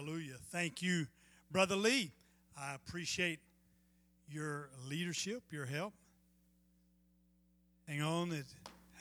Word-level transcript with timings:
Hallelujah. 0.00 0.36
Thank 0.50 0.80
you, 0.80 1.06
Brother 1.50 1.76
Lee. 1.76 2.10
I 2.58 2.74
appreciate 2.74 3.38
your 4.30 4.70
leadership, 4.88 5.42
your 5.50 5.66
help. 5.66 5.92
Hang 7.86 8.00
on, 8.00 8.32
it 8.32 8.46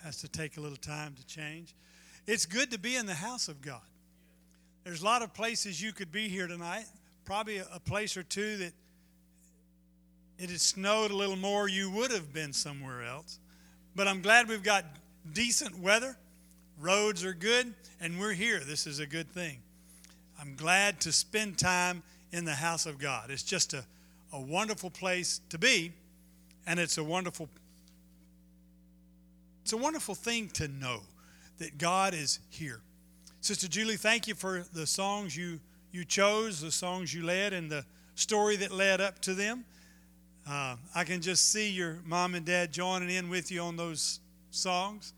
has 0.04 0.18
to 0.18 0.28
take 0.28 0.58
a 0.58 0.60
little 0.60 0.78
time 0.78 1.16
to 1.16 1.26
change. 1.26 1.74
It's 2.28 2.46
good 2.46 2.70
to 2.72 2.78
be 2.78 2.98
in 2.98 3.06
the 3.06 3.14
house 3.14 3.48
of 3.48 3.62
God. 3.62 3.80
There's 4.84 5.02
a 5.02 5.06
lot 5.06 5.22
of 5.22 5.34
places 5.34 5.82
you 5.82 5.94
could 5.94 6.12
be 6.12 6.28
here 6.28 6.48
tonight. 6.48 6.86
Probably 7.24 7.60
a, 7.60 7.80
place 7.80 8.18
or 8.18 8.24
two 8.24 8.58
that 8.58 8.74
it 10.38 10.50
had 10.50 10.60
snowed 10.60 11.12
a 11.12 11.16
little 11.16 11.38
more, 11.38 11.70
you 11.70 11.90
would 11.92 12.12
have 12.12 12.34
been 12.34 12.52
somewhere 12.52 13.06
else. 13.06 13.40
But 13.96 14.10
I'm 14.10 14.22
glad 14.22 14.50
we've 14.50 14.64
got 14.64 14.84
decent 15.32 15.80
weather. 15.80 16.18
Roads 16.78 17.24
are 17.24 17.34
good, 17.34 17.74
and 18.02 18.20
we're 18.20 18.34
here. 18.34 18.60
This 18.60 18.86
is 18.86 19.00
a 19.00 19.08
good 19.08 19.30
thing. 19.32 19.60
I'm 20.40 20.56
glad 20.56 21.02
to 21.02 21.12
spend 21.12 21.58
time 21.58 22.02
in 22.32 22.46
the 22.46 22.54
house 22.54 22.86
of 22.86 22.98
God. 22.98 23.30
It's 23.30 23.44
just 23.44 23.74
a, 23.74 23.84
a 24.32 24.40
wonderful 24.40 24.90
place 24.90 25.42
to 25.50 25.58
be, 25.58 25.92
and 26.66 26.80
it's 26.80 26.98
a 26.98 27.04
wonderful 27.04 27.50
it's 29.64 29.74
a 29.74 29.78
wonderful 29.78 30.16
thing 30.16 30.48
to 30.54 30.68
know 30.68 31.02
that 31.60 31.78
God 31.78 32.14
is 32.14 32.40
here. 32.50 32.80
Sister 33.42 33.68
Julie, 33.68 33.98
thank 33.98 34.28
you 34.28 34.34
for 34.34 34.66
the 34.74 34.88
songs 34.88 35.36
you 35.36 35.60
you 35.92 36.06
chose, 36.06 36.62
the 36.62 36.72
songs 36.72 37.14
you 37.14 37.24
led, 37.24 37.52
and 37.52 37.70
the 37.70 37.84
story 38.16 38.56
that 38.58 38.72
led 38.72 39.02
up 39.02 39.20
to 39.22 39.34
them. 39.34 39.66
Uh, 40.50 40.78
I 40.96 41.04
can 41.04 41.22
just 41.22 41.52
see 41.52 41.70
your 41.70 41.98
mom 42.06 42.34
and 42.34 42.46
dad 42.46 42.72
joining 42.72 43.10
in 43.10 43.30
with 43.30 43.52
you 43.52 43.62
on 43.62 43.76
those 43.76 44.20
songs. 44.52 45.14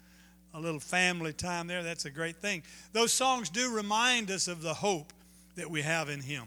A 0.54 0.60
little 0.60 0.80
family 0.80 1.34
time 1.34 1.68
there. 1.68 1.84
That's 1.84 2.06
a 2.06 2.10
great 2.10 2.38
thing. 2.38 2.64
Those 2.94 3.14
songs 3.14 3.50
do 3.50 3.74
remind 3.74 4.32
us 4.32 4.48
of 4.48 4.62
the 4.62 4.74
hope 4.74 5.14
that 5.56 5.70
we 5.70 5.82
have 5.82 6.10
in 6.10 6.22
Him. 6.22 6.44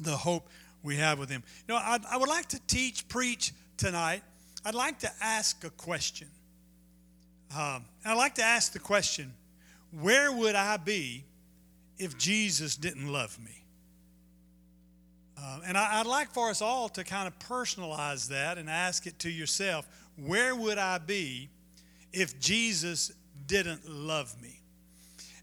The 0.00 0.16
hope 0.16 0.48
we 0.82 0.96
have 0.96 1.18
with 1.18 1.30
Him. 1.30 1.42
You 1.66 1.74
know, 1.74 1.80
I, 1.80 1.98
I 2.10 2.16
would 2.16 2.28
like 2.28 2.46
to 2.50 2.60
teach, 2.66 3.08
preach 3.08 3.52
tonight. 3.76 4.22
I'd 4.64 4.74
like 4.74 4.98
to 5.00 5.10
ask 5.20 5.64
a 5.64 5.70
question. 5.70 6.28
Um, 7.56 7.84
I'd 8.04 8.16
like 8.16 8.34
to 8.36 8.42
ask 8.42 8.72
the 8.72 8.78
question 8.78 9.32
where 10.00 10.32
would 10.32 10.54
I 10.54 10.76
be 10.76 11.24
if 11.98 12.18
Jesus 12.18 12.76
didn't 12.76 13.10
love 13.12 13.38
me? 13.38 13.64
Uh, 15.38 15.60
and 15.66 15.76
I, 15.76 15.98
would 15.98 16.08
like 16.08 16.30
for 16.32 16.50
us 16.50 16.62
all 16.62 16.88
to 16.90 17.04
kind 17.04 17.28
of 17.28 17.38
personalize 17.38 18.28
that 18.28 18.58
and 18.58 18.68
ask 18.68 19.06
it 19.06 19.18
to 19.20 19.30
yourself 19.30 19.86
where 20.16 20.54
would 20.54 20.78
I 20.78 20.98
be 20.98 21.48
if 22.14 22.38
Jesus 22.40 23.12
didn't 23.46 23.88
love 23.88 24.40
me? 24.42 24.60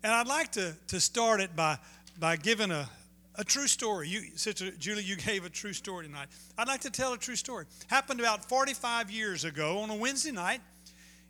And 0.04 0.12
I'd 0.12 0.28
like 0.28 0.54
to, 0.54 0.76
to 0.88 1.00
start 1.00 1.42
it 1.42 1.56
by, 1.56 1.78
by 2.20 2.36
giving 2.36 2.72
a, 2.72 2.90
a 3.36 3.44
true 3.44 3.68
story. 3.68 4.08
You, 4.08 4.22
Sister 4.36 4.72
Julie, 4.72 5.04
you 5.04 5.16
gave 5.16 5.46
a 5.46 5.50
true 5.50 5.74
story 5.74 6.06
tonight. 6.06 6.28
I'd 6.58 6.68
like 6.68 6.82
to 6.82 6.90
tell 6.90 7.14
a 7.14 7.18
true 7.18 7.36
story. 7.36 7.66
Happened 7.88 8.20
about 8.20 8.48
45 8.50 9.12
years 9.12 9.46
ago 9.46 9.80
on 9.80 9.90
a 9.90 9.96
Wednesday 9.96 10.32
night 10.32 10.62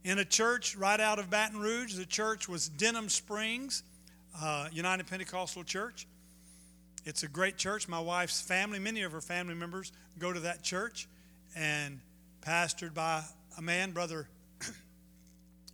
in 0.03 0.19
a 0.19 0.25
church 0.25 0.75
right 0.75 0.99
out 0.99 1.19
of 1.19 1.29
Baton 1.29 1.59
Rouge. 1.59 1.95
The 1.95 2.05
church 2.05 2.47
was 2.47 2.69
Denham 2.69 3.09
Springs 3.09 3.83
uh, 4.39 4.67
United 4.71 5.07
Pentecostal 5.07 5.63
Church. 5.63 6.07
It's 7.05 7.23
a 7.23 7.27
great 7.27 7.57
church. 7.57 7.87
My 7.87 7.99
wife's 7.99 8.41
family, 8.41 8.79
many 8.79 9.01
of 9.01 9.11
her 9.11 9.21
family 9.21 9.55
members, 9.55 9.91
go 10.19 10.31
to 10.31 10.39
that 10.41 10.63
church 10.63 11.07
and 11.55 11.99
pastored 12.41 12.93
by 12.93 13.23
a 13.57 13.61
man, 13.61 13.91
Brother, 13.91 14.27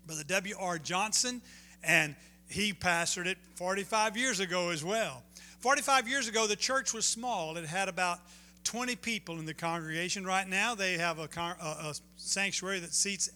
Brother 0.08 0.24
W.R. 0.24 0.80
Johnson, 0.80 1.42
and 1.84 2.16
he 2.48 2.74
pastored 2.74 3.26
it 3.26 3.38
45 3.56 4.16
years 4.16 4.40
ago 4.40 4.70
as 4.70 4.84
well. 4.84 5.22
45 5.60 6.08
years 6.08 6.30
ago, 6.30 6.48
the 6.48 6.56
church 6.56 6.94
was 6.94 7.06
small. 7.06 7.58
It 7.58 7.66
had 7.66 7.90
about 7.90 8.20
20 8.64 8.96
people 8.96 9.38
in 9.38 9.46
the 9.46 9.54
congregation. 9.54 10.26
Right 10.26 10.48
now, 10.48 10.76
they 10.76 10.94
have 10.94 11.20
a, 11.20 11.28
a 11.42 11.94
sanctuary 12.16 12.80
that 12.80 12.94
seats 12.94 13.30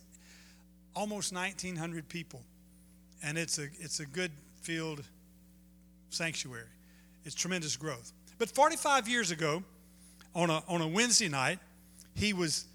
almost 0.96 1.34
1,900 1.34 2.08
people, 2.08 2.42
and 3.22 3.38
it's 3.38 3.60
a, 3.60 3.68
it's 3.80 4.00
a 4.00 4.06
good 4.06 4.32
field 4.62 5.04
sanctuary. 6.10 6.68
It's 7.26 7.36
tremendous 7.36 7.76
growth. 7.76 8.14
But 8.38 8.50
45 8.50 9.10
years 9.10 9.32
ago, 9.32 9.64
on 10.34 10.50
a, 10.50 10.64
on 10.68 10.82
a 10.82 10.88
Wednesday 10.88 11.28
night, 11.28 11.60
he 12.16 12.32
was 12.32 12.66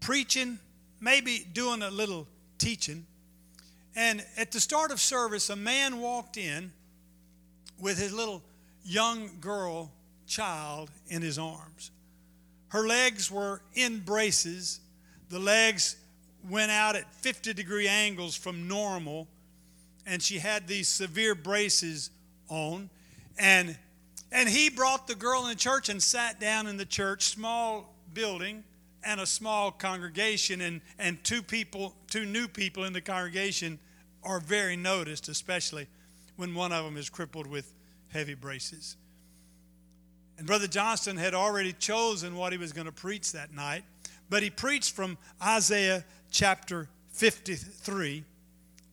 preaching, 0.00 0.58
maybe 1.00 1.46
doing 1.52 1.82
a 1.82 1.90
little 1.90 2.26
teaching. 2.62 3.04
And 3.96 4.24
at 4.36 4.52
the 4.52 4.60
start 4.60 4.92
of 4.92 5.00
service, 5.00 5.50
a 5.50 5.56
man 5.56 6.00
walked 6.00 6.36
in 6.36 6.72
with 7.80 7.98
his 7.98 8.12
little 8.12 8.42
young 8.84 9.30
girl 9.40 9.90
child 10.26 10.90
in 11.08 11.22
his 11.22 11.38
arms. 11.38 11.90
Her 12.68 12.86
legs 12.86 13.30
were 13.30 13.60
in 13.74 13.98
braces. 13.98 14.80
The 15.28 15.40
legs 15.40 15.96
went 16.48 16.70
out 16.70 16.96
at 16.96 17.12
50 17.14 17.52
degree 17.52 17.88
angles 17.88 18.36
from 18.36 18.68
normal, 18.68 19.26
and 20.06 20.22
she 20.22 20.38
had 20.38 20.66
these 20.68 20.88
severe 20.88 21.34
braces 21.34 22.10
on. 22.48 22.88
And, 23.38 23.76
and 24.30 24.48
he 24.48 24.70
brought 24.70 25.08
the 25.08 25.14
girl 25.16 25.42
in 25.42 25.48
the 25.50 25.56
church 25.56 25.88
and 25.88 26.02
sat 26.02 26.40
down 26.40 26.66
in 26.68 26.76
the 26.76 26.86
church, 26.86 27.24
small 27.24 27.92
building 28.14 28.62
and 29.04 29.20
a 29.20 29.26
small 29.26 29.70
congregation. 29.70 30.60
And, 30.60 30.80
and 30.98 31.22
two 31.24 31.42
people, 31.42 31.94
two 32.10 32.24
new 32.24 32.48
people 32.48 32.84
in 32.84 32.92
the 32.92 33.00
congregation 33.00 33.78
are 34.22 34.40
very 34.40 34.76
noticed, 34.76 35.28
especially 35.28 35.86
when 36.36 36.54
one 36.54 36.72
of 36.72 36.84
them 36.84 36.96
is 36.96 37.10
crippled 37.10 37.46
with 37.46 37.72
heavy 38.08 38.34
braces. 38.34 38.96
And 40.38 40.46
Brother 40.46 40.66
Johnson 40.66 41.16
had 41.16 41.34
already 41.34 41.72
chosen 41.72 42.36
what 42.36 42.52
he 42.52 42.58
was 42.58 42.72
going 42.72 42.86
to 42.86 42.92
preach 42.92 43.32
that 43.32 43.52
night, 43.52 43.84
but 44.30 44.42
he 44.42 44.50
preached 44.50 44.92
from 44.92 45.18
Isaiah 45.42 46.04
chapter 46.30 46.88
53, 47.10 48.24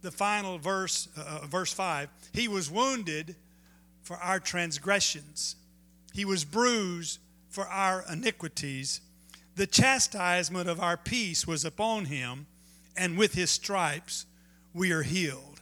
the 0.01 0.11
final 0.11 0.57
verse, 0.57 1.07
uh, 1.17 1.45
verse 1.47 1.71
5. 1.73 2.09
He 2.33 2.47
was 2.47 2.69
wounded 2.69 3.35
for 4.03 4.17
our 4.17 4.39
transgressions, 4.39 5.55
he 6.13 6.25
was 6.25 6.43
bruised 6.43 7.19
for 7.49 7.67
our 7.67 8.03
iniquities. 8.11 9.01
The 9.59 9.67
chastisement 9.67 10.69
of 10.69 10.79
our 10.79 10.95
peace 10.95 11.45
was 11.45 11.65
upon 11.65 12.05
him, 12.05 12.47
and 12.95 13.17
with 13.17 13.33
his 13.33 13.51
stripes 13.51 14.25
we 14.73 14.93
are 14.93 15.01
healed. 15.01 15.59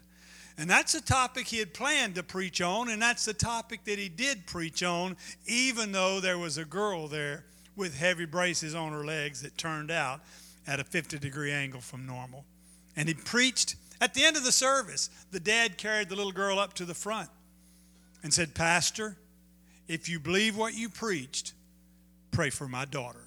And 0.55 0.69
that's 0.69 0.93
a 0.93 1.01
topic 1.01 1.47
he 1.47 1.57
had 1.57 1.73
planned 1.73 2.13
to 2.13 2.21
preach 2.21 2.61
on, 2.61 2.89
and 2.89 3.01
that's 3.01 3.25
the 3.25 3.33
topic 3.33 3.85
that 3.85 3.97
he 3.97 4.07
did 4.07 4.45
preach 4.45 4.83
on, 4.83 5.17
even 5.47 5.93
though 5.93 6.19
there 6.19 6.37
was 6.37 6.59
a 6.59 6.63
girl 6.63 7.07
there 7.07 7.45
with 7.75 7.97
heavy 7.97 8.25
braces 8.25 8.75
on 8.75 8.91
her 8.91 9.03
legs 9.03 9.41
that 9.41 9.57
turned 9.57 9.89
out 9.89 10.19
at 10.67 10.79
a 10.79 10.83
50 10.83 11.17
degree 11.17 11.51
angle 11.51 11.81
from 11.81 12.05
normal. 12.05 12.45
And 12.95 13.07
he 13.07 13.15
preached 13.15 13.77
at 13.99 14.13
the 14.13 14.23
end 14.23 14.37
of 14.37 14.43
the 14.43 14.51
service. 14.51 15.09
The 15.31 15.39
dad 15.39 15.79
carried 15.79 16.09
the 16.09 16.15
little 16.15 16.31
girl 16.31 16.59
up 16.59 16.73
to 16.73 16.85
the 16.85 16.93
front 16.93 17.29
and 18.21 18.31
said, 18.31 18.53
Pastor, 18.53 19.17
if 19.87 20.07
you 20.07 20.19
believe 20.19 20.55
what 20.55 20.75
you 20.75 20.87
preached, 20.87 21.53
pray 22.29 22.51
for 22.51 22.67
my 22.67 22.85
daughter. 22.85 23.26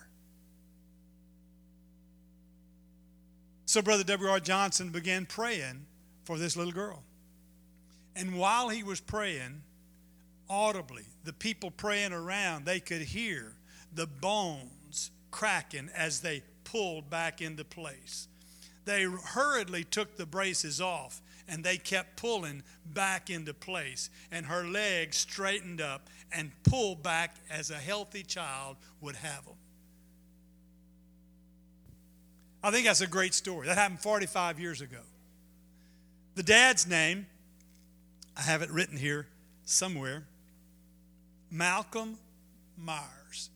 So, 3.70 3.80
Brother 3.80 4.02
W.R. 4.02 4.40
Johnson 4.40 4.88
began 4.88 5.26
praying 5.26 5.86
for 6.24 6.36
this 6.36 6.56
little 6.56 6.72
girl. 6.72 7.04
And 8.16 8.36
while 8.36 8.68
he 8.68 8.82
was 8.82 9.00
praying, 9.00 9.62
audibly, 10.48 11.04
the 11.22 11.32
people 11.32 11.70
praying 11.70 12.12
around, 12.12 12.64
they 12.64 12.80
could 12.80 13.02
hear 13.02 13.54
the 13.94 14.08
bones 14.08 15.12
cracking 15.30 15.88
as 15.94 16.18
they 16.18 16.42
pulled 16.64 17.08
back 17.10 17.40
into 17.40 17.64
place. 17.64 18.26
They 18.86 19.04
hurriedly 19.04 19.84
took 19.84 20.16
the 20.16 20.26
braces 20.26 20.80
off 20.80 21.22
and 21.46 21.62
they 21.62 21.76
kept 21.76 22.16
pulling 22.16 22.64
back 22.84 23.30
into 23.30 23.54
place. 23.54 24.10
And 24.32 24.46
her 24.46 24.64
legs 24.64 25.16
straightened 25.16 25.80
up 25.80 26.10
and 26.32 26.50
pulled 26.64 27.04
back 27.04 27.36
as 27.48 27.70
a 27.70 27.74
healthy 27.74 28.24
child 28.24 28.78
would 29.00 29.14
have 29.14 29.44
them. 29.44 29.54
I 32.62 32.70
think 32.70 32.86
that's 32.86 33.00
a 33.00 33.06
great 33.06 33.34
story. 33.34 33.66
That 33.66 33.78
happened 33.78 34.00
45 34.00 34.60
years 34.60 34.80
ago. 34.80 34.98
The 36.34 36.42
dad's 36.42 36.86
name, 36.86 37.26
I 38.36 38.42
have 38.42 38.62
it 38.62 38.70
written 38.70 38.96
here 38.96 39.26
somewhere 39.64 40.24
Malcolm 41.50 42.18
Myers. 42.76 43.50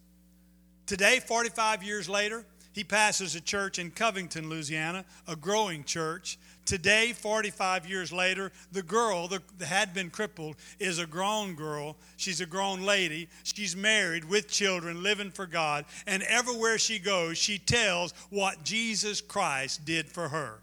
Today, 0.86 1.20
45 1.20 1.82
years 1.82 2.08
later, 2.08 2.44
he 2.72 2.84
pastors 2.84 3.34
a 3.34 3.40
church 3.40 3.78
in 3.78 3.90
Covington, 3.90 4.50
Louisiana, 4.50 5.04
a 5.28 5.36
growing 5.36 5.84
church. 5.84 6.38
Today, 6.64 7.12
45 7.12 7.87
years 7.88 8.11
later, 8.11 8.50
the 8.72 8.82
girl 8.82 9.28
that 9.28 9.43
had 9.61 9.93
been 9.93 10.08
crippled 10.08 10.56
is 10.78 10.99
a 10.99 11.06
grown 11.06 11.55
girl. 11.55 11.96
She's 12.16 12.40
a 12.40 12.46
grown 12.46 12.82
lady. 12.82 13.28
She's 13.43 13.76
married 13.76 14.25
with 14.25 14.49
children, 14.49 15.02
living 15.02 15.31
for 15.31 15.46
God. 15.46 15.84
And 16.06 16.22
everywhere 16.22 16.78
she 16.78 16.99
goes, 16.99 17.37
she 17.37 17.58
tells 17.58 18.12
what 18.31 18.64
Jesus 18.64 19.20
Christ 19.20 19.84
did 19.84 20.08
for 20.08 20.28
her. 20.28 20.61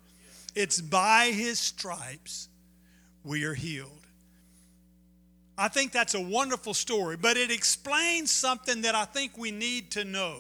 It's 0.56 0.82
by 0.82 1.32
his 1.34 1.60
stripes 1.60 2.50
we 3.24 3.44
are 3.44 3.54
healed. 3.54 3.92
I 5.58 5.68
think 5.68 5.92
that's 5.92 6.16
a 6.16 6.22
wonderful 6.22 6.74
story, 6.74 7.18
but 7.18 7.38
it 7.38 7.52
explains 7.52 8.32
something 8.32 8.82
that 8.82 8.96
I 8.96 9.06
think 9.06 9.38
we 9.38 9.52
need 9.52 9.92
to 9.92 10.04
know. 10.04 10.40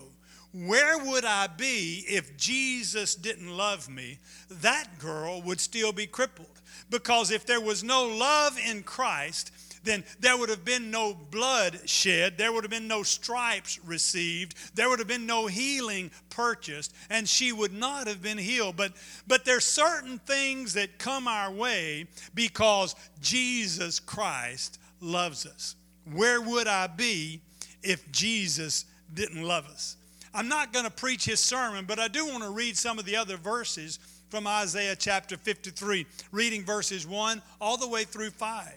Where 0.54 0.98
would 0.98 1.24
I 1.24 1.48
be 1.48 2.04
if 2.08 2.36
Jesus 2.36 3.16
didn't 3.16 3.56
love 3.56 3.90
me? 3.90 4.20
That 4.50 5.00
girl 5.00 5.42
would 5.44 5.62
still 5.62 5.94
be 5.94 6.08
crippled. 6.08 6.48
Because 6.90 7.32
if 7.32 7.46
there 7.46 7.62
was 7.62 7.84
no 7.84 8.06
love 8.06 8.58
in 8.68 8.84
Christ, 8.84 9.52
then 9.84 10.04
there 10.20 10.38
would 10.38 10.50
have 10.50 10.66
been 10.66 10.92
no 10.92 11.14
blood 11.14 11.90
shed, 11.90 12.38
there 12.38 12.52
would 12.52 12.64
have 12.64 12.72
been 12.72 12.88
no 12.88 13.02
stripes 13.02 13.80
received, 13.86 14.56
there 14.76 14.90
would 14.90 15.00
have 15.00 15.08
been 15.08 15.26
no 15.26 15.48
healing 15.48 16.12
purchased, 16.30 16.94
and 17.10 17.28
she 17.28 17.52
would 17.52 17.74
not 17.74 18.08
have 18.08 18.22
been 18.22 18.38
healed. 18.38 18.76
But 18.76 18.94
but 19.28 19.46
there's 19.46 19.66
certain 19.66 20.20
things 20.20 20.74
that 20.74 21.00
come 21.00 21.28
our 21.28 21.52
way 21.52 22.08
because 22.36 22.96
Jesus 23.22 24.00
Christ 24.00 24.80
loves 25.00 25.46
us. 25.46 25.76
Where 26.12 26.42
would 26.42 26.68
I 26.68 26.88
be 26.88 27.42
if 27.82 28.12
Jesus 28.12 28.86
didn't 29.14 29.44
love 29.44 29.66
us? 29.68 29.98
I'm 30.34 30.48
not 30.48 30.72
going 30.72 30.86
to 30.86 30.92
preach 30.92 31.26
his 31.26 31.40
sermon, 31.40 31.86
but 31.86 32.00
I 32.00 32.08
do 32.08 32.26
want 32.26 32.44
to 32.44 32.50
read 32.50 32.78
some 32.78 32.98
of 32.98 33.06
the 33.06 33.18
other 33.18 33.38
verses 33.38 34.00
from 34.30 34.48
Isaiah 34.48 34.96
chapter 34.96 35.36
53, 35.36 36.06
reading 36.32 36.64
verses 36.64 37.06
1 37.06 37.42
all 37.60 37.78
the 37.78 37.88
way 37.88 38.06
through 38.06 38.30
5. 38.30 38.74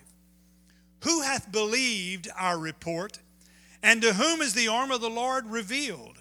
Who 1.05 1.23
hath 1.23 1.53
believed 1.53 2.29
our 2.37 2.59
report? 2.59 3.19
And 3.83 4.03
to 4.03 4.15
whom 4.15 4.41
is 4.41 4.55
the 4.55 4.69
arm 4.69 4.91
of 4.91 5.01
the 5.01 5.11
Lord 5.11 5.47
revealed? 5.47 6.19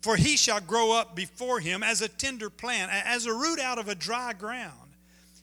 For 0.00 0.16
he 0.16 0.36
shall 0.36 0.60
grow 0.60 0.92
up 0.92 1.16
before 1.16 1.60
him 1.60 1.82
as 1.82 2.00
a 2.00 2.08
tender 2.08 2.48
plant, 2.48 2.92
as 2.92 3.26
a 3.26 3.34
root 3.34 3.58
out 3.58 3.78
of 3.78 3.88
a 3.88 3.94
dry 3.94 4.32
ground. 4.32 4.88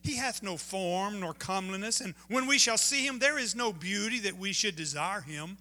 He 0.01 0.15
hath 0.15 0.41
no 0.41 0.55
form 0.55 1.19
nor 1.19 1.33
comeliness, 1.33 1.99
and 1.99 2.13
when 2.29 2.47
we 2.47 2.57
shall 2.57 2.77
see 2.77 3.05
him, 3.05 3.19
there 3.19 3.37
is 3.37 3.55
no 3.55 3.73
beauty 3.73 4.19
that 4.19 4.37
we 4.37 4.53
should 4.53 4.75
desire 4.75 5.21
him. 5.21 5.57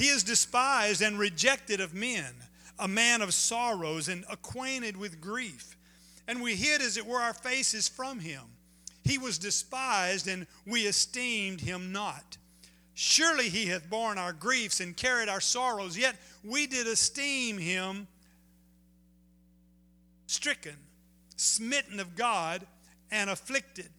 He 0.00 0.08
is 0.08 0.24
despised 0.24 1.02
and 1.02 1.18
rejected 1.18 1.78
of 1.78 1.92
men, 1.92 2.32
a 2.78 2.88
man 2.88 3.20
of 3.20 3.34
sorrows 3.34 4.08
and 4.08 4.24
acquainted 4.30 4.96
with 4.96 5.20
grief. 5.20 5.76
And 6.26 6.40
we 6.40 6.56
hid, 6.56 6.80
as 6.80 6.96
it 6.96 7.04
were, 7.04 7.20
our 7.20 7.34
faces 7.34 7.86
from 7.86 8.18
him. 8.18 8.40
He 9.04 9.18
was 9.18 9.36
despised, 9.36 10.26
and 10.26 10.46
we 10.64 10.86
esteemed 10.86 11.60
him 11.60 11.92
not. 11.92 12.38
Surely 12.94 13.50
he 13.50 13.66
hath 13.66 13.90
borne 13.90 14.16
our 14.16 14.32
griefs 14.32 14.80
and 14.80 14.96
carried 14.96 15.28
our 15.28 15.38
sorrows, 15.38 15.98
yet 15.98 16.16
we 16.42 16.66
did 16.66 16.86
esteem 16.86 17.58
him 17.58 18.08
stricken, 20.26 20.76
smitten 21.36 22.00
of 22.00 22.16
God, 22.16 22.66
and 23.10 23.28
afflicted. 23.28 23.90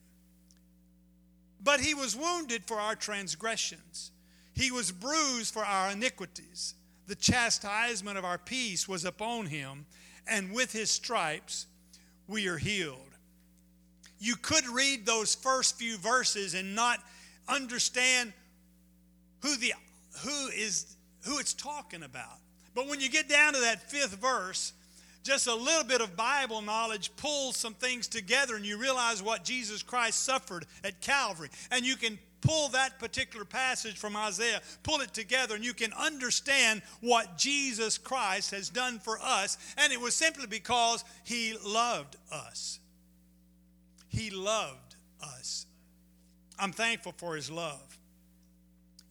But 1.64 1.80
he 1.80 1.94
was 1.94 2.16
wounded 2.16 2.64
for 2.66 2.80
our 2.80 2.96
transgressions, 2.96 4.10
he 4.54 4.72
was 4.72 4.92
bruised 4.92 5.54
for 5.54 5.64
our 5.64 5.92
iniquities. 5.92 6.76
The 7.08 7.16
chastisement 7.16 8.18
of 8.18 8.26
our 8.26 8.38
peace 8.38 8.88
was 8.88 9.06
upon 9.06 9.48
him, 9.48 9.86
and 10.28 10.54
with 10.54 10.72
his 10.72 10.92
stripes 10.92 11.68
we 12.28 12.48
are 12.48 12.58
healed 12.58 13.12
you 14.22 14.36
could 14.36 14.68
read 14.68 15.06
those 15.06 15.34
first 15.34 15.78
few 15.78 15.98
verses 15.98 16.54
and 16.54 16.76
not 16.76 17.00
understand 17.50 18.32
who 19.42 19.58
the 19.58 19.74
who 20.24 20.48
is 20.50 20.96
who 21.26 21.40
it's 21.40 21.56
talking 21.56 22.04
about. 22.04 22.38
But 22.76 22.88
when 22.88 23.02
you 23.02 23.10
get 23.10 23.28
down 23.28 23.54
to 23.54 23.60
that 23.62 23.90
fifth 23.90 24.16
verse, 24.22 24.74
just 25.24 25.48
a 25.48 25.56
little 25.56 25.84
bit 25.84 26.02
of 26.02 26.16
Bible 26.16 26.62
knowledge 26.62 27.12
pulls 27.18 27.58
some 27.58 27.74
things 27.74 28.08
together 28.08 28.56
and 28.56 28.66
you 28.66 28.78
realize 28.78 29.24
what 29.24 29.44
Jesus 29.44 29.82
Christ 29.82 30.24
suffered 30.24 30.68
at 30.84 31.02
Calvary. 31.02 31.50
And 31.72 31.84
you 31.84 31.96
can 31.96 32.20
pull 32.42 32.70
that 32.70 33.00
particular 33.00 33.46
passage 33.46 33.98
from 33.98 34.16
Isaiah, 34.16 34.62
pull 34.84 35.02
it 35.02 35.14
together, 35.14 35.56
and 35.56 35.64
you 35.64 35.74
can 35.74 35.94
understand 35.94 36.82
what 37.00 37.38
Jesus 37.38 37.98
Christ 37.98 38.52
has 38.52 38.70
done 38.70 39.00
for 39.00 39.20
us. 39.22 39.58
And 39.78 39.94
it 39.94 40.02
was 40.02 40.16
simply 40.16 40.48
because 40.48 41.04
he 41.24 41.56
loved 41.66 42.18
us. 42.32 42.80
He 44.10 44.30
loved 44.30 44.96
us. 45.24 45.66
I'm 46.60 46.74
thankful 46.74 47.14
for 47.16 47.36
his 47.36 47.50
love. 47.50 47.98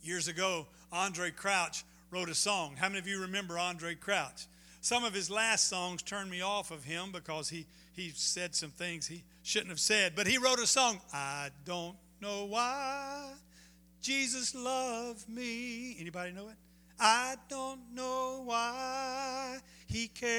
Years 0.03 0.29
ago, 0.29 0.67
Andraé 0.93 1.35
Crouch 1.35 1.85
wrote 2.11 2.29
a 2.29 2.35
song. 2.35 2.77
How 2.77 2.89
many 2.89 2.99
of 2.99 3.07
you 3.07 3.21
remember 3.21 3.55
Andraé 3.55 3.99
Crouch? 3.99 4.47
Some 4.81 5.05
of 5.05 5.13
his 5.13 5.31
last 5.31 5.69
songs 5.69 6.03
turned 6.03 6.31
me 6.31 6.41
off 6.41 6.71
of 6.71 6.85
him 6.85 7.13
because 7.13 7.51
he, 7.51 7.67
he 7.93 8.11
said 8.15 8.55
some 8.55 8.71
things 8.71 9.07
he 9.07 9.25
shouldn't 9.43 9.71
have 9.71 9.81
said. 9.81 10.15
But 10.17 10.27
he 10.27 10.39
wrote 10.39 10.59
a 10.59 10.67
song, 10.67 11.01
I 11.13 11.51
don't 11.65 11.97
know 12.21 12.45
why 12.47 13.33
Jesus 14.01 14.55
loved 14.55 15.29
me. 15.29 15.97
Anybody 16.01 16.33
know 16.33 16.49
it? 16.49 16.57
I 16.99 17.37
don't 17.49 17.81
know 17.95 18.43
why 18.45 19.59
he 19.87 20.09
cared. 20.09 20.31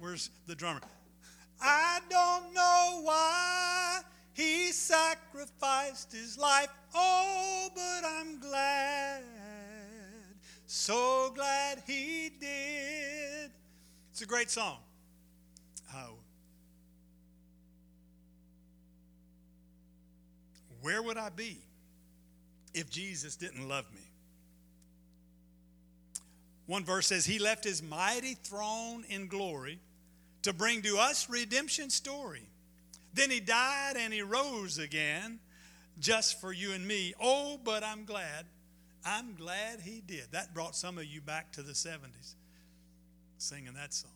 Where's 0.00 0.30
the 0.46 0.54
drummer? 0.54 0.80
I 1.60 2.00
don't 2.08 2.54
know 2.54 3.00
why 3.02 4.00
he 4.32 4.72
sacrificed 4.72 6.12
his 6.12 6.38
life. 6.38 6.68
Oh, 6.94 7.68
but 7.74 8.04
I'm 8.04 8.40
glad, 8.40 9.22
so 10.66 11.30
glad 11.34 11.82
he 11.86 12.30
did. 12.40 13.50
It's 14.10 14.22
a 14.22 14.26
great 14.26 14.50
song. 14.50 14.78
Oh. 15.94 16.16
Where 20.82 21.02
would 21.02 21.16
I 21.16 21.30
be 21.30 21.58
if 22.74 22.90
Jesus 22.90 23.36
didn't 23.36 23.68
love 23.68 23.86
me? 23.94 24.02
One 26.66 26.84
verse 26.84 27.06
says, 27.08 27.24
He 27.24 27.38
left 27.38 27.64
his 27.64 27.82
mighty 27.82 28.34
throne 28.34 29.04
in 29.08 29.28
glory 29.28 29.78
to 30.42 30.52
bring 30.52 30.82
to 30.82 30.98
us 30.98 31.28
redemption 31.30 31.90
story. 31.90 32.48
Then 33.14 33.30
he 33.30 33.40
died 33.40 33.96
and 33.96 34.12
he 34.12 34.22
rose 34.22 34.78
again 34.78 35.38
just 35.98 36.40
for 36.40 36.52
you 36.52 36.72
and 36.72 36.86
me. 36.86 37.14
Oh, 37.20 37.58
but 37.62 37.84
I'm 37.84 38.04
glad. 38.04 38.46
I'm 39.04 39.34
glad 39.34 39.80
he 39.80 40.02
did. 40.06 40.32
That 40.32 40.54
brought 40.54 40.76
some 40.76 40.98
of 40.98 41.04
you 41.04 41.20
back 41.20 41.52
to 41.52 41.62
the 41.62 41.72
70s 41.72 42.34
singing 43.38 43.74
that 43.74 43.92
song. 43.92 44.10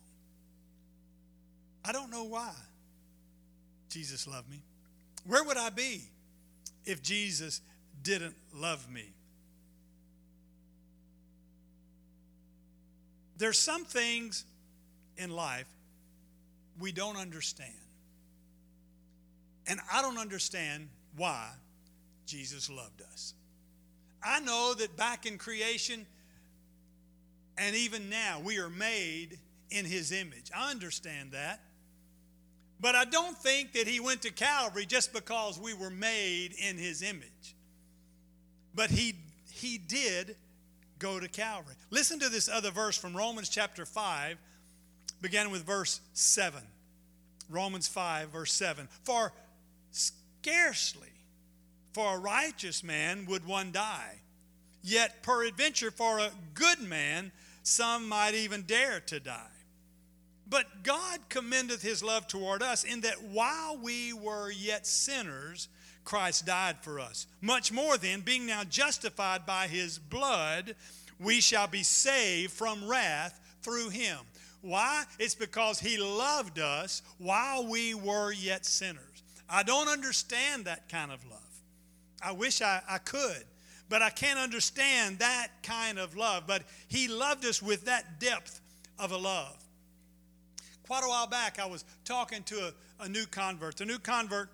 I 1.83 1.91
don't 1.91 2.09
know 2.09 2.23
why 2.23 2.53
Jesus 3.89 4.27
loved 4.27 4.49
me. 4.49 4.61
Where 5.25 5.43
would 5.43 5.57
I 5.57 5.69
be 5.69 6.03
if 6.87 7.03
Jesus 7.03 7.61
didn't 8.01 8.35
love 8.55 8.89
me? 8.89 9.13
There's 13.37 13.57
some 13.57 13.85
things 13.85 14.45
in 15.17 15.29
life 15.29 15.67
we 16.79 16.91
don't 16.91 17.17
understand. 17.17 17.71
And 19.67 19.79
I 19.91 20.01
don't 20.01 20.17
understand 20.17 20.89
why 21.15 21.49
Jesus 22.25 22.69
loved 22.69 23.01
us. 23.11 23.33
I 24.23 24.39
know 24.39 24.73
that 24.77 24.97
back 24.97 25.25
in 25.25 25.37
creation 25.37 26.05
and 27.57 27.75
even 27.75 28.09
now 28.09 28.39
we 28.43 28.59
are 28.59 28.69
made 28.69 29.39
in 29.69 29.85
his 29.85 30.11
image. 30.11 30.51
I 30.55 30.71
understand 30.71 31.31
that. 31.31 31.61
But 32.79 32.95
I 32.95 33.05
don't 33.05 33.37
think 33.37 33.73
that 33.73 33.87
he 33.87 33.99
went 33.99 34.21
to 34.21 34.31
Calvary 34.31 34.85
just 34.85 35.13
because 35.13 35.59
we 35.59 35.73
were 35.73 35.89
made 35.89 36.53
in 36.53 36.77
his 36.77 37.01
image. 37.01 37.55
But 38.75 38.91
he 38.91 39.15
he 39.51 39.79
did 39.79 40.35
go 40.99 41.19
to 41.19 41.27
Calvary. 41.27 41.75
Listen 41.89 42.19
to 42.19 42.29
this 42.29 42.47
other 42.47 42.69
verse 42.69 42.97
from 42.97 43.17
Romans 43.17 43.49
chapter 43.49 43.85
5 43.85 44.37
beginning 45.21 45.51
with 45.51 45.63
verse 45.63 45.99
7. 46.13 46.61
Romans 47.49 47.87
5, 47.87 48.29
verse 48.29 48.53
7. 48.53 48.87
For 49.03 49.33
scarcely 49.91 51.07
for 51.93 52.15
a 52.15 52.19
righteous 52.19 52.83
man 52.83 53.25
would 53.25 53.47
one 53.47 53.71
die, 53.71 54.19
yet 54.83 55.23
peradventure 55.23 55.91
for 55.91 56.19
a 56.19 56.31
good 56.53 56.81
man 56.81 57.31
some 57.63 58.07
might 58.07 58.33
even 58.33 58.61
dare 58.61 58.99
to 59.01 59.19
die. 59.19 59.56
But 60.49 60.83
God 60.83 61.19
commendeth 61.29 61.81
his 61.81 62.03
love 62.03 62.27
toward 62.27 62.63
us 62.63 62.83
in 62.83 63.01
that 63.01 63.21
while 63.21 63.77
we 63.77 64.13
were 64.13 64.49
yet 64.49 64.87
sinners, 64.87 65.67
Christ 66.05 66.45
died 66.45 66.77
for 66.81 66.99
us. 66.99 67.27
Much 67.41 67.71
more 67.71 67.97
then, 67.97 68.21
being 68.21 68.45
now 68.45 68.63
justified 68.63 69.45
by 69.45 69.67
his 69.67 69.99
blood, 69.99 70.75
we 71.19 71.41
shall 71.41 71.67
be 71.67 71.83
saved 71.83 72.53
from 72.53 72.87
wrath 72.87 73.39
through 73.61 73.89
him. 73.89 74.19
Why? 74.61 75.03
It's 75.19 75.35
because 75.35 75.79
He 75.79 75.97
loved 75.97 76.59
us 76.59 77.01
while 77.17 77.65
we 77.65 77.93
were 77.93 78.31
yet 78.31 78.65
sinners. 78.65 79.23
I 79.49 79.63
don't 79.63 79.87
understand 79.87 80.65
that 80.65 80.89
kind 80.89 81.11
of 81.11 81.23
love. 81.29 81.39
I 82.21 82.31
wish 82.31 82.61
I, 82.61 82.81
I 82.89 82.97
could, 82.97 83.43
but 83.87 84.01
I 84.01 84.09
can't 84.09 84.39
understand 84.39 85.19
that 85.19 85.49
kind 85.63 85.99
of 85.99 86.17
love. 86.17 86.43
But 86.47 86.63
He 86.87 87.07
loved 87.07 87.45
us 87.45 87.61
with 87.61 87.85
that 87.85 88.19
depth 88.19 88.59
of 88.99 89.11
a 89.11 89.17
love. 89.17 89.55
Quite 90.87 91.03
a 91.03 91.07
while 91.09 91.27
back, 91.27 91.59
I 91.59 91.65
was 91.65 91.83
talking 92.05 92.43
to 92.43 92.71
a, 92.99 93.03
a 93.03 93.09
new 93.09 93.25
convert. 93.25 93.75
The 93.75 93.85
new 93.85 93.99
convert 93.99 94.49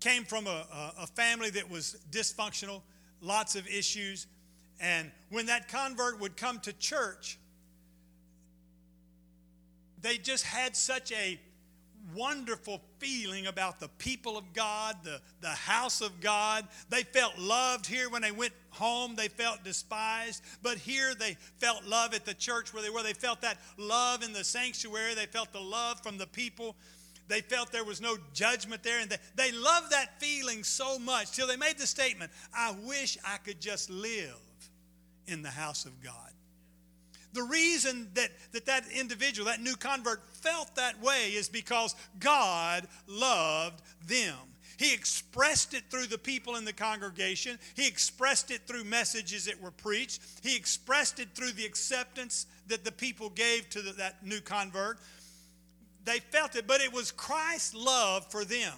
came 0.00 0.24
from 0.24 0.48
a, 0.48 0.66
a, 0.98 1.06
family 1.06 1.50
that 1.50 1.70
was 1.70 1.96
dysfunctional, 2.10 2.82
lots 3.20 3.54
of 3.54 3.66
issues. 3.68 4.26
And 4.80 5.12
when 5.30 5.46
that 5.46 5.68
convert 5.68 6.18
would 6.18 6.36
come 6.36 6.58
to 6.60 6.72
church, 6.72 7.38
they 10.02 10.18
just 10.18 10.44
had 10.44 10.74
such 10.76 11.12
a 11.12 11.38
wonderful 12.12 12.80
feeling 12.98 13.46
about 13.46 13.78
the 13.78 13.88
people 13.98 14.36
of 14.36 14.52
God, 14.52 14.96
the, 15.04 15.20
the 15.40 15.48
house 15.48 16.00
of 16.00 16.20
God. 16.20 16.66
They 16.90 17.04
felt 17.04 17.38
loved 17.38 17.86
here 17.86 18.10
when 18.10 18.20
they 18.20 18.32
went 18.32 18.52
home, 18.74 19.14
they 19.14 19.28
felt 19.28 19.64
despised. 19.64 20.42
But 20.62 20.78
here 20.78 21.14
they 21.14 21.36
felt 21.58 21.84
love 21.84 22.14
at 22.14 22.24
the 22.24 22.34
church 22.34 22.72
where 22.72 22.82
they 22.82 22.90
were. 22.90 23.02
They 23.02 23.12
felt 23.12 23.40
that 23.42 23.58
love 23.78 24.22
in 24.22 24.32
the 24.32 24.44
sanctuary, 24.44 25.14
they 25.14 25.26
felt 25.26 25.52
the 25.52 25.60
love 25.60 26.00
from 26.02 26.18
the 26.18 26.26
people. 26.26 26.76
They 27.26 27.40
felt 27.40 27.72
there 27.72 27.84
was 27.84 28.02
no 28.02 28.18
judgment 28.34 28.82
there, 28.82 29.00
and 29.00 29.10
they, 29.10 29.16
they 29.34 29.52
loved 29.52 29.92
that 29.92 30.20
feeling 30.20 30.62
so 30.62 30.98
much 30.98 31.30
till 31.30 31.46
they 31.46 31.56
made 31.56 31.78
the 31.78 31.86
statement 31.86 32.30
I 32.54 32.74
wish 32.84 33.16
I 33.26 33.38
could 33.38 33.60
just 33.60 33.88
live 33.88 34.36
in 35.26 35.42
the 35.42 35.50
house 35.50 35.86
of 35.86 36.02
God. 36.02 36.30
The 37.32 37.42
reason 37.42 38.08
that, 38.14 38.30
that 38.52 38.66
that 38.66 38.84
individual, 38.94 39.46
that 39.46 39.60
new 39.60 39.74
convert, 39.74 40.24
felt 40.36 40.76
that 40.76 41.00
way 41.02 41.30
is 41.30 41.48
because 41.48 41.96
God 42.20 42.86
loved 43.08 43.82
them. 44.06 44.36
He 44.76 44.92
expressed 44.92 45.74
it 45.74 45.84
through 45.90 46.06
the 46.06 46.18
people 46.18 46.56
in 46.56 46.64
the 46.64 46.72
congregation. 46.72 47.58
He 47.74 47.86
expressed 47.86 48.50
it 48.50 48.62
through 48.66 48.84
messages 48.84 49.44
that 49.46 49.60
were 49.60 49.70
preached. 49.70 50.22
He 50.42 50.56
expressed 50.56 51.20
it 51.20 51.28
through 51.34 51.52
the 51.52 51.64
acceptance 51.64 52.46
that 52.66 52.84
the 52.84 52.92
people 52.92 53.30
gave 53.30 53.68
to 53.70 53.82
the, 53.82 53.92
that 53.92 54.24
new 54.24 54.40
convert. 54.40 54.98
They 56.04 56.18
felt 56.18 56.56
it, 56.56 56.66
but 56.66 56.80
it 56.80 56.92
was 56.92 57.10
Christ's 57.10 57.74
love 57.74 58.30
for 58.30 58.44
them. 58.44 58.74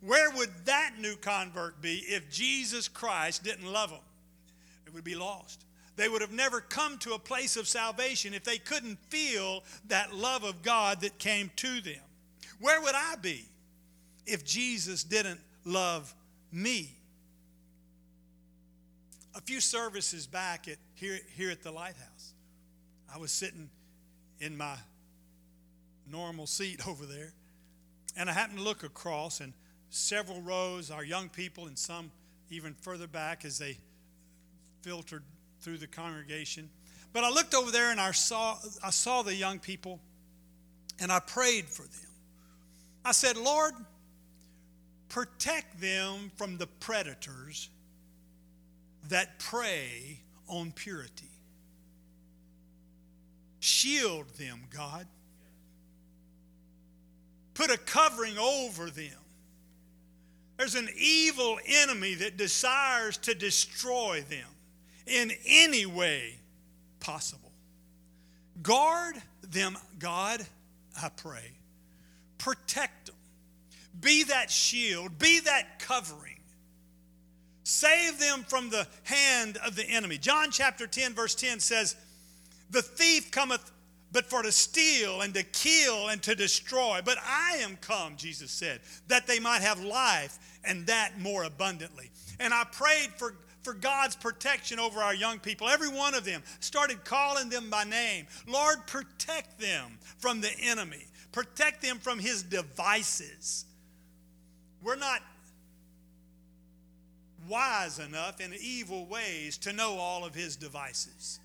Where 0.00 0.30
would 0.30 0.50
that 0.66 0.92
new 1.00 1.16
convert 1.16 1.80
be 1.80 2.04
if 2.06 2.30
Jesus 2.30 2.88
Christ 2.88 3.44
didn't 3.44 3.72
love 3.72 3.90
them? 3.90 4.00
It 4.86 4.94
would 4.94 5.04
be 5.04 5.14
lost. 5.14 5.64
They 5.96 6.08
would 6.08 6.20
have 6.20 6.32
never 6.32 6.60
come 6.60 6.98
to 6.98 7.14
a 7.14 7.18
place 7.18 7.56
of 7.56 7.66
salvation 7.66 8.34
if 8.34 8.44
they 8.44 8.58
couldn't 8.58 8.98
feel 9.08 9.64
that 9.88 10.14
love 10.14 10.44
of 10.44 10.62
God 10.62 11.00
that 11.00 11.18
came 11.18 11.50
to 11.56 11.80
them. 11.80 12.02
Where 12.60 12.80
would 12.82 12.94
I 12.94 13.16
be 13.20 13.46
if 14.26 14.44
Jesus 14.44 15.04
didn't 15.04 15.40
love 15.64 16.14
me? 16.52 16.92
A 19.34 19.40
few 19.40 19.60
services 19.60 20.26
back 20.26 20.68
at 20.68 20.78
here, 20.94 21.18
here 21.36 21.50
at 21.50 21.62
the 21.62 21.70
lighthouse, 21.70 22.32
I 23.12 23.18
was 23.18 23.30
sitting 23.30 23.70
in 24.40 24.56
my 24.56 24.76
normal 26.10 26.46
seat 26.46 26.86
over 26.88 27.06
there, 27.06 27.32
and 28.16 28.28
I 28.28 28.32
happened 28.32 28.58
to 28.58 28.64
look 28.64 28.82
across, 28.82 29.40
and 29.40 29.52
several 29.90 30.40
rows, 30.40 30.90
our 30.90 31.04
young 31.04 31.28
people, 31.28 31.66
and 31.66 31.78
some 31.78 32.10
even 32.50 32.74
further 32.74 33.06
back 33.06 33.44
as 33.44 33.58
they 33.58 33.78
filtered 34.82 35.22
through 35.60 35.78
the 35.78 35.86
congregation. 35.86 36.68
But 37.12 37.24
I 37.24 37.30
looked 37.30 37.54
over 37.54 37.70
there 37.70 37.90
and 37.90 38.00
I 38.00 38.12
saw, 38.12 38.56
I 38.84 38.90
saw 38.90 39.22
the 39.22 39.34
young 39.34 39.58
people 39.58 40.00
and 41.00 41.10
I 41.10 41.18
prayed 41.20 41.66
for 41.66 41.82
them. 41.82 42.10
I 43.04 43.12
said, 43.12 43.36
Lord, 43.36 43.74
protect 45.08 45.80
them 45.80 46.30
from 46.36 46.58
the 46.58 46.66
predators 46.66 47.70
that 49.08 49.38
prey 49.38 50.20
on 50.48 50.72
purity. 50.72 51.30
Shield 53.60 54.28
them, 54.38 54.60
God. 54.70 55.06
Put 57.54 57.70
a 57.70 57.78
covering 57.78 58.38
over 58.38 58.90
them. 58.90 59.18
There's 60.56 60.74
an 60.74 60.88
evil 60.96 61.58
enemy 61.66 62.14
that 62.14 62.36
desires 62.36 63.16
to 63.18 63.34
destroy 63.34 64.24
them 64.28 64.48
in 65.06 65.32
any 65.46 65.86
way 65.86 66.38
possible. 67.00 67.52
Guard 68.62 69.16
them, 69.42 69.76
God, 69.98 70.44
I 71.00 71.10
pray. 71.10 71.52
Protect 72.38 73.06
them. 73.06 73.15
Be 74.00 74.24
that 74.24 74.50
shield, 74.50 75.18
be 75.18 75.40
that 75.40 75.78
covering. 75.78 76.40
Save 77.64 78.18
them 78.18 78.44
from 78.46 78.70
the 78.70 78.86
hand 79.04 79.58
of 79.64 79.74
the 79.74 79.84
enemy. 79.84 80.18
John 80.18 80.50
chapter 80.50 80.86
10, 80.86 81.14
verse 81.14 81.34
10 81.34 81.60
says, 81.60 81.96
The 82.70 82.82
thief 82.82 83.30
cometh 83.30 83.72
but 84.12 84.26
for 84.26 84.42
to 84.42 84.52
steal 84.52 85.20
and 85.20 85.34
to 85.34 85.42
kill 85.42 86.08
and 86.08 86.22
to 86.22 86.34
destroy. 86.34 87.00
But 87.04 87.18
I 87.22 87.58
am 87.60 87.76
come, 87.80 88.16
Jesus 88.16 88.50
said, 88.50 88.80
that 89.08 89.26
they 89.26 89.40
might 89.40 89.62
have 89.62 89.82
life 89.82 90.38
and 90.64 90.86
that 90.86 91.18
more 91.18 91.44
abundantly. 91.44 92.10
And 92.38 92.54
I 92.54 92.64
prayed 92.64 93.10
for 93.16 93.34
for 93.66 93.74
God's 93.74 94.14
protection 94.14 94.78
over 94.78 95.00
our 95.00 95.12
young 95.12 95.40
people. 95.40 95.68
Every 95.68 95.88
one 95.88 96.14
of 96.14 96.24
them 96.24 96.40
started 96.60 97.04
calling 97.04 97.48
them 97.48 97.68
by 97.68 97.82
name. 97.82 98.28
Lord, 98.46 98.86
protect 98.86 99.58
them 99.58 99.98
from 100.18 100.40
the 100.40 100.52
enemy, 100.62 101.04
protect 101.32 101.82
them 101.82 101.98
from 101.98 102.20
his 102.20 102.44
devices. 102.44 103.65
We're 104.82 104.96
not 104.96 105.20
wise 107.48 107.98
enough 107.98 108.40
in 108.40 108.52
evil 108.60 109.06
ways 109.06 109.58
to 109.58 109.72
know 109.72 109.96
all 109.96 110.24
of 110.24 110.34
his 110.34 110.56
devices. 110.56 111.40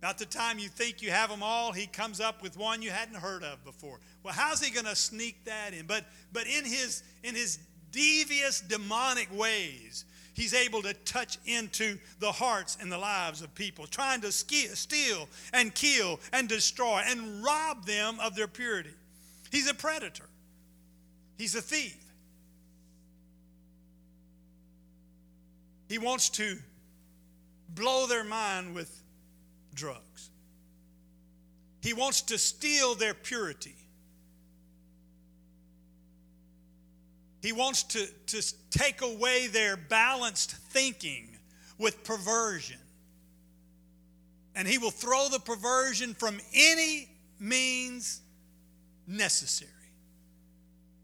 About 0.00 0.18
the 0.18 0.26
time 0.26 0.58
you 0.58 0.68
think 0.68 1.02
you 1.02 1.10
have 1.10 1.28
them 1.28 1.42
all, 1.42 1.72
he 1.72 1.86
comes 1.86 2.20
up 2.20 2.42
with 2.42 2.56
one 2.56 2.82
you 2.82 2.90
hadn't 2.90 3.16
heard 3.16 3.42
of 3.42 3.64
before. 3.64 3.98
Well, 4.22 4.34
how's 4.34 4.64
he 4.64 4.72
going 4.72 4.86
to 4.86 4.94
sneak 4.94 5.44
that 5.44 5.74
in? 5.74 5.86
But 5.86 6.04
but 6.32 6.46
in 6.46 6.64
his 6.64 7.02
in 7.24 7.34
his 7.34 7.58
devious 7.90 8.60
demonic 8.60 9.28
ways, 9.36 10.04
he's 10.34 10.54
able 10.54 10.82
to 10.82 10.94
touch 10.94 11.38
into 11.46 11.98
the 12.20 12.30
hearts 12.30 12.78
and 12.80 12.92
the 12.92 12.98
lives 12.98 13.42
of 13.42 13.52
people, 13.56 13.88
trying 13.88 14.20
to 14.20 14.30
steal 14.30 15.28
and 15.52 15.74
kill 15.74 16.20
and 16.32 16.48
destroy 16.48 17.02
and 17.04 17.42
rob 17.42 17.84
them 17.84 18.18
of 18.20 18.36
their 18.36 18.46
purity. 18.46 18.94
He's 19.50 19.68
a 19.68 19.74
predator, 19.74 20.28
he's 21.38 21.56
a 21.56 21.62
thief. 21.62 21.96
He 25.88 25.98
wants 25.98 26.28
to 26.30 26.58
blow 27.74 28.06
their 28.06 28.24
mind 28.24 28.74
with 28.74 29.02
drugs. 29.74 30.30
He 31.80 31.92
wants 31.92 32.22
to 32.22 32.38
steal 32.38 32.94
their 32.94 33.14
purity. 33.14 33.76
He 37.40 37.52
wants 37.52 37.84
to, 37.84 38.06
to 38.26 38.54
take 38.70 39.00
away 39.00 39.46
their 39.46 39.76
balanced 39.76 40.50
thinking 40.50 41.38
with 41.78 42.02
perversion. 42.04 42.78
And 44.56 44.66
he 44.66 44.76
will 44.78 44.90
throw 44.90 45.28
the 45.28 45.38
perversion 45.38 46.14
from 46.14 46.40
any 46.52 47.08
means 47.38 48.20
necessary. 49.06 49.70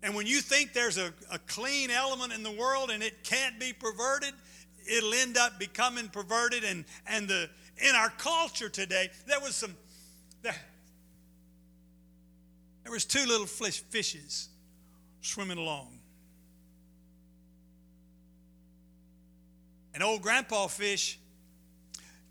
And 0.03 0.15
when 0.15 0.27
you 0.27 0.41
think 0.41 0.73
there's 0.73 0.99
a, 0.99 1.15
a 1.31 1.39
clean 1.39 1.91
element 1.91 2.33
in 2.33 2.43
the 2.43 2.51
world 2.51 2.91
and 2.91 3.03
it 3.03 3.23
can't 3.23 3.59
be 3.61 3.73
perverted, 3.73 4.35
it'll 4.87 5.15
end 5.15 5.37
up 5.37 5.59
becoming 5.59 6.09
perverted. 6.09 6.65
And, 6.65 6.85
and 7.07 7.29
the, 7.29 7.49
in 7.79 7.95
our 7.95 8.11
culture 8.11 8.69
today, 8.69 9.11
there 9.27 9.41
was 9.41 9.55
some, 9.55 9.75
there, 10.43 10.55
there 12.83 12.93
was 12.93 13.05
two 13.05 13.27
little 13.27 13.47
fish, 13.47 13.81
fishes 13.81 14.49
swimming 15.21 15.59
along. 15.59 15.99
An 19.95 20.03
old 20.03 20.23
grandpa 20.23 20.67
fish 20.67 21.19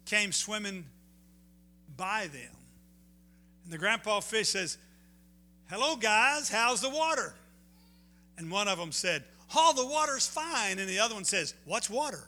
came 0.05 0.31
swimming 0.31 0.85
by 1.95 2.27
them. 2.27 2.55
And 3.63 3.71
the 3.71 3.77
grandpa 3.77 4.19
fish 4.19 4.49
says, 4.49 4.77
Hello, 5.69 5.95
guys, 5.95 6.49
how's 6.49 6.81
the 6.81 6.89
water? 6.89 7.33
And 8.37 8.51
one 8.51 8.67
of 8.67 8.77
them 8.77 8.91
said, 8.91 9.23
Oh, 9.55 9.73
the 9.75 9.85
water's 9.85 10.27
fine. 10.27 10.79
And 10.79 10.89
the 10.89 10.99
other 10.99 11.15
one 11.15 11.23
says, 11.23 11.53
What's 11.65 11.89
water? 11.89 12.27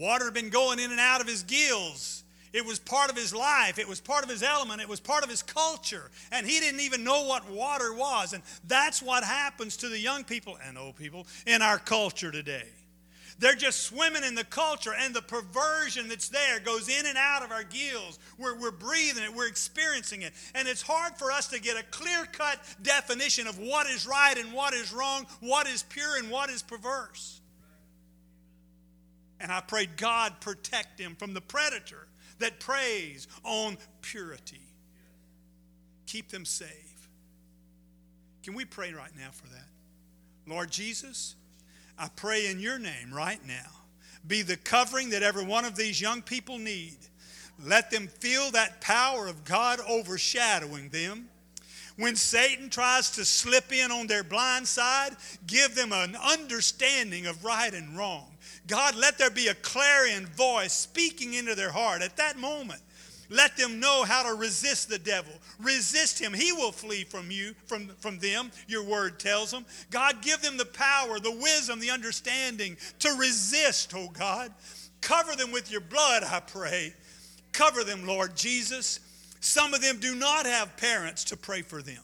Water 0.00 0.24
had 0.24 0.34
been 0.34 0.48
going 0.48 0.78
in 0.78 0.90
and 0.90 0.98
out 0.98 1.20
of 1.20 1.26
his 1.26 1.42
gills. 1.42 2.24
It 2.54 2.64
was 2.64 2.78
part 2.78 3.10
of 3.10 3.16
his 3.18 3.34
life. 3.34 3.78
It 3.78 3.86
was 3.86 4.00
part 4.00 4.24
of 4.24 4.30
his 4.30 4.42
element. 4.42 4.80
It 4.80 4.88
was 4.88 4.98
part 4.98 5.22
of 5.24 5.28
his 5.28 5.42
culture. 5.42 6.10
And 6.32 6.46
he 6.46 6.58
didn't 6.58 6.80
even 6.80 7.04
know 7.04 7.26
what 7.26 7.50
water 7.50 7.92
was. 7.92 8.32
And 8.32 8.42
that's 8.66 9.02
what 9.02 9.24
happens 9.24 9.76
to 9.76 9.90
the 9.90 9.98
young 9.98 10.24
people 10.24 10.56
and 10.66 10.78
old 10.78 10.96
people 10.96 11.26
in 11.46 11.60
our 11.60 11.78
culture 11.78 12.32
today. 12.32 12.64
They're 13.38 13.54
just 13.54 13.82
swimming 13.82 14.24
in 14.24 14.34
the 14.34 14.44
culture, 14.44 14.92
and 14.98 15.14
the 15.14 15.22
perversion 15.22 16.08
that's 16.08 16.28
there 16.28 16.60
goes 16.60 16.88
in 16.88 17.06
and 17.06 17.16
out 17.16 17.42
of 17.42 17.50
our 17.50 17.62
gills. 17.62 18.18
We're, 18.38 18.58
we're 18.58 18.70
breathing 18.70 19.24
it, 19.24 19.34
we're 19.34 19.48
experiencing 19.48 20.22
it. 20.22 20.32
And 20.54 20.66
it's 20.66 20.82
hard 20.82 21.14
for 21.16 21.30
us 21.30 21.48
to 21.48 21.60
get 21.60 21.78
a 21.78 21.82
clear 21.84 22.24
cut 22.32 22.58
definition 22.82 23.46
of 23.46 23.58
what 23.58 23.86
is 23.86 24.06
right 24.06 24.36
and 24.38 24.52
what 24.54 24.72
is 24.72 24.92
wrong, 24.92 25.26
what 25.40 25.66
is 25.66 25.82
pure 25.82 26.16
and 26.16 26.30
what 26.30 26.48
is 26.48 26.62
perverse. 26.62 27.39
And 29.40 29.50
I 29.50 29.60
prayed 29.60 29.96
God 29.96 30.34
protect 30.40 31.00
him 31.00 31.16
from 31.16 31.34
the 31.34 31.40
predator 31.40 32.06
that 32.38 32.60
preys 32.60 33.26
on 33.42 33.78
purity. 34.02 34.60
Keep 36.06 36.28
them 36.30 36.44
safe. 36.44 37.08
Can 38.42 38.54
we 38.54 38.64
pray 38.64 38.92
right 38.92 39.12
now 39.16 39.30
for 39.32 39.46
that? 39.48 39.66
Lord 40.46 40.70
Jesus, 40.70 41.36
I 41.98 42.08
pray 42.16 42.46
in 42.46 42.60
your 42.60 42.78
name 42.78 43.12
right 43.12 43.40
now. 43.46 43.70
Be 44.26 44.42
the 44.42 44.56
covering 44.56 45.10
that 45.10 45.22
every 45.22 45.44
one 45.44 45.64
of 45.64 45.76
these 45.76 46.00
young 46.00 46.22
people 46.22 46.58
need. 46.58 46.96
Let 47.62 47.90
them 47.90 48.08
feel 48.08 48.50
that 48.52 48.80
power 48.80 49.26
of 49.26 49.44
God 49.44 49.80
overshadowing 49.88 50.88
them. 50.88 51.28
When 51.96 52.16
Satan 52.16 52.70
tries 52.70 53.10
to 53.12 53.24
slip 53.24 53.72
in 53.72 53.90
on 53.90 54.06
their 54.06 54.24
blind 54.24 54.66
side, 54.66 55.14
give 55.46 55.74
them 55.74 55.92
an 55.92 56.16
understanding 56.16 57.26
of 57.26 57.44
right 57.44 57.72
and 57.72 57.96
wrong. 57.96 58.29
God, 58.66 58.94
let 58.96 59.18
there 59.18 59.30
be 59.30 59.48
a 59.48 59.54
clarion 59.54 60.26
voice 60.26 60.72
speaking 60.72 61.34
into 61.34 61.54
their 61.54 61.70
heart 61.70 62.02
at 62.02 62.16
that 62.16 62.38
moment. 62.38 62.80
Let 63.30 63.56
them 63.56 63.78
know 63.78 64.02
how 64.02 64.24
to 64.24 64.34
resist 64.34 64.88
the 64.88 64.98
devil. 64.98 65.32
Resist 65.60 66.18
him. 66.18 66.32
He 66.32 66.52
will 66.52 66.72
flee 66.72 67.04
from 67.04 67.30
you, 67.30 67.54
from, 67.66 67.86
from 68.00 68.18
them, 68.18 68.50
your 68.66 68.82
word 68.82 69.20
tells 69.20 69.52
them. 69.52 69.64
God, 69.90 70.20
give 70.20 70.42
them 70.42 70.56
the 70.56 70.64
power, 70.64 71.20
the 71.20 71.30
wisdom, 71.30 71.78
the 71.78 71.92
understanding 71.92 72.76
to 72.98 73.10
resist, 73.18 73.92
oh 73.94 74.08
God. 74.08 74.52
Cover 75.00 75.36
them 75.36 75.52
with 75.52 75.70
your 75.70 75.80
blood, 75.80 76.24
I 76.24 76.40
pray. 76.40 76.92
Cover 77.52 77.84
them, 77.84 78.04
Lord 78.04 78.36
Jesus. 78.36 78.98
Some 79.40 79.74
of 79.74 79.80
them 79.80 79.98
do 80.00 80.14
not 80.16 80.44
have 80.44 80.76
parents 80.76 81.24
to 81.24 81.36
pray 81.36 81.62
for 81.62 81.82
them. 81.82 82.02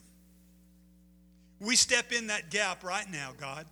We 1.60 1.74
step 1.74 2.12
in 2.12 2.28
that 2.28 2.50
gap 2.50 2.84
right 2.84 3.10
now, 3.10 3.32
God. 3.38 3.66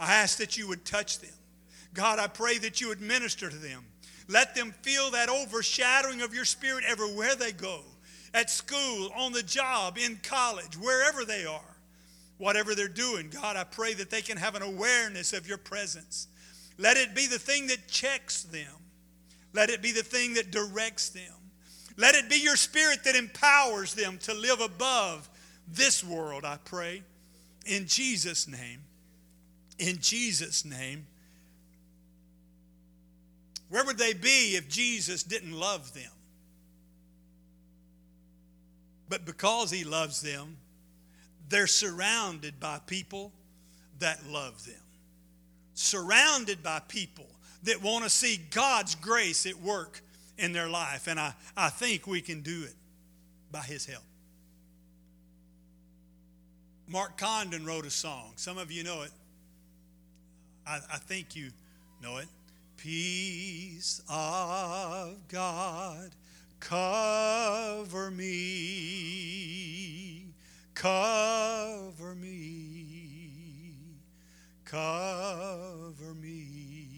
I 0.00 0.14
ask 0.14 0.38
that 0.38 0.58
you 0.58 0.66
would 0.68 0.84
touch 0.84 1.20
them. 1.20 1.30
God, 1.94 2.18
I 2.18 2.26
pray 2.26 2.58
that 2.58 2.80
you 2.80 2.88
would 2.88 3.00
minister 3.00 3.50
to 3.50 3.56
them. 3.56 3.84
Let 4.28 4.54
them 4.54 4.74
feel 4.82 5.10
that 5.10 5.28
overshadowing 5.28 6.22
of 6.22 6.34
your 6.34 6.44
spirit 6.44 6.84
everywhere 6.88 7.34
they 7.34 7.52
go 7.52 7.82
at 8.34 8.50
school, 8.50 9.10
on 9.16 9.32
the 9.32 9.42
job, 9.42 9.98
in 9.98 10.18
college, 10.22 10.76
wherever 10.76 11.24
they 11.24 11.44
are, 11.44 11.76
whatever 12.38 12.74
they're 12.74 12.88
doing. 12.88 13.28
God, 13.28 13.56
I 13.56 13.64
pray 13.64 13.94
that 13.94 14.10
they 14.10 14.22
can 14.22 14.38
have 14.38 14.54
an 14.54 14.62
awareness 14.62 15.32
of 15.32 15.46
your 15.46 15.58
presence. 15.58 16.28
Let 16.78 16.96
it 16.96 17.14
be 17.14 17.26
the 17.26 17.38
thing 17.38 17.66
that 17.66 17.88
checks 17.88 18.42
them, 18.42 18.72
let 19.52 19.68
it 19.68 19.82
be 19.82 19.92
the 19.92 20.02
thing 20.02 20.34
that 20.34 20.50
directs 20.50 21.10
them. 21.10 21.34
Let 21.98 22.14
it 22.14 22.30
be 22.30 22.36
your 22.36 22.56
spirit 22.56 23.04
that 23.04 23.16
empowers 23.16 23.92
them 23.92 24.16
to 24.22 24.32
live 24.32 24.60
above 24.62 25.28
this 25.68 26.02
world, 26.02 26.42
I 26.46 26.56
pray. 26.64 27.02
In 27.66 27.86
Jesus' 27.86 28.48
name. 28.48 28.80
In 29.78 29.98
Jesus' 30.00 30.64
name. 30.64 31.06
Where 33.72 33.86
would 33.86 33.96
they 33.96 34.12
be 34.12 34.54
if 34.56 34.68
Jesus 34.68 35.22
didn't 35.22 35.58
love 35.58 35.94
them? 35.94 36.10
But 39.08 39.24
because 39.24 39.70
he 39.70 39.82
loves 39.82 40.20
them, 40.20 40.58
they're 41.48 41.66
surrounded 41.66 42.60
by 42.60 42.80
people 42.86 43.32
that 43.98 44.26
love 44.28 44.62
them. 44.66 44.74
Surrounded 45.72 46.62
by 46.62 46.80
people 46.80 47.24
that 47.62 47.82
want 47.82 48.04
to 48.04 48.10
see 48.10 48.38
God's 48.50 48.94
grace 48.94 49.46
at 49.46 49.56
work 49.56 50.02
in 50.36 50.52
their 50.52 50.68
life. 50.68 51.06
And 51.08 51.18
I, 51.18 51.32
I 51.56 51.70
think 51.70 52.06
we 52.06 52.20
can 52.20 52.42
do 52.42 52.64
it 52.64 52.74
by 53.50 53.60
his 53.60 53.86
help. 53.86 54.04
Mark 56.86 57.16
Condon 57.16 57.64
wrote 57.64 57.86
a 57.86 57.90
song. 57.90 58.34
Some 58.36 58.58
of 58.58 58.70
you 58.70 58.84
know 58.84 59.00
it. 59.00 59.12
I, 60.66 60.80
I 60.92 60.98
think 60.98 61.34
you 61.34 61.48
know 62.02 62.18
it 62.18 62.28
peace 62.82 64.02
of 64.08 65.28
God 65.28 66.10
cover 66.58 68.10
me, 68.10 69.04
cover 70.74 72.16
me, 72.16 73.70
cover 74.64 76.14
me. 76.20 76.88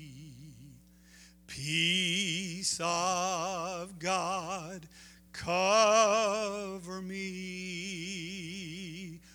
Peace 1.47 2.81
of 2.83 3.99
God 3.99 4.87
cover 5.35 7.03
me 7.03 7.21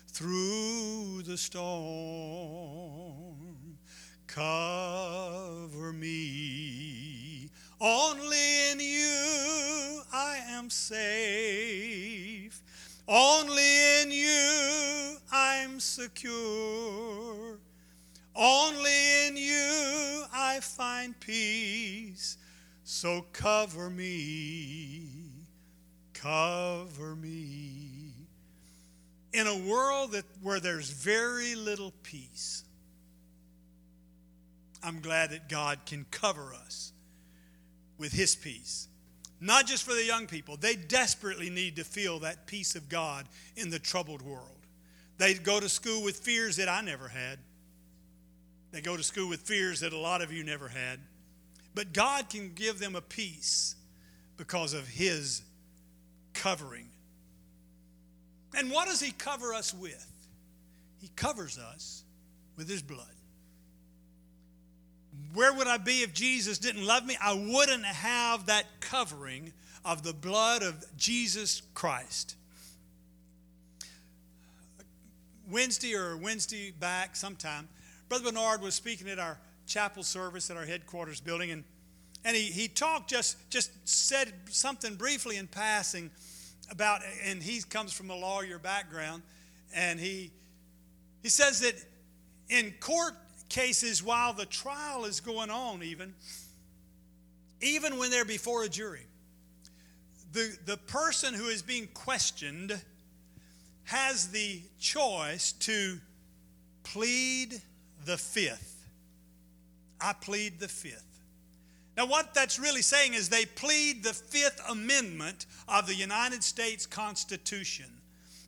through 0.08 1.22
the 1.22 1.38
storm 1.38 2.99
cover 4.34 5.92
me. 5.92 7.48
Only 7.80 8.70
in 8.70 8.80
you 8.80 10.02
I 10.12 10.38
am 10.48 10.70
safe. 10.70 12.60
Only 13.08 14.02
in 14.02 14.10
you 14.10 15.16
I'm 15.32 15.80
secure. 15.80 17.58
Only 18.36 19.26
in 19.26 19.36
you 19.36 20.24
I 20.32 20.60
find 20.60 21.18
peace. 21.18 22.36
So 22.84 23.26
cover 23.32 23.90
me, 23.90 25.06
cover 26.12 27.16
me. 27.16 28.12
In 29.32 29.46
a 29.46 29.58
world 29.68 30.12
that, 30.12 30.24
where 30.42 30.60
there's 30.60 30.90
very 30.90 31.54
little 31.54 31.92
peace, 32.02 32.64
I'm 34.82 35.00
glad 35.00 35.30
that 35.30 35.48
God 35.48 35.80
can 35.86 36.06
cover 36.10 36.54
us 36.54 36.92
with 37.98 38.12
His 38.12 38.34
peace. 38.34 38.88
Not 39.40 39.66
just 39.66 39.84
for 39.84 39.94
the 39.94 40.04
young 40.04 40.26
people, 40.26 40.56
they 40.56 40.74
desperately 40.74 41.50
need 41.50 41.76
to 41.76 41.84
feel 41.84 42.20
that 42.20 42.46
peace 42.46 42.76
of 42.76 42.88
God 42.88 43.26
in 43.56 43.70
the 43.70 43.78
troubled 43.78 44.22
world. 44.22 44.46
They 45.18 45.34
go 45.34 45.60
to 45.60 45.68
school 45.68 46.02
with 46.02 46.18
fears 46.18 46.56
that 46.56 46.68
I 46.68 46.80
never 46.80 47.08
had. 47.08 47.38
They 48.72 48.80
go 48.80 48.96
to 48.96 49.02
school 49.02 49.28
with 49.28 49.40
fears 49.40 49.80
that 49.80 49.92
a 49.92 49.98
lot 49.98 50.22
of 50.22 50.32
you 50.32 50.44
never 50.44 50.68
had. 50.68 51.00
But 51.74 51.92
God 51.92 52.28
can 52.28 52.52
give 52.54 52.78
them 52.78 52.96
a 52.96 53.00
peace 53.00 53.76
because 54.36 54.72
of 54.72 54.86
His 54.88 55.42
covering. 56.32 56.88
And 58.56 58.70
what 58.70 58.88
does 58.88 59.00
He 59.00 59.12
cover 59.12 59.52
us 59.52 59.74
with? 59.74 60.06
He 61.00 61.08
covers 61.16 61.58
us 61.58 62.04
with 62.56 62.68
His 62.68 62.82
blood 62.82 63.06
where 65.34 65.52
would 65.52 65.66
I 65.66 65.78
be 65.78 66.02
if 66.02 66.12
Jesus 66.12 66.58
didn't 66.58 66.84
love 66.84 67.04
me? 67.06 67.16
I 67.20 67.34
wouldn't 67.34 67.84
have 67.84 68.46
that 68.46 68.64
covering 68.80 69.52
of 69.84 70.02
the 70.02 70.12
blood 70.12 70.62
of 70.62 70.84
Jesus 70.96 71.62
Christ. 71.74 72.36
Wednesday 75.50 75.94
or 75.94 76.16
Wednesday 76.16 76.70
back 76.70 77.16
sometime, 77.16 77.68
Brother 78.08 78.24
Bernard 78.30 78.62
was 78.62 78.74
speaking 78.74 79.08
at 79.08 79.18
our 79.18 79.38
chapel 79.66 80.02
service 80.02 80.50
at 80.50 80.56
our 80.56 80.66
headquarters 80.66 81.20
building, 81.20 81.50
and, 81.50 81.64
and 82.24 82.36
he, 82.36 82.44
he 82.44 82.68
talked 82.68 83.08
just, 83.08 83.36
just 83.50 83.70
said 83.88 84.32
something 84.48 84.96
briefly 84.96 85.36
in 85.36 85.46
passing 85.46 86.10
about, 86.70 87.02
and 87.24 87.42
he 87.42 87.62
comes 87.62 87.92
from 87.92 88.10
a 88.10 88.16
lawyer 88.16 88.58
background, 88.58 89.22
and 89.74 89.98
he, 89.98 90.30
he 91.22 91.28
says 91.28 91.60
that 91.60 91.74
in 92.48 92.72
court 92.80 93.14
cases 93.50 94.02
while 94.02 94.32
the 94.32 94.46
trial 94.46 95.04
is 95.04 95.20
going 95.20 95.50
on, 95.50 95.82
even, 95.82 96.14
even 97.60 97.98
when 97.98 98.10
they're 98.10 98.24
before 98.24 98.64
a 98.64 98.68
jury. 98.68 99.06
The, 100.32 100.56
the 100.64 100.76
person 100.76 101.34
who 101.34 101.46
is 101.46 101.60
being 101.60 101.88
questioned 101.92 102.80
has 103.84 104.28
the 104.28 104.62
choice 104.78 105.52
to 105.52 105.98
plead 106.84 107.60
the 108.06 108.16
fifth. 108.16 108.86
I 110.00 110.14
plead 110.14 110.60
the 110.60 110.68
fifth. 110.68 111.04
Now, 111.96 112.06
what 112.06 112.32
that's 112.32 112.58
really 112.58 112.82
saying 112.82 113.14
is 113.14 113.28
they 113.28 113.44
plead 113.44 114.02
the 114.02 114.14
Fifth 114.14 114.62
Amendment 114.70 115.44
of 115.68 115.86
the 115.86 115.94
United 115.94 116.42
States 116.42 116.86
Constitution 116.86 117.99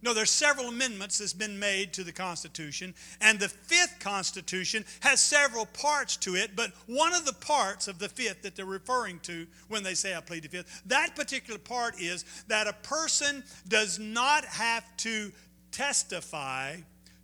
no, 0.02 0.12
there's 0.12 0.30
several 0.30 0.68
amendments 0.68 1.18
that's 1.18 1.32
been 1.32 1.58
made 1.58 1.92
to 1.92 2.02
the 2.02 2.12
Constitution, 2.12 2.92
and 3.20 3.38
the 3.38 3.48
fifth 3.48 4.00
Constitution 4.00 4.84
has 5.00 5.20
several 5.20 5.66
parts 5.66 6.16
to 6.18 6.34
it, 6.34 6.56
but 6.56 6.72
one 6.86 7.14
of 7.14 7.24
the 7.24 7.32
parts 7.32 7.86
of 7.86 8.00
the 8.00 8.08
fifth 8.08 8.42
that 8.42 8.56
they're 8.56 8.66
referring 8.66 9.20
to 9.20 9.46
when 9.68 9.84
they 9.84 9.94
say 9.94 10.14
I 10.14 10.20
plead 10.20 10.42
the 10.42 10.48
fifth, 10.48 10.82
that 10.86 11.14
particular 11.14 11.58
part 11.58 12.00
is 12.00 12.24
that 12.48 12.66
a 12.66 12.72
person 12.72 13.44
does 13.68 14.00
not 14.00 14.44
have 14.44 14.84
to 14.98 15.30
testify 15.70 16.76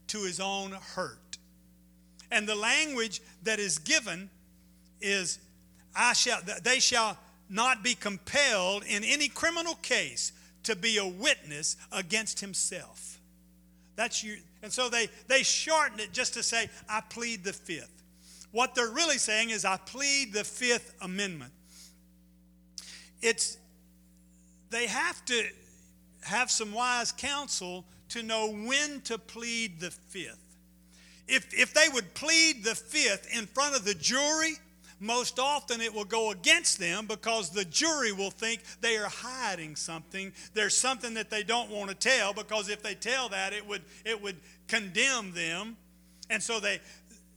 to 0.07 0.23
his 0.23 0.38
own 0.38 0.71
hurt. 0.71 1.38
And 2.31 2.49
the 2.49 2.55
language 2.55 3.21
that 3.43 3.59
is 3.59 3.79
given 3.79 4.31
is 5.01 5.38
I 5.97 6.12
shall 6.12 6.41
they 6.62 6.81
shall 6.81 7.19
not 7.51 7.83
be 7.83 7.95
compelled 7.95 8.85
in 8.85 9.03
any 9.05 9.29
criminal 9.29 9.75
case 9.77 10.33
to 10.68 10.76
be 10.76 10.98
a 10.98 11.07
witness 11.07 11.76
against 11.90 12.40
himself. 12.40 13.18
That's 13.96 14.22
you. 14.22 14.37
And 14.62 14.70
so 14.70 14.90
they, 14.90 15.09
they 15.26 15.42
shorten 15.42 15.98
it 15.98 16.12
just 16.12 16.35
to 16.35 16.42
say, 16.42 16.68
I 16.88 17.00
plead 17.00 17.42
the 17.42 17.54
fifth. 17.54 18.02
What 18.52 18.74
they're 18.74 18.90
really 18.90 19.16
saying 19.16 19.48
is, 19.48 19.64
I 19.64 19.78
plead 19.78 20.35
the 20.35 20.44
Fifth 20.44 20.94
Amendment. 21.00 21.52
It's, 23.22 23.57
they 24.68 24.87
have 24.87 25.24
to 25.24 25.42
have 26.22 26.50
some 26.50 26.72
wise 26.72 27.12
counsel 27.12 27.87
to 28.11 28.22
know 28.22 28.52
when 28.52 29.00
to 29.02 29.16
plead 29.16 29.81
the 29.81 29.90
fifth. 29.90 30.38
If, 31.26 31.48
if 31.52 31.72
they 31.72 31.88
would 31.92 32.12
plead 32.14 32.62
the 32.62 32.74
fifth 32.74 33.35
in 33.35 33.46
front 33.46 33.74
of 33.74 33.85
the 33.85 33.94
jury, 33.94 34.54
most 35.00 35.38
often 35.38 35.80
it 35.80 35.94
will 35.94 36.04
go 36.04 36.30
against 36.30 36.78
them 36.78 37.06
because 37.06 37.50
the 37.50 37.64
jury 37.64 38.12
will 38.12 38.30
think 38.30 38.62
they 38.80 38.96
are 38.96 39.08
hiding 39.08 39.76
something. 39.76 40.32
There's 40.54 40.76
something 40.76 41.14
that 41.14 41.30
they 41.30 41.42
don't 41.42 41.70
want 41.70 41.90
to 41.90 41.94
tell 41.94 42.32
because 42.32 42.68
if 42.68 42.82
they 42.82 42.94
tell 42.94 43.28
that, 43.28 43.52
it 43.52 43.66
would, 43.66 43.82
it 44.04 44.20
would 44.20 44.37
condemn 44.66 45.32
them. 45.32 45.76
And 46.30 46.42
so 46.42 46.61
they, 46.61 46.80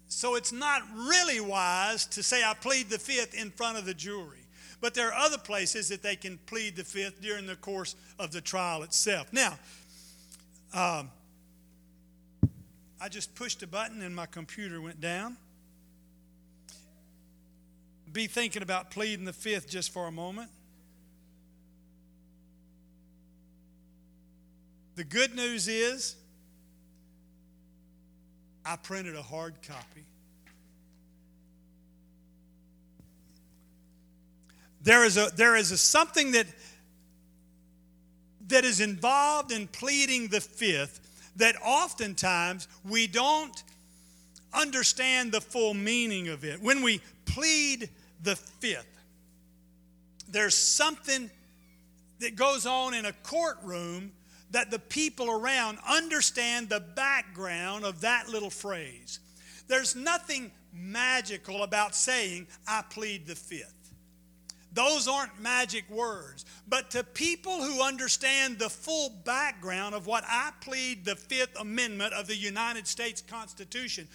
so 0.08 0.36
it's 0.36 0.52
not 0.52 0.82
really 0.93 1.39
wise 1.39 2.06
to 2.08 2.24
say, 2.24 2.43
I 2.43 2.54
plead 2.54 2.89
the 2.89 3.00
fifth 3.00 3.34
in 3.34 3.52
front 3.52 3.78
of 3.78 3.86
the 3.86 3.93
jury. 3.93 4.39
But 4.82 4.95
there 4.95 5.10
are 5.10 5.13
other 5.13 5.38
places 5.38 5.89
that 5.89 6.02
they 6.02 6.15
can 6.15 6.39
plead 6.47 6.76
the 6.76 6.84
fifth 6.84 7.21
during 7.21 7.45
the 7.45 7.56
course 7.56 7.95
of 8.17 8.32
the 8.32 8.41
trial 8.41 8.82
itself. 8.82 9.32
Now, 9.32 9.60
um, 10.74 11.12
I 13.00 13.08
just 13.10 13.36
pushed 13.36 13.62
a 13.62 13.67
button 13.67 14.02
and 14.02 14.15
my 14.15 14.26
computer 14.26 14.82
went 14.82 15.00
down. 15.00 15.38
Be 18.13 18.28
thinking 18.28 18.62
about 18.62 18.91
pleading 18.91 19.26
the 19.26 19.34
fifth 19.34 19.69
just 19.69 19.91
for 19.91 20.08
a 20.08 20.12
moment. 20.12 20.50
The 24.95 25.04
good 25.04 25.34
news 25.36 25.67
is 25.67 26.15
I 28.65 28.76
printed 28.76 29.15
a 29.15 29.21
hard 29.21 29.56
copy. 29.65 30.06
There 34.84 35.06
is 35.06 35.17
a 35.17 35.30
there 35.36 35.56
is 35.56 35.71
a 35.71 35.78
something 35.78 36.32
that 36.32 36.47
that 38.47 38.65
is 38.65 38.82
involved 38.82 39.52
in 39.52 39.67
pleading 39.67 40.28
the 40.28 40.41
fifth 40.41 41.00
that 41.38 41.56
oftentimes 41.63 42.67
we 42.84 43.08
don't 43.08 43.63
understand 44.54 45.32
the 45.32 45.39
full 45.39 45.74
meaning 45.74 46.28
of 46.28 46.43
it. 46.43 46.62
When 46.62 46.82
we 46.82 47.02
plead 47.26 47.89
the 48.24 48.36
fifth, 48.36 48.88
there's 50.30 50.58
something 50.58 51.30
that 52.20 52.36
goes 52.36 52.66
on 52.66 52.94
in 52.94 53.06
a 53.06 53.14
courtroom 53.14 54.12
that 54.52 54.70
the 54.70 54.80
people 54.80 55.30
around 55.30 55.80
understand 55.88 56.70
the 56.70 56.80
background 56.80 57.86
of 57.86 58.02
that 58.02 58.30
little 58.30 58.50
phrase. 58.50 59.20
There's 59.68 59.96
nothing 59.96 60.52
magical 60.74 61.64
about 61.64 61.96
saying, 61.96 62.48
I 62.68 62.84
plead 62.90 63.26
the 63.26 63.36
fifth. 63.36 63.82
Those 64.74 65.08
aren't 65.08 65.40
magic 65.40 65.90
words. 65.90 66.46
But 66.68 66.92
to 66.92 67.04
people 67.04 67.62
who 67.62 67.84
understand 67.84 68.58
the 68.58 68.70
full 68.70 69.10
background 69.10 69.96
of 69.96 70.08
what 70.08 70.24
I 70.28 70.52
plead 70.62 71.04
the 71.04 71.16
Fifth 71.16 71.60
Amendment 71.60 72.14
of 72.14 72.28
the 72.28 72.36
United 72.36 72.88
States 72.88 73.22
Constitution, 73.22 74.08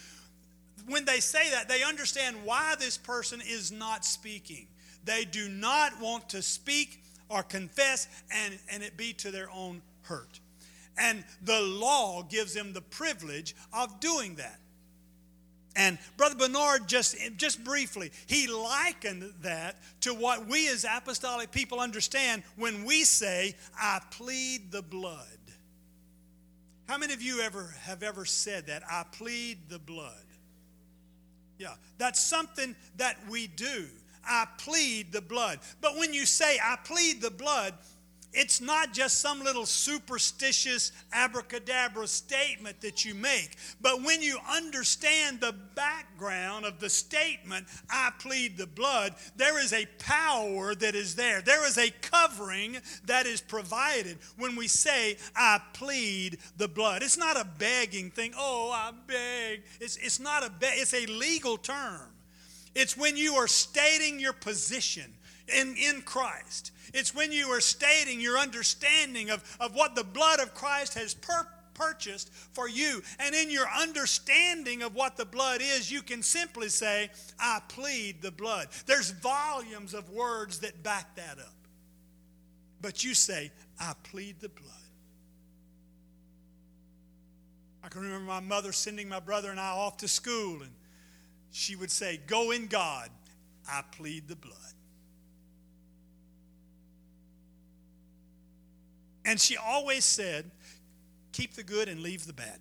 when 0.87 1.05
they 1.05 1.19
say 1.19 1.51
that, 1.51 1.69
they 1.69 1.83
understand 1.83 2.37
why 2.43 2.75
this 2.79 2.97
person 2.97 3.41
is 3.41 3.71
not 3.71 4.05
speaking. 4.05 4.67
They 5.03 5.25
do 5.25 5.49
not 5.49 6.01
want 6.01 6.29
to 6.29 6.41
speak 6.41 7.03
or 7.29 7.43
confess 7.43 8.07
and, 8.31 8.57
and 8.71 8.83
it 8.83 8.97
be 8.97 9.13
to 9.13 9.31
their 9.31 9.49
own 9.51 9.81
hurt. 10.03 10.39
And 10.97 11.23
the 11.43 11.61
law 11.61 12.23
gives 12.23 12.53
them 12.53 12.73
the 12.73 12.81
privilege 12.81 13.55
of 13.71 13.99
doing 13.99 14.35
that. 14.35 14.59
And 15.75 15.99
Brother 16.17 16.35
Bernard, 16.35 16.87
just, 16.87 17.15
just 17.37 17.63
briefly, 17.63 18.11
he 18.25 18.47
likened 18.47 19.31
that 19.43 19.75
to 20.01 20.13
what 20.13 20.47
we 20.47 20.67
as 20.69 20.85
apostolic 20.89 21.51
people 21.51 21.79
understand 21.79 22.41
when 22.55 22.83
we 22.83 23.03
say, 23.03 23.55
I 23.79 24.01
plead 24.09 24.71
the 24.71 24.81
blood. 24.81 25.27
How 26.87 26.97
many 26.97 27.13
of 27.13 27.21
you 27.21 27.41
ever 27.41 27.75
have 27.81 28.01
ever 28.01 28.25
said 28.25 28.67
that? 28.67 28.81
I 28.89 29.03
plead 29.11 29.69
the 29.69 29.77
blood. 29.77 30.23
Yeah, 31.57 31.73
that's 31.97 32.19
something 32.19 32.75
that 32.97 33.17
we 33.29 33.47
do. 33.47 33.87
I 34.27 34.45
plead 34.57 35.11
the 35.11 35.21
blood. 35.21 35.59
But 35.81 35.97
when 35.97 36.13
you 36.13 36.25
say, 36.25 36.59
I 36.63 36.77
plead 36.83 37.21
the 37.21 37.31
blood, 37.31 37.73
it's 38.33 38.61
not 38.61 38.93
just 38.93 39.19
some 39.19 39.43
little 39.43 39.65
superstitious 39.65 40.91
abracadabra 41.13 42.07
statement 42.07 42.81
that 42.81 43.05
you 43.05 43.13
make, 43.13 43.55
but 43.81 44.03
when 44.03 44.21
you 44.21 44.37
understand 44.49 45.39
the 45.39 45.55
background 45.75 46.65
of 46.65 46.79
the 46.79 46.89
statement, 46.89 47.65
I 47.89 48.11
plead 48.19 48.57
the 48.57 48.67
blood, 48.67 49.15
there 49.35 49.59
is 49.59 49.73
a 49.73 49.85
power 49.97 50.75
that 50.75 50.95
is 50.95 51.15
there. 51.15 51.41
There 51.41 51.65
is 51.67 51.77
a 51.77 51.89
covering 52.01 52.77
that 53.05 53.25
is 53.25 53.41
provided 53.41 54.17
when 54.37 54.55
we 54.55 54.67
say, 54.67 55.17
I 55.35 55.61
plead 55.73 56.37
the 56.57 56.67
blood. 56.67 57.03
It's 57.03 57.17
not 57.17 57.39
a 57.39 57.47
begging 57.57 58.11
thing. 58.11 58.33
Oh, 58.37 58.71
I 58.71 58.91
beg. 59.07 59.63
It's, 59.79 59.97
it's 59.97 60.19
not 60.19 60.43
a 60.43 60.51
it's 60.61 60.93
a 60.93 61.05
legal 61.05 61.57
term. 61.57 62.11
It's 62.75 62.95
when 62.95 63.17
you 63.17 63.35
are 63.35 63.47
stating 63.47 64.19
your 64.19 64.33
position 64.33 65.11
in, 65.47 65.75
in 65.77 66.01
Christ. 66.01 66.71
It's 66.97 67.13
when 67.13 67.31
you 67.31 67.49
are 67.49 67.61
stating 67.61 68.19
your 68.19 68.39
understanding 68.39 69.29
of, 69.29 69.43
of 69.59 69.75
what 69.75 69.93
the 69.93 70.03
blood 70.03 70.39
of 70.39 70.55
Christ 70.55 70.95
has 70.95 71.15
purchased 71.75 72.33
for 72.53 72.67
you. 72.67 73.03
And 73.19 73.35
in 73.35 73.51
your 73.51 73.67
understanding 73.69 74.81
of 74.81 74.95
what 74.95 75.15
the 75.15 75.23
blood 75.23 75.61
is, 75.61 75.91
you 75.91 76.01
can 76.01 76.23
simply 76.23 76.69
say, 76.69 77.11
I 77.39 77.61
plead 77.69 78.23
the 78.23 78.31
blood. 78.31 78.69
There's 78.87 79.11
volumes 79.11 79.93
of 79.93 80.09
words 80.09 80.57
that 80.61 80.81
back 80.81 81.15
that 81.17 81.37
up. 81.37 81.53
But 82.81 83.03
you 83.03 83.13
say, 83.13 83.51
I 83.79 83.93
plead 84.01 84.39
the 84.39 84.49
blood. 84.49 84.73
I 87.83 87.89
can 87.89 88.01
remember 88.01 88.25
my 88.25 88.39
mother 88.39 88.71
sending 88.71 89.07
my 89.07 89.19
brother 89.19 89.51
and 89.51 89.59
I 89.59 89.69
off 89.69 89.97
to 89.97 90.07
school, 90.07 90.63
and 90.63 90.71
she 91.51 91.75
would 91.75 91.91
say, 91.91 92.19
Go 92.25 92.49
in 92.49 92.65
God, 92.65 93.11
I 93.69 93.83
plead 93.91 94.27
the 94.27 94.35
blood. 94.35 94.66
And 99.27 99.39
she 99.41 99.57
always 99.57 100.05
said, 100.05 100.49
keep 101.33 101.53
the 101.53 101.61
good 101.61 101.89
and 101.89 101.99
leave 101.99 102.25
the 102.25 102.33
bad. 102.33 102.59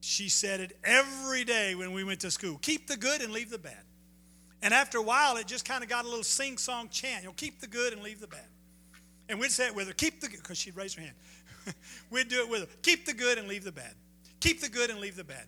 She 0.00 0.28
said 0.28 0.60
it 0.60 0.76
every 0.82 1.44
day 1.44 1.76
when 1.76 1.92
we 1.92 2.04
went 2.04 2.20
to 2.20 2.30
school 2.30 2.58
keep 2.58 2.88
the 2.88 2.96
good 2.96 3.22
and 3.22 3.32
leave 3.32 3.48
the 3.48 3.58
bad. 3.58 3.82
And 4.60 4.74
after 4.74 4.98
a 4.98 5.02
while, 5.02 5.36
it 5.36 5.46
just 5.46 5.64
kind 5.64 5.84
of 5.84 5.88
got 5.88 6.04
a 6.04 6.08
little 6.08 6.24
sing 6.24 6.58
song 6.58 6.88
chant. 6.90 7.22
You 7.22 7.28
know, 7.28 7.34
keep 7.36 7.60
the 7.60 7.66
good 7.66 7.92
and 7.92 8.02
leave 8.02 8.20
the 8.20 8.26
bad. 8.26 8.48
And 9.28 9.38
we'd 9.38 9.52
say 9.52 9.66
it 9.66 9.74
with 9.74 9.86
her, 9.86 9.94
keep 9.94 10.20
the 10.20 10.28
good, 10.28 10.42
because 10.42 10.58
she'd 10.58 10.76
raise 10.76 10.94
her 10.94 11.02
hand. 11.02 11.14
we'd 12.10 12.28
do 12.28 12.40
it 12.40 12.48
with 12.50 12.62
her, 12.62 12.68
keep 12.82 13.06
the 13.06 13.14
good 13.14 13.38
and 13.38 13.46
leave 13.46 13.64
the 13.64 13.72
bad. 13.72 13.94
Keep 14.40 14.60
the 14.62 14.68
good 14.68 14.90
and 14.90 14.98
leave 14.98 15.16
the 15.16 15.24
bad. 15.24 15.46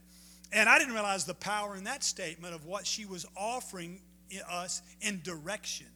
And 0.53 0.69
I 0.69 0.79
didn't 0.79 0.95
realize 0.95 1.25
the 1.25 1.35
power 1.35 1.77
in 1.77 1.85
that 1.85 2.05
statement 2.05 2.55
of 2.55 2.67
what 2.67 2.87
she 2.87 3.05
was 3.05 3.27
offering 3.37 4.01
us 4.49 4.81
in 5.01 5.21
direction. 5.23 5.89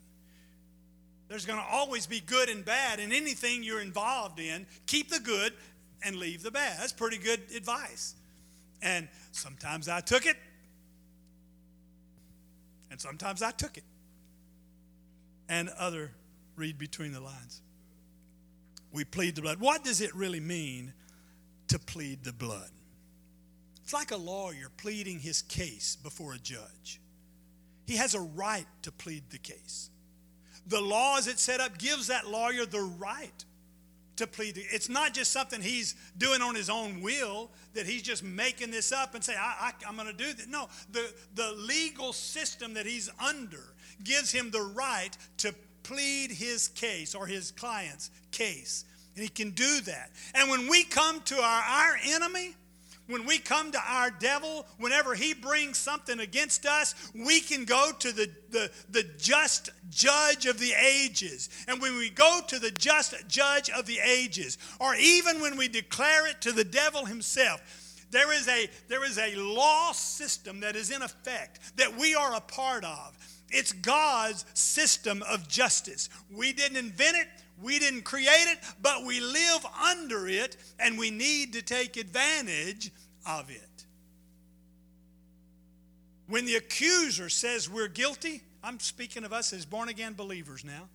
There's 1.31 1.47
going 1.47 1.61
to 1.61 1.64
always 1.71 2.09
be 2.09 2.19
good 2.19 2.49
and 2.49 2.64
bad 2.64 2.99
in 2.99 3.12
anything 3.12 3.62
you're 3.62 3.81
involved 3.81 4.40
in. 4.40 4.66
Keep 4.87 5.11
the 5.11 5.21
good 5.21 5.53
and 6.05 6.16
leave 6.16 6.43
the 6.43 6.51
bad. 6.51 6.81
That's 6.81 6.93
pretty 6.93 7.19
good 7.19 7.40
advice. 7.57 8.16
And 8.83 9.07
sometimes 9.31 9.88
I 9.88 10.01
took 10.01 10.27
it, 10.27 10.37
and 12.90 13.01
sometimes 13.01 13.43
I 13.43 13.53
took 13.53 13.79
it. 13.79 13.85
And 15.49 15.69
other 15.79 16.11
read 16.57 16.79
between 16.79 17.12
the 17.12 17.21
lines. 17.21 17.62
We 18.93 19.05
plead 19.05 19.37
the 19.37 19.43
blood. 19.43 19.61
What 19.61 19.85
does 19.85 20.01
it 20.01 20.12
really 20.16 20.40
mean 20.40 20.93
to 21.69 21.79
plead 21.79 22.25
the 22.25 22.33
blood? 22.33 22.71
It's 23.85 23.93
like 23.93 24.11
a 24.11 24.16
lawyer 24.16 24.69
pleading 24.79 25.21
his 25.21 25.43
case 25.43 25.95
before 25.95 26.33
a 26.33 26.38
judge. 26.38 27.01
He 27.87 27.95
has 27.97 28.16
a 28.16 28.21
right 28.21 28.66
to 28.83 28.90
plead 28.90 29.31
the 29.31 29.38
case. 29.38 29.90
The 30.66 30.81
law 30.81 31.16
as 31.18 31.27
it's 31.27 31.42
set 31.42 31.61
up 31.61 31.79
gives 31.79 32.07
that 32.09 32.29
lawyer 32.29 32.66
the 32.66 32.83
right 32.83 33.44
to 34.20 34.27
plead. 34.27 34.55
It's 34.57 34.88
not 34.88 35.14
just 35.14 35.33
something 35.33 35.62
he's 35.62 35.94
doing 36.16 36.42
on 36.42 36.55
his 36.55 36.70
own 36.70 37.01
will, 37.01 37.51
that 37.75 37.87
he's 37.87 38.03
just 38.03 38.23
making 38.23 38.70
this 38.70 38.92
up 38.92 39.14
and 39.14 39.25
say, 39.25 39.35
I, 39.37 39.73
am 39.87 39.96
going 39.96 40.09
to 40.09 40.12
do 40.12 40.33
this. 40.33 40.46
No, 40.46 40.68
the, 40.92 41.12
the 41.35 41.53
legal 41.53 42.12
system 42.12 42.75
that 42.75 42.87
he's 42.87 43.11
under 43.18 43.75
gives 44.05 44.31
him 44.31 44.51
the 44.51 44.62
right 44.62 45.16
to 45.38 45.55
plead 45.83 46.31
his 46.31 46.68
case 46.68 47.14
or 47.14 47.27
his 47.27 47.51
client's 47.51 48.11
case. 48.31 48.85
And 49.14 49.23
he 49.23 49.29
can 49.29 49.51
do 49.51 49.81
that. 49.83 50.11
And 50.35 50.51
when 50.51 50.68
we 50.68 50.85
come 50.85 51.20
to 51.23 51.37
our, 51.37 51.62
our 51.62 51.96
enemy, 52.05 52.55
when 53.11 53.27
we 53.27 53.38
come 53.38 53.73
to 53.73 53.81
our 53.87 54.11
devil, 54.11 54.66
whenever 54.79 55.14
he 55.14 55.35
brings 55.35 55.79
something 55.79 56.20
against 56.20 56.66
us, 56.66 56.94
we 57.14 57.40
can 57.40 57.64
go 57.64 57.90
to 57.99 58.12
the, 58.12 58.31
the, 58.51 58.70
the 58.90 59.05
just 59.18 59.70
judge 59.90 60.46
of 60.46 60.59
the 60.59 60.73
ages. 60.73 61.49
And 61.68 61.81
when 61.81 61.96
we 61.96 62.11
go 62.11 62.40
to 62.46 62.59
the 62.59 62.70
just 62.70 63.14
judge 63.29 63.70
of 63.70 63.87
the 63.87 63.99
ages, 63.99 64.59
or 64.79 64.94
even 64.94 65.40
when 65.40 65.57
we 65.57 65.68
declare 65.68 66.27
it 66.27 66.40
to 66.42 66.53
the 66.53 66.64
devil 66.64 67.05
himself, 67.05 67.61
there 68.11 68.33
is 68.33 68.49
a, 68.49 68.68
there 68.88 69.05
is 69.05 69.18
a 69.18 69.37
law 69.37 69.92
system 69.92 70.61
that 70.61 70.75
is 70.75 70.90
in 70.90 71.03
effect 71.03 71.77
that 71.77 71.96
we 71.96 72.14
are 72.14 72.35
a 72.35 72.40
part 72.40 72.85
of. 72.85 73.16
It's 73.51 73.73
God's 73.73 74.44
system 74.55 75.23
of 75.29 75.49
justice. 75.49 76.09
We 76.31 76.53
didn't 76.53 76.77
invent 76.77 77.16
it, 77.16 77.29
We 77.62 77.79
didn't 77.79 78.03
create 78.03 78.46
it, 78.46 78.59
but 78.81 79.05
we 79.05 79.20
live 79.20 79.66
under 79.85 80.27
it, 80.29 80.57
and 80.79 80.99
we 80.99 81.11
need 81.11 81.53
to 81.53 81.62
take 81.62 81.96
advantage 81.96 82.90
of 83.26 83.50
it. 83.50 83.85
When 86.26 86.46
the 86.46 86.56
accuser 86.56 87.28
says 87.28 87.68
we're 87.68 87.88
guilty, 87.88 88.42
I'm 88.62 88.78
speaking 88.78 89.24
of 89.24 89.33
us 89.33 89.52
as 89.52 89.66
born 89.66 89.88
again 89.88 90.14
believers 90.14 90.64
now. 90.64 90.88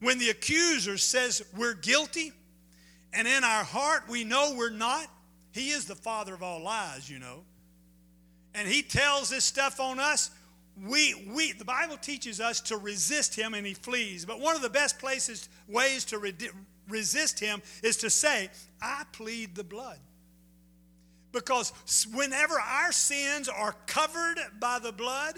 When 0.00 0.18
the 0.18 0.30
accuser 0.30 0.96
says 0.96 1.42
we're 1.56 1.74
guilty, 1.74 2.32
and 3.12 3.28
in 3.28 3.44
our 3.44 3.64
heart 3.64 4.04
we 4.08 4.24
know 4.24 4.54
we're 4.56 4.70
not, 4.70 5.06
he 5.52 5.70
is 5.70 5.84
the 5.84 5.94
father 5.94 6.32
of 6.32 6.42
all 6.42 6.62
lies, 6.62 7.10
you 7.10 7.18
know. 7.18 7.42
And 8.54 8.66
he 8.66 8.82
tells 8.82 9.30
this 9.30 9.44
stuff 9.44 9.80
on 9.80 9.98
us. 9.98 10.30
We, 10.82 11.26
we, 11.34 11.52
the 11.52 11.64
Bible 11.64 11.96
teaches 11.96 12.40
us 12.40 12.60
to 12.62 12.76
resist 12.76 13.34
him 13.36 13.54
and 13.54 13.66
he 13.66 13.74
flees. 13.74 14.24
But 14.24 14.40
one 14.40 14.56
of 14.56 14.62
the 14.62 14.70
best 14.70 14.98
places, 14.98 15.48
ways 15.68 16.04
to 16.06 16.18
re- 16.18 16.34
resist 16.88 17.38
him 17.38 17.60
is 17.82 17.98
to 17.98 18.10
say, 18.10 18.48
I 18.80 19.02
plead 19.12 19.54
the 19.54 19.64
blood. 19.64 19.98
Because 21.32 21.72
whenever 22.12 22.58
our 22.58 22.92
sins 22.92 23.48
are 23.48 23.76
covered 23.86 24.38
by 24.58 24.78
the 24.78 24.92
blood, 24.92 25.36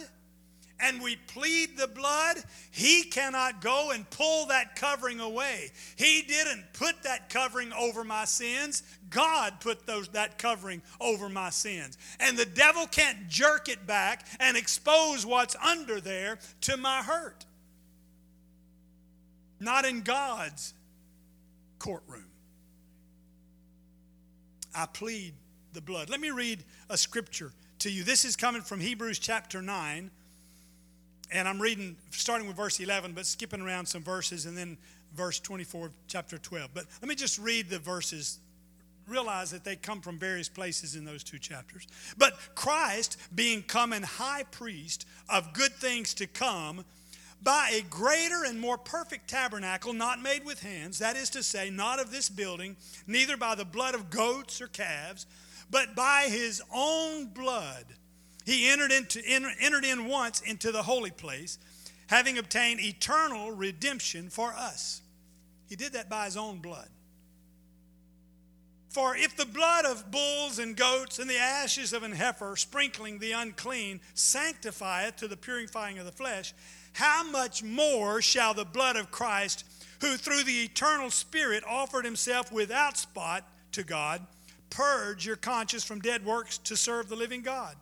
and 0.82 1.00
we 1.00 1.16
plead 1.28 1.78
the 1.78 1.86
blood, 1.86 2.38
he 2.72 3.04
cannot 3.04 3.60
go 3.60 3.92
and 3.92 4.08
pull 4.10 4.46
that 4.46 4.74
covering 4.74 5.20
away. 5.20 5.70
He 5.94 6.22
didn't 6.22 6.64
put 6.72 7.04
that 7.04 7.30
covering 7.30 7.72
over 7.72 8.02
my 8.02 8.24
sins. 8.24 8.82
God 9.08 9.60
put 9.60 9.86
those, 9.86 10.08
that 10.08 10.38
covering 10.38 10.82
over 11.00 11.28
my 11.28 11.50
sins. 11.50 11.96
And 12.18 12.36
the 12.36 12.46
devil 12.46 12.86
can't 12.88 13.28
jerk 13.28 13.68
it 13.68 13.86
back 13.86 14.26
and 14.40 14.56
expose 14.56 15.24
what's 15.24 15.54
under 15.56 16.00
there 16.00 16.38
to 16.62 16.76
my 16.76 17.02
hurt. 17.02 17.46
Not 19.60 19.84
in 19.84 20.00
God's 20.00 20.74
courtroom. 21.78 22.24
I 24.74 24.86
plead 24.86 25.34
the 25.72 25.80
blood. 25.80 26.10
Let 26.10 26.20
me 26.20 26.30
read 26.30 26.64
a 26.88 26.96
scripture 26.96 27.52
to 27.80 27.90
you. 27.90 28.04
This 28.04 28.24
is 28.24 28.36
coming 28.36 28.62
from 28.62 28.80
Hebrews 28.80 29.18
chapter 29.18 29.62
9 29.62 30.10
and 31.32 31.48
I'm 31.48 31.60
reading, 31.60 31.96
starting 32.10 32.46
with 32.46 32.56
verse 32.56 32.78
11, 32.78 33.12
but 33.12 33.24
skipping 33.26 33.62
around 33.62 33.86
some 33.86 34.02
verses 34.02 34.44
and 34.44 34.56
then 34.56 34.76
verse 35.14 35.40
24 35.40 35.90
chapter 36.06 36.36
12. 36.38 36.70
But 36.74 36.84
let 37.00 37.08
me 37.08 37.14
just 37.14 37.38
read 37.38 37.70
the 37.70 37.78
verses. 37.78 38.38
Realize 39.08 39.50
that 39.50 39.64
they 39.64 39.76
come 39.76 40.00
from 40.00 40.18
various 40.18 40.48
places 40.48 40.94
in 40.94 41.04
those 41.04 41.24
two 41.24 41.38
chapters. 41.38 41.86
But 42.18 42.34
Christ, 42.54 43.16
being 43.34 43.62
come 43.62 43.92
and 43.92 44.04
high 44.04 44.44
priest 44.44 45.06
of 45.28 45.52
good 45.54 45.72
things 45.72 46.14
to 46.14 46.26
come, 46.26 46.84
by 47.42 47.72
a 47.74 47.82
greater 47.82 48.44
and 48.44 48.60
more 48.60 48.78
perfect 48.78 49.28
tabernacle, 49.28 49.92
not 49.92 50.22
made 50.22 50.44
with 50.44 50.62
hands, 50.62 51.00
that 51.00 51.16
is 51.16 51.30
to 51.30 51.42
say, 51.42 51.70
not 51.70 51.98
of 51.98 52.12
this 52.12 52.28
building, 52.28 52.76
neither 53.08 53.36
by 53.36 53.56
the 53.56 53.64
blood 53.64 53.96
of 53.96 54.10
goats 54.10 54.60
or 54.60 54.68
calves, 54.68 55.26
but 55.72 55.96
by 55.96 56.26
his 56.28 56.62
own 56.72 57.26
blood 57.26 57.86
he 58.44 58.68
entered, 58.68 58.92
into, 58.92 59.20
entered 59.26 59.84
in 59.84 60.06
once 60.06 60.40
into 60.40 60.70
the 60.70 60.82
holy 60.82 61.10
place, 61.10 61.58
having 62.06 62.38
obtained 62.38 62.80
eternal 62.80 63.50
redemption 63.50 64.28
for 64.28 64.52
us. 64.52 65.00
He 65.68 65.74
did 65.74 65.94
that 65.94 66.10
by 66.10 66.26
his 66.26 66.36
own 66.36 66.58
blood. 66.58 66.88
For 68.90 69.16
if 69.16 69.36
the 69.36 69.46
blood 69.46 69.86
of 69.86 70.10
bulls 70.10 70.58
and 70.58 70.76
goats 70.76 71.18
and 71.18 71.30
the 71.30 71.38
ashes 71.38 71.94
of 71.94 72.02
an 72.02 72.12
heifer, 72.12 72.54
sprinkling 72.56 73.18
the 73.18 73.32
unclean, 73.32 74.00
sanctifieth 74.12 75.16
to 75.16 75.28
the 75.28 75.36
purifying 75.36 75.98
of 75.98 76.04
the 76.04 76.12
flesh, 76.12 76.52
how 76.92 77.24
much 77.24 77.62
more 77.62 78.20
shall 78.20 78.52
the 78.52 78.66
blood 78.66 78.96
of 78.96 79.10
Christ, 79.10 79.64
who 80.02 80.18
through 80.18 80.44
the 80.44 80.64
eternal 80.64 81.10
Spirit 81.10 81.64
offered 81.66 82.04
himself 82.04 82.52
without 82.52 82.98
spot 82.98 83.48
to 83.70 83.82
God, 83.82 84.26
purge 84.72 85.26
your 85.26 85.36
conscience 85.36 85.84
from 85.84 86.00
dead 86.00 86.24
works 86.24 86.58
to 86.58 86.76
serve 86.76 87.08
the 87.08 87.16
living 87.16 87.42
God? 87.42 87.76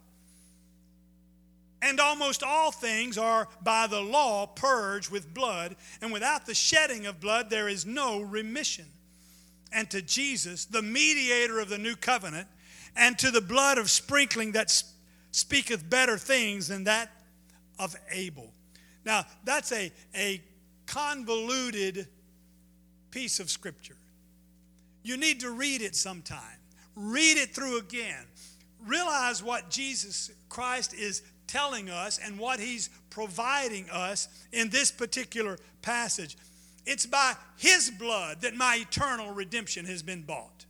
And 1.83 1.99
almost 1.99 2.43
all 2.43 2.71
things 2.71 3.17
are 3.17 3.49
by 3.63 3.87
the 3.87 4.01
law 4.01 4.47
purged 4.47 5.11
with 5.11 5.33
blood, 5.33 5.77
and 6.03 6.13
without 6.13 6.45
the 6.45 6.55
shedding 6.55 7.07
of 7.07 7.21
blood, 7.21 7.49
there 7.49 7.69
is 7.69 7.87
no 7.87 8.21
remission. 8.21 8.85
And 9.73 9.89
to 9.91 10.03
Jesus, 10.03 10.67
the 10.67 10.83
mediator 10.83 11.59
of 11.59 11.69
the 11.69 11.79
new 11.79 11.97
covenant, 11.97 12.49
and 12.97 13.19
to 13.19 13.31
the 13.31 13.41
blood 13.41 13.79
of 13.79 13.91
sprinkling 13.91 14.53
that 14.53 14.83
speaketh 15.31 15.89
better 15.89 16.19
things 16.19 16.69
than 16.69 16.85
that 16.85 17.11
of 17.79 17.97
Abel. 18.11 18.53
Now, 19.05 19.25
that's 19.45 19.73
a, 19.73 19.91
a 20.15 20.43
convoluted 20.87 22.09
piece 23.11 23.41
of 23.41 23.49
scripture. 23.49 23.97
You 25.03 25.17
need 25.17 25.41
to 25.41 25.51
read 25.51 25.81
it 25.81 25.97
sometime, 25.97 26.60
read 27.01 27.39
it 27.39 27.55
through 27.55 27.79
again. 27.79 28.25
Realize 28.87 29.43
what 29.43 29.71
Jesus 29.71 30.31
Christ 30.49 30.95
is 30.95 31.23
telling 31.47 31.91
us 31.91 32.19
and 32.23 32.39
what 32.39 32.61
he's 32.61 32.91
providing 33.11 33.89
us 33.91 34.29
in 34.53 34.71
this 34.71 34.91
particular 34.91 35.59
passage. 35.83 36.37
It's 36.87 37.07
by 37.07 37.35
his 37.57 37.91
blood 37.91 38.43
that 38.43 38.55
my 38.55 38.79
eternal 38.81 39.33
redemption 39.33 39.85
has 39.87 40.03
been 40.03 40.23
bought. 40.23 40.67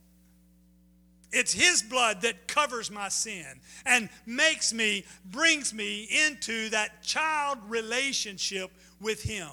It's 1.31 1.53
his 1.53 1.81
blood 1.81 2.21
that 2.21 2.47
covers 2.47 2.91
my 2.91 3.07
sin 3.07 3.61
and 3.85 4.09
makes 4.25 4.73
me, 4.73 5.05
brings 5.25 5.73
me 5.73 6.07
into 6.27 6.69
that 6.69 7.03
child 7.03 7.59
relationship 7.69 8.69
with 8.99 9.23
him. 9.23 9.49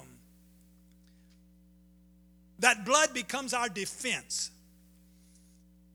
That 2.59 2.85
blood 2.85 3.13
becomes 3.13 3.53
our 3.53 3.69
defense. 3.69 4.51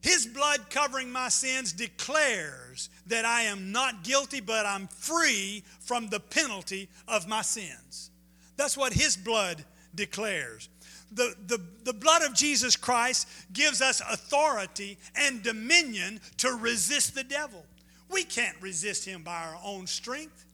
His 0.04 0.26
blood 0.26 0.68
covering 0.68 1.10
my 1.10 1.30
sins 1.30 1.72
declares 1.72 2.90
that 3.06 3.24
I 3.24 3.44
am 3.44 3.72
not 3.72 4.04
guilty, 4.04 4.42
but 4.42 4.66
I'm 4.66 4.86
free 4.86 5.64
from 5.80 6.10
the 6.10 6.20
penalty 6.20 6.90
of 7.08 7.26
my 7.26 7.40
sins. 7.40 8.10
That's 8.58 8.76
what 8.76 8.92
His 8.92 9.16
blood 9.16 9.64
declares. 9.94 10.68
The, 11.10 11.34
the, 11.46 11.58
the 11.84 11.94
blood 11.94 12.20
of 12.20 12.34
Jesus 12.34 12.76
Christ 12.76 13.26
gives 13.54 13.80
us 13.80 14.02
authority 14.02 14.98
and 15.16 15.42
dominion 15.42 16.20
to 16.36 16.50
resist 16.50 17.14
the 17.14 17.24
devil. 17.24 17.64
We 18.10 18.24
can't 18.24 18.60
resist 18.60 19.06
him 19.06 19.22
by 19.22 19.42
our 19.42 19.56
own 19.64 19.86
strength. 19.86 20.44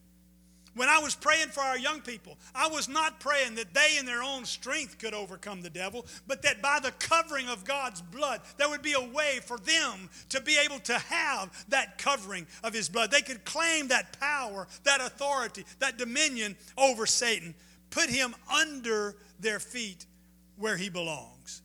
When 0.80 0.88
I 0.88 0.98
was 0.98 1.14
praying 1.14 1.48
for 1.48 1.60
our 1.60 1.76
young 1.76 2.00
people, 2.00 2.38
I 2.54 2.66
was 2.68 2.88
not 2.88 3.20
praying 3.20 3.56
that 3.56 3.74
they 3.74 3.98
in 3.98 4.06
their 4.06 4.22
own 4.22 4.46
strength 4.46 4.96
could 4.96 5.12
overcome 5.12 5.60
the 5.60 5.68
devil, 5.68 6.06
but 6.26 6.40
that 6.40 6.62
by 6.62 6.80
the 6.80 6.92
covering 6.92 7.50
of 7.50 7.66
God's 7.66 8.00
blood, 8.00 8.40
there 8.56 8.70
would 8.70 8.80
be 8.80 8.94
a 8.94 9.12
way 9.12 9.40
for 9.44 9.58
them 9.58 10.08
to 10.30 10.40
be 10.40 10.56
able 10.56 10.78
to 10.78 10.98
have 10.98 11.66
that 11.68 11.98
covering 11.98 12.46
of 12.64 12.72
his 12.72 12.88
blood. 12.88 13.10
They 13.10 13.20
could 13.20 13.44
claim 13.44 13.88
that 13.88 14.18
power, 14.18 14.68
that 14.84 15.02
authority, 15.02 15.66
that 15.80 15.98
dominion 15.98 16.56
over 16.78 17.04
Satan, 17.04 17.54
put 17.90 18.08
him 18.08 18.34
under 18.50 19.16
their 19.38 19.60
feet 19.60 20.06
where 20.56 20.78
he 20.78 20.88
belongs. 20.88 21.60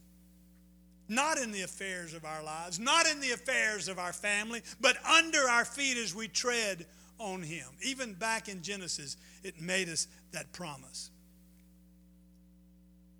Not 1.07 1.37
in 1.37 1.53
the 1.53 1.61
affairs 1.61 2.13
of 2.13 2.25
our 2.25 2.43
lives, 2.43 2.81
not 2.81 3.07
in 3.07 3.21
the 3.21 3.31
affairs 3.31 3.87
of 3.87 3.97
our 3.97 4.11
family, 4.11 4.61
but 4.81 4.97
under 5.05 5.47
our 5.47 5.63
feet 5.63 5.95
as 5.95 6.13
we 6.13 6.27
tread 6.27 6.85
on 7.19 7.41
him. 7.41 7.67
Even 7.81 8.13
back 8.13 8.49
in 8.49 8.61
Genesis, 8.61 9.17
it 9.43 9.61
made 9.61 9.89
us 9.89 10.07
that 10.31 10.51
promise. 10.53 11.11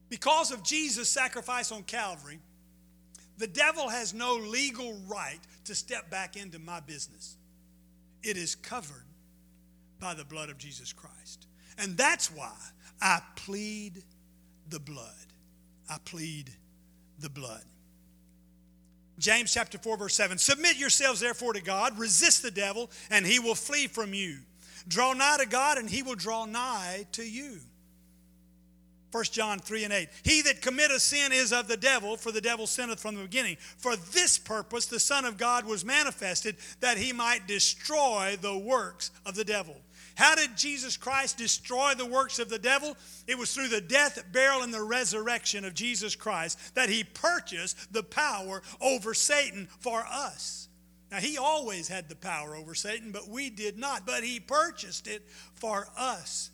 Because 0.09 0.51
of 0.51 0.63
Jesus' 0.63 1.09
sacrifice 1.09 1.71
on 1.71 1.83
Calvary, 1.83 2.39
the 3.37 3.47
devil 3.47 3.89
has 3.89 4.13
no 4.13 4.35
legal 4.35 4.97
right 5.07 5.39
to 5.65 5.75
step 5.75 6.09
back 6.09 6.37
into 6.37 6.59
my 6.59 6.79
business. 6.79 7.37
It 8.23 8.37
is 8.37 8.55
covered 8.55 9.05
by 9.99 10.13
the 10.13 10.25
blood 10.25 10.49
of 10.49 10.57
Jesus 10.57 10.93
Christ. 10.93 11.47
And 11.77 11.97
that's 11.97 12.31
why 12.31 12.53
I 13.01 13.21
plead 13.35 14.03
the 14.69 14.79
blood. 14.79 15.33
I 15.89 15.97
plead 16.05 16.49
the 17.19 17.29
blood. 17.29 17.63
James 19.17 19.53
chapter 19.53 19.77
4, 19.77 19.97
verse 19.97 20.15
7. 20.15 20.37
Submit 20.37 20.77
yourselves 20.77 21.19
therefore 21.19 21.53
to 21.53 21.61
God, 21.61 21.97
resist 21.97 22.43
the 22.43 22.51
devil, 22.51 22.89
and 23.09 23.25
he 23.25 23.39
will 23.39 23.55
flee 23.55 23.87
from 23.87 24.13
you. 24.13 24.39
Draw 24.87 25.13
nigh 25.13 25.37
to 25.39 25.45
God, 25.45 25.77
and 25.77 25.89
he 25.89 26.03
will 26.03 26.15
draw 26.15 26.45
nigh 26.45 27.05
to 27.13 27.23
you. 27.23 27.59
1 29.11 29.23
John 29.31 29.59
3 29.59 29.85
and 29.85 29.93
8. 29.93 30.09
He 30.23 30.41
that 30.41 30.61
committeth 30.61 31.01
sin 31.01 31.31
is 31.31 31.53
of 31.53 31.69
the 31.69 31.77
devil, 31.77 32.17
for 32.17 32.33
the 32.33 32.41
devil 32.41 32.67
sinneth 32.67 32.99
from 32.99 33.15
the 33.15 33.21
beginning. 33.21 33.55
For 33.77 33.95
this 33.95 34.37
purpose 34.37 34.87
the 34.87 34.99
Son 34.99 35.23
of 35.23 35.37
God 35.37 35.65
was 35.65 35.85
manifested, 35.85 36.57
that 36.81 36.97
he 36.97 37.13
might 37.13 37.47
destroy 37.47 38.37
the 38.41 38.57
works 38.57 39.11
of 39.25 39.35
the 39.35 39.45
devil. 39.45 39.77
How 40.15 40.35
did 40.35 40.55
Jesus 40.55 40.97
Christ 40.97 41.37
destroy 41.37 41.93
the 41.93 42.05
works 42.05 42.39
of 42.39 42.49
the 42.49 42.59
devil? 42.59 42.95
It 43.27 43.37
was 43.37 43.53
through 43.53 43.67
the 43.67 43.81
death, 43.81 44.23
burial, 44.31 44.63
and 44.63 44.73
the 44.73 44.81
resurrection 44.81 45.65
of 45.65 45.73
Jesus 45.73 46.15
Christ 46.15 46.75
that 46.75 46.89
he 46.89 47.03
purchased 47.03 47.91
the 47.93 48.03
power 48.03 48.61
over 48.79 49.13
Satan 49.13 49.67
for 49.79 50.05
us. 50.09 50.69
Now, 51.11 51.17
he 51.17 51.37
always 51.37 51.87
had 51.87 52.09
the 52.09 52.15
power 52.15 52.55
over 52.55 52.73
Satan, 52.73 53.11
but 53.11 53.29
we 53.29 53.49
did 53.49 53.77
not. 53.77 54.05
But 54.05 54.23
he 54.23 54.39
purchased 54.39 55.07
it 55.07 55.27
for 55.53 55.87
us. 55.97 56.49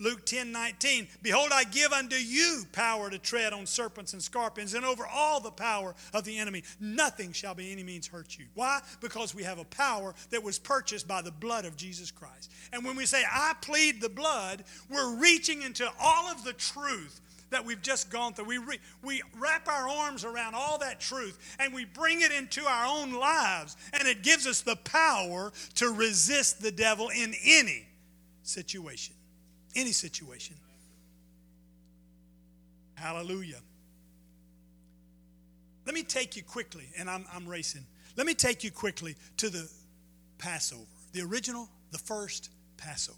Luke 0.00 0.24
10 0.24 0.52
19, 0.52 1.08
Behold, 1.22 1.50
I 1.52 1.64
give 1.64 1.92
unto 1.92 2.16
you 2.16 2.62
power 2.72 3.10
to 3.10 3.18
tread 3.18 3.52
on 3.52 3.66
serpents 3.66 4.12
and 4.12 4.22
scorpions 4.22 4.74
and 4.74 4.84
over 4.84 5.06
all 5.06 5.40
the 5.40 5.50
power 5.50 5.94
of 6.14 6.24
the 6.24 6.38
enemy. 6.38 6.62
Nothing 6.80 7.32
shall 7.32 7.54
by 7.54 7.62
any 7.62 7.82
means 7.82 8.06
hurt 8.06 8.38
you. 8.38 8.46
Why? 8.54 8.80
Because 9.00 9.34
we 9.34 9.42
have 9.42 9.58
a 9.58 9.64
power 9.64 10.14
that 10.30 10.42
was 10.42 10.58
purchased 10.58 11.08
by 11.08 11.22
the 11.22 11.32
blood 11.32 11.64
of 11.64 11.76
Jesus 11.76 12.10
Christ. 12.10 12.52
And 12.72 12.84
when 12.84 12.96
we 12.96 13.06
say, 13.06 13.22
I 13.30 13.54
plead 13.60 14.00
the 14.00 14.08
blood, 14.08 14.64
we're 14.88 15.16
reaching 15.16 15.62
into 15.62 15.88
all 16.00 16.30
of 16.30 16.44
the 16.44 16.52
truth 16.52 17.20
that 17.50 17.64
we've 17.64 17.82
just 17.82 18.10
gone 18.10 18.34
through. 18.34 18.44
We, 18.44 18.58
re, 18.58 18.78
we 19.02 19.22
wrap 19.38 19.68
our 19.68 19.88
arms 19.88 20.24
around 20.24 20.54
all 20.54 20.78
that 20.78 21.00
truth 21.00 21.56
and 21.58 21.74
we 21.74 21.86
bring 21.86 22.20
it 22.20 22.30
into 22.30 22.62
our 22.66 22.86
own 22.86 23.12
lives, 23.14 23.76
and 23.92 24.06
it 24.06 24.22
gives 24.22 24.46
us 24.46 24.60
the 24.60 24.76
power 24.76 25.52
to 25.76 25.88
resist 25.88 26.62
the 26.62 26.70
devil 26.70 27.08
in 27.08 27.34
any 27.44 27.86
situation 28.42 29.14
any 29.78 29.92
situation. 29.92 30.56
Hallelujah. 32.94 33.60
Let 35.86 35.94
me 35.94 36.02
take 36.02 36.36
you 36.36 36.42
quickly, 36.42 36.88
and 36.98 37.08
I'm, 37.08 37.24
I'm 37.32 37.46
racing. 37.46 37.86
Let 38.16 38.26
me 38.26 38.34
take 38.34 38.64
you 38.64 38.70
quickly 38.70 39.14
to 39.38 39.48
the 39.48 39.70
Passover, 40.36 40.82
the 41.12 41.22
original, 41.22 41.68
the 41.92 41.98
first 41.98 42.50
Passover. 42.76 43.16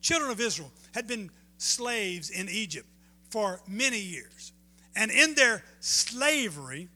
Children 0.00 0.30
of 0.30 0.40
Israel 0.40 0.72
had 0.94 1.06
been 1.06 1.30
slaves 1.58 2.30
in 2.30 2.48
Egypt 2.48 2.88
for 3.30 3.60
many 3.68 4.00
years. 4.00 4.52
And 4.96 5.10
in 5.10 5.34
their 5.34 5.62
slavery, 5.80 6.88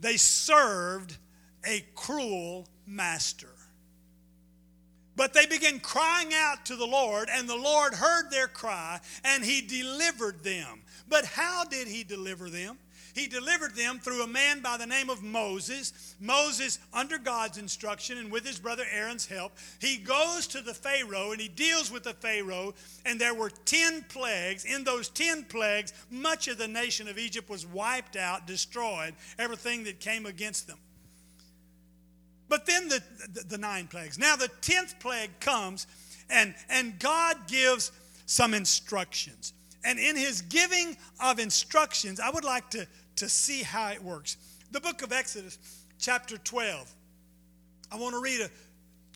they 0.00 0.16
served 0.16 1.16
a 1.64 1.84
cruel 1.94 2.66
master. 2.86 3.49
But 5.16 5.34
they 5.34 5.46
began 5.46 5.80
crying 5.80 6.30
out 6.34 6.64
to 6.66 6.76
the 6.76 6.86
Lord, 6.86 7.28
and 7.30 7.48
the 7.48 7.56
Lord 7.56 7.94
heard 7.94 8.30
their 8.30 8.48
cry, 8.48 9.00
and 9.24 9.44
He 9.44 9.60
delivered 9.60 10.42
them. 10.42 10.82
But 11.08 11.24
how 11.24 11.64
did 11.64 11.88
He 11.88 12.04
deliver 12.04 12.48
them? 12.48 12.78
He 13.14 13.26
delivered 13.26 13.74
them 13.74 13.98
through 13.98 14.22
a 14.22 14.28
man 14.28 14.60
by 14.60 14.76
the 14.76 14.86
name 14.86 15.10
of 15.10 15.22
Moses. 15.22 16.14
Moses, 16.20 16.78
under 16.92 17.18
God's 17.18 17.58
instruction 17.58 18.18
and 18.18 18.30
with 18.30 18.46
his 18.46 18.58
brother 18.58 18.84
Aaron's 18.90 19.26
help, 19.26 19.52
he 19.80 19.96
goes 19.96 20.46
to 20.48 20.60
the 20.60 20.74
Pharaoh 20.74 21.32
and 21.32 21.40
he 21.40 21.48
deals 21.48 21.90
with 21.90 22.04
the 22.04 22.14
Pharaoh. 22.14 22.74
And 23.04 23.20
there 23.20 23.34
were 23.34 23.50
10 23.50 24.06
plagues. 24.08 24.64
In 24.64 24.84
those 24.84 25.08
10 25.08 25.44
plagues, 25.44 25.92
much 26.10 26.48
of 26.48 26.58
the 26.58 26.68
nation 26.68 27.08
of 27.08 27.18
Egypt 27.18 27.50
was 27.50 27.66
wiped 27.66 28.16
out, 28.16 28.46
destroyed, 28.46 29.14
everything 29.38 29.84
that 29.84 30.00
came 30.00 30.26
against 30.26 30.66
them. 30.66 30.78
But 32.50 32.66
then 32.66 32.88
the, 32.88 33.02
the, 33.32 33.44
the 33.44 33.58
nine 33.58 33.86
plagues. 33.86 34.18
Now 34.18 34.36
the 34.36 34.48
tenth 34.60 34.98
plague 34.98 35.30
comes, 35.38 35.86
and, 36.28 36.54
and 36.68 36.98
God 36.98 37.36
gives 37.46 37.92
some 38.26 38.52
instructions. 38.52 39.54
And 39.84 39.98
in 39.98 40.16
his 40.16 40.42
giving 40.42 40.96
of 41.20 41.38
instructions, 41.38 42.20
I 42.20 42.28
would 42.28 42.44
like 42.44 42.68
to, 42.70 42.86
to 43.16 43.28
see 43.28 43.62
how 43.62 43.92
it 43.92 44.02
works. 44.02 44.36
The 44.72 44.80
book 44.80 45.00
of 45.02 45.12
Exodus, 45.12 45.58
chapter 45.98 46.36
12. 46.36 46.92
I 47.92 47.96
want 47.96 48.14
to 48.14 48.20
read 48.20 48.40
a, 48.40 48.50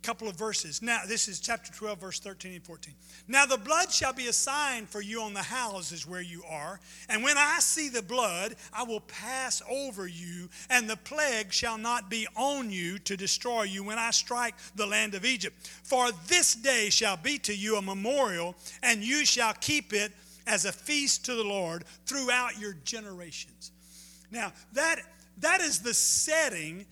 couple 0.05 0.29
of 0.29 0.37
verses. 0.37 0.83
Now, 0.83 1.01
this 1.09 1.29
is 1.29 1.41
chapter 1.41 1.73
12, 1.73 1.99
verse 1.99 2.21
13 2.21 2.53
and 2.53 2.63
14. 2.63 2.95
Now, 3.27 3.47
the 3.47 3.57
blood 3.57 3.91
shall 3.91 4.13
be 4.13 4.27
a 4.27 4.33
sign 4.33 4.85
for 4.85 5.01
you 5.01 5.23
on 5.23 5.33
the 5.33 5.43
houses 5.43 6.07
where 6.07 6.21
you 6.21 6.43
are. 6.49 6.79
And 7.09 7.25
when 7.25 7.39
I 7.39 7.57
see 7.61 7.89
the 7.89 8.03
blood, 8.03 8.57
I 8.73 8.83
will 8.83 9.01
pass 9.01 9.63
over 9.69 10.07
you, 10.07 10.51
and 10.69 10.89
the 10.89 10.99
plague 10.99 11.53
shall 11.53 11.79
not 11.79 12.11
be 12.11 12.27
on 12.37 12.71
you 12.71 12.99
to 13.01 13.17
destroy 13.17 13.63
you 13.63 13.83
when 13.83 13.99
I 13.99 14.11
strike 14.11 14.55
the 14.77 14.87
land 14.87 15.15
of 15.15 15.25
Egypt. 15.25 15.57
For 15.83 16.11
this 16.27 16.55
day 16.55 16.91
shall 16.91 17.17
be 17.17 17.39
to 17.39 17.57
you 17.57 17.77
a 17.77 17.83
memorial, 17.83 18.55
and 18.83 19.03
you 19.03 19.25
shall 19.25 19.55
keep 19.55 19.95
it 19.95 20.13
as 20.47 20.67
a 20.67 20.73
feast 20.73 21.25
to 21.25 21.35
the 21.35 21.45
Lord 21.45 21.85
throughout 22.05 22.59
your 22.61 22.77
generations. 22.85 23.73
Now, 24.31 24.53
that, 24.75 24.97
that 25.39 25.63
is 25.63 25.81
the 25.81 25.95
setting 25.95 26.85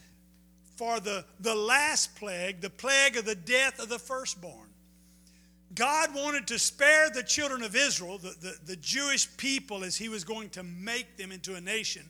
for 0.82 0.98
the, 0.98 1.24
the 1.38 1.54
last 1.54 2.16
plague, 2.16 2.60
the 2.60 2.68
plague 2.68 3.16
of 3.16 3.24
the 3.24 3.36
death 3.36 3.78
of 3.78 3.88
the 3.88 4.00
firstborn. 4.00 4.66
God 5.76 6.12
wanted 6.12 6.48
to 6.48 6.58
spare 6.58 7.08
the 7.08 7.22
children 7.22 7.62
of 7.62 7.76
Israel, 7.76 8.18
the, 8.18 8.34
the, 8.40 8.56
the, 8.66 8.76
Jewish 8.76 9.28
people, 9.36 9.84
as 9.84 9.94
He 9.94 10.08
was 10.08 10.24
going 10.24 10.48
to 10.50 10.64
make 10.64 11.16
them 11.16 11.30
into 11.30 11.54
a 11.54 11.60
nation. 11.60 12.02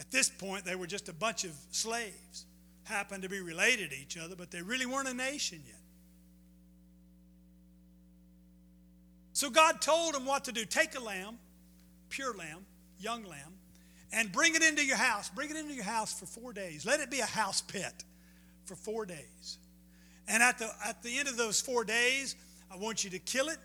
At 0.00 0.10
this 0.10 0.30
point, 0.30 0.64
they 0.64 0.74
were 0.74 0.86
just 0.86 1.10
a 1.10 1.12
bunch 1.12 1.44
of 1.44 1.50
slaves, 1.70 2.46
happened 2.84 3.24
to 3.24 3.28
be 3.28 3.40
related 3.40 3.90
to 3.90 3.96
each 3.98 4.16
other, 4.16 4.36
but 4.36 4.50
they 4.50 4.62
really 4.62 4.86
weren't 4.86 5.08
a 5.08 5.14
nation 5.14 5.60
yet. 5.66 5.76
So 9.34 9.50
God 9.50 9.82
told 9.82 10.14
them 10.14 10.24
what 10.24 10.46
to 10.46 10.52
do 10.52 10.64
take 10.64 10.96
a 10.96 11.00
lamb, 11.00 11.36
pure 12.08 12.32
lamb, 12.32 12.64
young 12.98 13.22
lamb, 13.24 13.53
and 14.14 14.30
bring 14.30 14.54
it 14.54 14.62
into 14.62 14.84
your 14.84 14.96
house. 14.96 15.28
Bring 15.28 15.50
it 15.50 15.56
into 15.56 15.74
your 15.74 15.84
house 15.84 16.18
for 16.18 16.26
four 16.26 16.52
days. 16.52 16.86
Let 16.86 17.00
it 17.00 17.10
be 17.10 17.20
a 17.20 17.26
house 17.26 17.60
pet 17.60 18.04
for 18.64 18.76
four 18.76 19.04
days. 19.04 19.58
And 20.28 20.42
at 20.42 20.58
the, 20.58 20.70
at 20.86 21.02
the 21.02 21.18
end 21.18 21.28
of 21.28 21.36
those 21.36 21.60
four 21.60 21.84
days, 21.84 22.36
I 22.72 22.76
want 22.76 23.04
you 23.04 23.10
to 23.10 23.18
kill 23.18 23.48
it. 23.48 23.58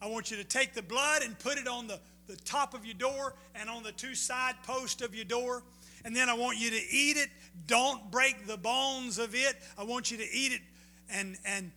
I 0.00 0.06
want 0.06 0.30
you 0.30 0.36
to 0.36 0.44
take 0.44 0.74
the 0.74 0.82
blood 0.82 1.22
and 1.22 1.38
put 1.38 1.58
it 1.58 1.66
on 1.66 1.88
the, 1.88 1.98
the 2.28 2.36
top 2.36 2.72
of 2.72 2.86
your 2.86 2.94
door 2.94 3.34
and 3.54 3.68
on 3.68 3.82
the 3.82 3.92
two 3.92 4.14
side 4.14 4.54
posts 4.62 5.02
of 5.02 5.14
your 5.14 5.24
door. 5.24 5.62
And 6.04 6.14
then 6.14 6.28
I 6.28 6.34
want 6.34 6.58
you 6.58 6.70
to 6.70 6.80
eat 6.90 7.16
it. 7.16 7.28
Don't 7.66 8.10
break 8.10 8.46
the 8.46 8.56
bones 8.56 9.18
of 9.18 9.34
it. 9.34 9.56
I 9.76 9.84
want 9.84 10.10
you 10.10 10.18
to 10.18 10.30
eat 10.32 10.52
it 10.52 10.60
and, 11.10 11.36
and 11.44 11.72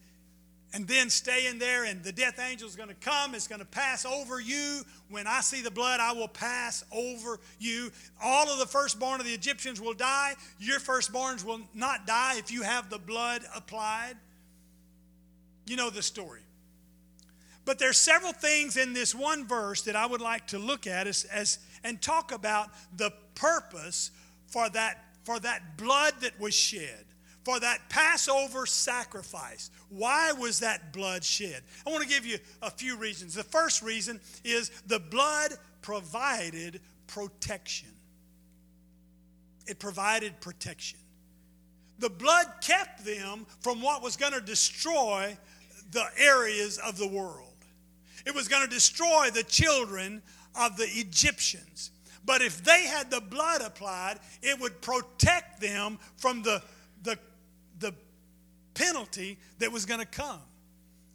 and 0.73 0.87
then 0.87 1.09
stay 1.09 1.47
in 1.47 1.59
there, 1.59 1.85
and 1.85 2.03
the 2.03 2.11
death 2.11 2.39
angel 2.39 2.67
is 2.67 2.75
going 2.75 2.89
to 2.89 2.95
come. 2.95 3.33
It's 3.33 3.47
going 3.47 3.59
to 3.59 3.65
pass 3.65 4.05
over 4.05 4.39
you. 4.39 4.81
When 5.09 5.25
I 5.25 5.39
see 5.41 5.61
the 5.61 5.71
blood, 5.71 5.99
I 5.99 6.11
will 6.11 6.27
pass 6.27 6.83
over 6.91 7.39
you. 7.57 7.91
All 8.21 8.51
of 8.51 8.59
the 8.59 8.65
firstborn 8.65 9.19
of 9.21 9.25
the 9.25 9.33
Egyptians 9.33 9.79
will 9.79 9.93
die. 9.93 10.33
Your 10.59 10.79
firstborns 10.79 11.45
will 11.45 11.61
not 11.73 12.05
die 12.05 12.35
if 12.37 12.51
you 12.51 12.63
have 12.63 12.89
the 12.89 12.99
blood 12.99 13.43
applied. 13.55 14.15
You 15.65 15.77
know 15.77 15.89
the 15.89 16.03
story. 16.03 16.41
But 17.63 17.79
there's 17.79 17.97
several 17.97 18.33
things 18.33 18.77
in 18.77 18.93
this 18.93 19.15
one 19.15 19.47
verse 19.47 19.81
that 19.83 19.95
I 19.95 20.05
would 20.05 20.21
like 20.21 20.47
to 20.47 20.59
look 20.59 20.85
at 20.85 21.07
as, 21.07 21.25
as 21.25 21.59
and 21.83 22.01
talk 22.01 22.31
about 22.31 22.69
the 22.95 23.11
purpose 23.35 24.11
for 24.47 24.69
that, 24.69 25.03
for 25.23 25.39
that 25.39 25.77
blood 25.77 26.13
that 26.21 26.39
was 26.39 26.53
shed 26.53 27.05
for 27.47 27.61
that 27.61 27.87
Passover 27.87 28.65
sacrifice. 28.65 29.71
Why 29.87 30.33
was 30.33 30.59
that 30.59 30.91
blood 30.91 31.23
shed? 31.23 31.63
I 31.85 31.89
want 31.89 32.03
to 32.03 32.09
give 32.09 32.25
you 32.25 32.39
a 32.61 32.69
few 32.69 32.97
reasons. 32.97 33.35
The 33.35 33.43
first 33.45 33.81
reason 33.81 34.19
is 34.43 34.69
the 34.85 34.99
blood 34.99 35.53
provided 35.81 36.81
protection. 37.07 37.87
It 39.65 39.79
provided 39.79 40.37
protection. 40.41 40.99
The 41.99 42.09
blood 42.09 42.47
kept 42.59 43.05
them 43.05 43.45
from 43.61 43.81
what 43.81 44.03
was 44.03 44.17
going 44.17 44.33
to 44.33 44.41
destroy 44.41 45.37
the 45.91 46.03
areas 46.17 46.79
of 46.79 46.97
the 46.97 47.07
world. 47.07 47.55
It 48.25 48.35
was 48.35 48.49
going 48.49 48.63
to 48.63 48.69
destroy 48.69 49.29
the 49.33 49.43
children 49.43 50.21
of 50.53 50.75
the 50.75 50.89
Egyptians. 50.89 51.91
But 52.25 52.41
if 52.41 52.61
they 52.61 52.87
had 52.87 53.09
the 53.09 53.21
blood 53.21 53.61
applied, 53.61 54.19
it 54.41 54.59
would 54.59 54.81
protect 54.81 55.61
them 55.61 55.97
from 56.17 56.43
the, 56.43 56.61
the 57.03 57.17
penalty 58.77 59.37
that 59.59 59.71
was 59.71 59.85
going 59.85 59.99
to 59.99 60.05
come. 60.05 60.41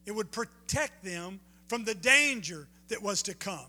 It 0.05 0.12
would 0.12 0.33
protect 0.33 1.05
them 1.05 1.38
from 1.68 1.85
the 1.85 1.94
danger 1.94 2.66
that 2.88 3.03
was 3.03 3.22
to 3.22 3.35
come. 3.35 3.66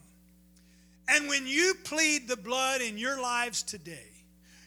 And 1.07 1.29
when 1.29 1.45
you 1.45 1.75
plead 1.83 2.27
the 2.27 2.37
blood 2.37 2.81
in 2.81 2.97
your 2.97 3.21
lives 3.21 3.61
today, 3.61 4.11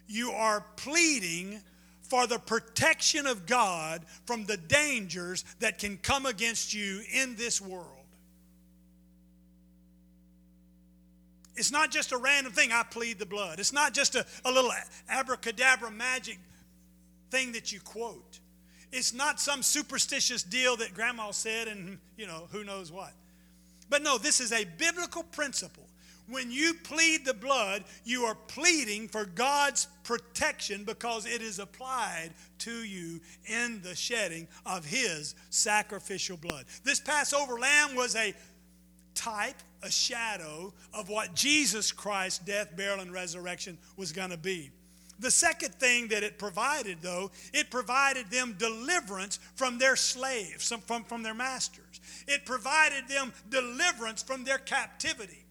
you 0.06 0.30
are 0.30 0.64
pleading 0.76 1.60
for 2.02 2.26
the 2.28 2.38
protection 2.38 3.26
of 3.26 3.46
God 3.46 4.04
from 4.26 4.44
the 4.44 4.56
dangers 4.56 5.44
that 5.58 5.78
can 5.78 5.96
come 5.96 6.24
against 6.24 6.72
you 6.72 7.02
in 7.12 7.34
this 7.34 7.60
world. 7.60 7.90
It's 11.56 11.72
not 11.72 11.90
just 11.90 12.12
a 12.12 12.18
random 12.18 12.52
thing, 12.52 12.70
I 12.70 12.84
plead 12.84 13.18
the 13.18 13.26
blood. 13.26 13.58
It's 13.58 13.72
not 13.72 13.92
just 13.92 14.14
a, 14.14 14.24
a 14.44 14.52
little 14.52 14.70
abracadabra 15.08 15.90
magic 15.90 16.38
thing 17.30 17.52
that 17.52 17.72
you 17.72 17.80
quote. 17.80 18.40
It's 18.92 19.12
not 19.12 19.40
some 19.40 19.62
superstitious 19.62 20.42
deal 20.42 20.76
that 20.76 20.94
grandma 20.94 21.30
said 21.30 21.68
and, 21.68 21.98
you 22.16 22.26
know, 22.26 22.48
who 22.50 22.64
knows 22.64 22.92
what. 22.92 23.12
But 23.88 24.02
no, 24.02 24.18
this 24.18 24.40
is 24.40 24.52
a 24.52 24.64
biblical 24.64 25.22
principle. 25.22 25.86
When 26.28 26.50
you 26.50 26.74
plead 26.82 27.24
the 27.24 27.34
blood, 27.34 27.84
you 28.04 28.24
are 28.24 28.34
pleading 28.34 29.06
for 29.06 29.24
God's 29.24 29.86
protection 30.02 30.82
because 30.82 31.24
it 31.24 31.40
is 31.40 31.60
applied 31.60 32.30
to 32.58 32.82
you 32.82 33.20
in 33.46 33.80
the 33.82 33.94
shedding 33.94 34.48
of 34.64 34.84
His 34.84 35.36
sacrificial 35.50 36.36
blood. 36.36 36.64
This 36.82 36.98
Passover 36.98 37.58
lamb 37.60 37.94
was 37.94 38.16
a 38.16 38.34
type, 39.14 39.56
a 39.82 39.90
shadow 39.90 40.72
of 40.92 41.08
what 41.08 41.34
Jesus 41.34 41.92
Christ's 41.92 42.40
death, 42.40 42.76
burial, 42.76 43.00
and 43.00 43.12
resurrection 43.12 43.78
was 43.96 44.10
going 44.10 44.30
to 44.30 44.36
be. 44.36 44.70
The 45.18 45.30
second 45.30 45.74
thing 45.74 46.08
that 46.08 46.22
it 46.22 46.38
provided, 46.38 46.98
though, 47.00 47.30
it 47.54 47.70
provided 47.70 48.30
them 48.30 48.56
deliverance 48.58 49.38
from 49.54 49.78
their 49.78 49.96
slaves, 49.96 50.72
from, 50.86 51.04
from 51.04 51.22
their 51.22 51.34
masters. 51.34 52.00
It 52.28 52.44
provided 52.44 53.08
them 53.08 53.32
deliverance 53.48 54.22
from 54.22 54.44
their 54.44 54.58
captivity. 54.58 55.44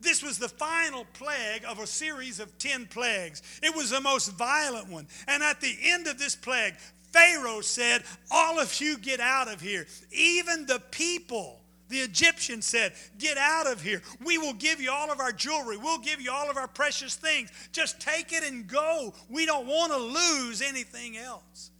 This 0.00 0.22
was 0.22 0.38
the 0.38 0.48
final 0.48 1.06
plague 1.14 1.64
of 1.66 1.80
a 1.80 1.86
series 1.86 2.38
of 2.38 2.56
10 2.58 2.86
plagues. 2.86 3.42
It 3.62 3.74
was 3.74 3.90
the 3.90 4.00
most 4.00 4.28
violent 4.32 4.88
one. 4.88 5.08
And 5.26 5.42
at 5.42 5.60
the 5.60 5.76
end 5.82 6.06
of 6.06 6.18
this 6.18 6.36
plague, 6.36 6.74
Pharaoh 7.12 7.62
said, 7.62 8.04
All 8.30 8.60
of 8.60 8.80
you 8.80 8.98
get 8.98 9.20
out 9.20 9.48
of 9.48 9.60
here. 9.60 9.86
Even 10.12 10.66
the 10.66 10.80
people, 10.90 11.57
the 11.88 11.98
Egyptian 11.98 12.62
said, 12.62 12.92
Get 13.18 13.38
out 13.38 13.66
of 13.66 13.82
here. 13.82 14.02
We 14.24 14.38
will 14.38 14.52
give 14.54 14.80
you 14.80 14.90
all 14.90 15.10
of 15.10 15.20
our 15.20 15.32
jewelry. 15.32 15.76
We'll 15.76 15.98
give 15.98 16.20
you 16.20 16.30
all 16.30 16.50
of 16.50 16.56
our 16.56 16.68
precious 16.68 17.14
things. 17.14 17.50
Just 17.72 18.00
take 18.00 18.32
it 18.32 18.44
and 18.44 18.66
go. 18.66 19.14
We 19.28 19.46
don't 19.46 19.66
want 19.66 19.92
to 19.92 19.98
lose 19.98 20.62
anything 20.62 21.16
else. 21.16 21.70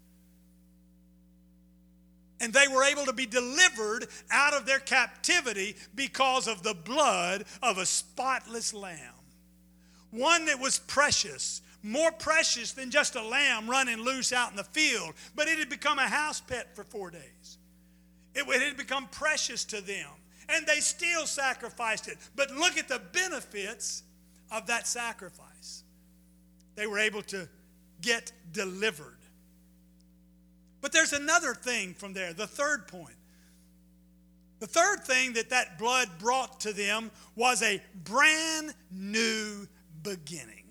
And 2.40 2.52
they 2.52 2.68
were 2.68 2.84
able 2.84 3.04
to 3.06 3.12
be 3.12 3.26
delivered 3.26 4.06
out 4.30 4.54
of 4.54 4.64
their 4.64 4.78
captivity 4.78 5.76
because 5.94 6.46
of 6.46 6.62
the 6.62 6.74
blood 6.74 7.44
of 7.62 7.78
a 7.78 7.86
spotless 7.86 8.72
lamb. 8.72 9.14
One 10.10 10.46
that 10.46 10.60
was 10.60 10.78
precious, 10.78 11.60
more 11.82 12.12
precious 12.12 12.72
than 12.72 12.90
just 12.90 13.16
a 13.16 13.22
lamb 13.22 13.68
running 13.68 13.98
loose 13.98 14.32
out 14.32 14.50
in 14.50 14.56
the 14.56 14.64
field, 14.64 15.14
but 15.34 15.48
it 15.48 15.58
had 15.58 15.68
become 15.68 15.98
a 15.98 16.08
house 16.08 16.40
pet 16.40 16.74
for 16.74 16.84
four 16.84 17.10
days. 17.10 17.57
It 18.46 18.62
had 18.62 18.76
become 18.76 19.08
precious 19.08 19.64
to 19.66 19.80
them, 19.80 20.08
and 20.48 20.66
they 20.66 20.80
still 20.80 21.26
sacrificed 21.26 22.08
it. 22.08 22.18
But 22.36 22.50
look 22.50 22.76
at 22.76 22.88
the 22.88 23.00
benefits 23.12 24.02
of 24.50 24.66
that 24.66 24.86
sacrifice. 24.86 25.82
They 26.74 26.86
were 26.86 26.98
able 26.98 27.22
to 27.22 27.48
get 28.00 28.32
delivered. 28.52 29.18
But 30.80 30.92
there's 30.92 31.12
another 31.12 31.54
thing 31.54 31.94
from 31.94 32.12
there, 32.12 32.32
the 32.32 32.46
third 32.46 32.86
point. 32.86 33.16
The 34.60 34.66
third 34.66 35.04
thing 35.04 35.34
that 35.34 35.50
that 35.50 35.78
blood 35.78 36.08
brought 36.18 36.60
to 36.60 36.72
them 36.72 37.10
was 37.36 37.62
a 37.62 37.80
brand 38.04 38.74
new 38.90 39.68
beginning. 40.02 40.64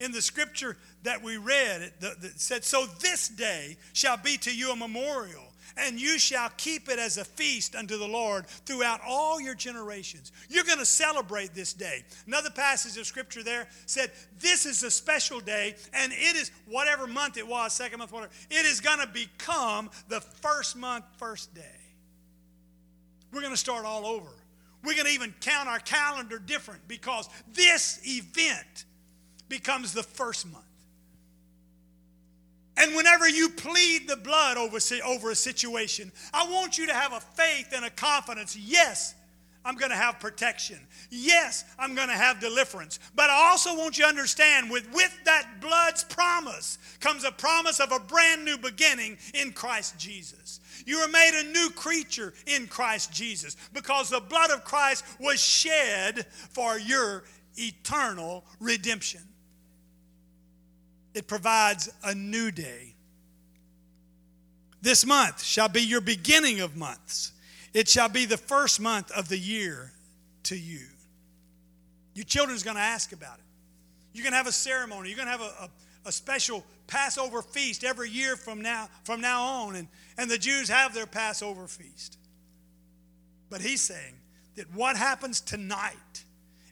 In 0.00 0.12
the 0.12 0.22
scripture 0.22 0.76
that 1.04 1.22
we 1.22 1.36
read, 1.36 1.82
it, 1.82 1.94
it 2.00 2.40
said, 2.40 2.64
So 2.64 2.86
this 3.00 3.28
day 3.28 3.76
shall 3.92 4.16
be 4.16 4.36
to 4.38 4.54
you 4.54 4.72
a 4.72 4.76
memorial 4.76 5.51
and 5.76 6.00
you 6.00 6.18
shall 6.18 6.50
keep 6.56 6.88
it 6.88 6.98
as 6.98 7.18
a 7.18 7.24
feast 7.24 7.74
unto 7.74 7.98
the 7.98 8.06
Lord 8.06 8.46
throughout 8.46 9.00
all 9.06 9.40
your 9.40 9.54
generations. 9.54 10.32
You're 10.48 10.64
going 10.64 10.78
to 10.78 10.86
celebrate 10.86 11.54
this 11.54 11.72
day. 11.72 12.04
Another 12.26 12.50
passage 12.50 12.98
of 12.98 13.06
scripture 13.06 13.42
there 13.42 13.66
said, 13.86 14.10
This 14.38 14.66
is 14.66 14.82
a 14.82 14.90
special 14.90 15.40
day, 15.40 15.74
and 15.92 16.12
it 16.12 16.36
is 16.36 16.50
whatever 16.66 17.06
month 17.06 17.36
it 17.36 17.46
was, 17.46 17.72
second 17.72 17.98
month, 17.98 18.12
whatever, 18.12 18.32
it 18.50 18.66
is 18.66 18.80
going 18.80 19.00
to 19.00 19.06
become 19.06 19.90
the 20.08 20.20
first 20.20 20.76
month, 20.76 21.04
first 21.18 21.54
day. 21.54 21.62
We're 23.32 23.40
going 23.40 23.52
to 23.54 23.58
start 23.58 23.84
all 23.84 24.06
over. 24.06 24.28
We're 24.84 24.94
going 24.94 25.06
to 25.06 25.12
even 25.12 25.34
count 25.40 25.68
our 25.68 25.78
calendar 25.78 26.38
different 26.38 26.86
because 26.88 27.28
this 27.52 28.00
event 28.04 28.84
becomes 29.48 29.92
the 29.92 30.02
first 30.02 30.50
month. 30.50 30.64
And 32.76 32.96
whenever 32.96 33.28
you 33.28 33.50
plead 33.50 34.08
the 34.08 34.16
blood 34.16 34.56
over, 34.56 34.78
over 35.04 35.30
a 35.30 35.34
situation, 35.34 36.10
I 36.32 36.50
want 36.50 36.78
you 36.78 36.86
to 36.86 36.94
have 36.94 37.12
a 37.12 37.20
faith 37.20 37.72
and 37.74 37.84
a 37.84 37.90
confidence. 37.90 38.56
Yes, 38.56 39.14
I'm 39.64 39.76
going 39.76 39.90
to 39.90 39.96
have 39.96 40.18
protection. 40.18 40.78
Yes, 41.10 41.64
I'm 41.78 41.94
going 41.94 42.08
to 42.08 42.14
have 42.14 42.40
deliverance. 42.40 42.98
But 43.14 43.30
I 43.30 43.50
also 43.50 43.76
want 43.76 43.96
you 43.96 44.04
to 44.04 44.08
understand 44.08 44.70
with, 44.70 44.90
with 44.92 45.16
that 45.24 45.60
blood's 45.60 46.02
promise 46.04 46.78
comes 47.00 47.24
a 47.24 47.30
promise 47.30 47.78
of 47.78 47.92
a 47.92 48.00
brand 48.00 48.44
new 48.44 48.58
beginning 48.58 49.18
in 49.34 49.52
Christ 49.52 49.98
Jesus. 49.98 50.60
You 50.86 50.98
are 50.98 51.08
made 51.08 51.40
a 51.44 51.52
new 51.52 51.70
creature 51.70 52.32
in 52.46 52.66
Christ 52.66 53.12
Jesus 53.12 53.56
because 53.72 54.10
the 54.10 54.20
blood 54.20 54.50
of 54.50 54.64
Christ 54.64 55.04
was 55.20 55.40
shed 55.40 56.26
for 56.50 56.78
your 56.78 57.24
eternal 57.56 58.44
redemption. 58.58 59.20
It 61.14 61.26
provides 61.26 61.90
a 62.02 62.14
new 62.14 62.50
day. 62.50 62.94
This 64.80 65.06
month 65.06 65.42
shall 65.42 65.68
be 65.68 65.82
your 65.82 66.00
beginning 66.00 66.60
of 66.60 66.76
months. 66.76 67.32
It 67.72 67.88
shall 67.88 68.08
be 68.08 68.24
the 68.24 68.36
first 68.36 68.80
month 68.80 69.10
of 69.12 69.28
the 69.28 69.38
year 69.38 69.92
to 70.44 70.56
you. 70.56 70.86
Your 72.14 72.24
children's 72.24 72.62
going 72.62 72.76
to 72.76 72.82
ask 72.82 73.12
about 73.12 73.38
it. 73.38 73.44
You're 74.12 74.24
going 74.24 74.32
to 74.32 74.36
have 74.36 74.46
a 74.46 74.52
ceremony. 74.52 75.08
You're 75.08 75.16
going 75.16 75.26
to 75.26 75.32
have 75.32 75.40
a, 75.40 75.64
a, 75.64 75.70
a, 76.06 76.12
special 76.12 76.64
Passover 76.86 77.40
feast 77.40 77.84
every 77.84 78.10
year 78.10 78.36
from 78.36 78.60
now, 78.60 78.88
from 79.04 79.20
now 79.22 79.42
on. 79.42 79.76
And, 79.76 79.88
and 80.18 80.30
the 80.30 80.36
Jews 80.36 80.68
have 80.68 80.92
their 80.92 81.06
Passover 81.06 81.66
feast. 81.66 82.18
But 83.48 83.62
he's 83.62 83.80
saying 83.80 84.14
that 84.56 84.66
what 84.74 84.96
happens 84.96 85.40
tonight 85.40 86.24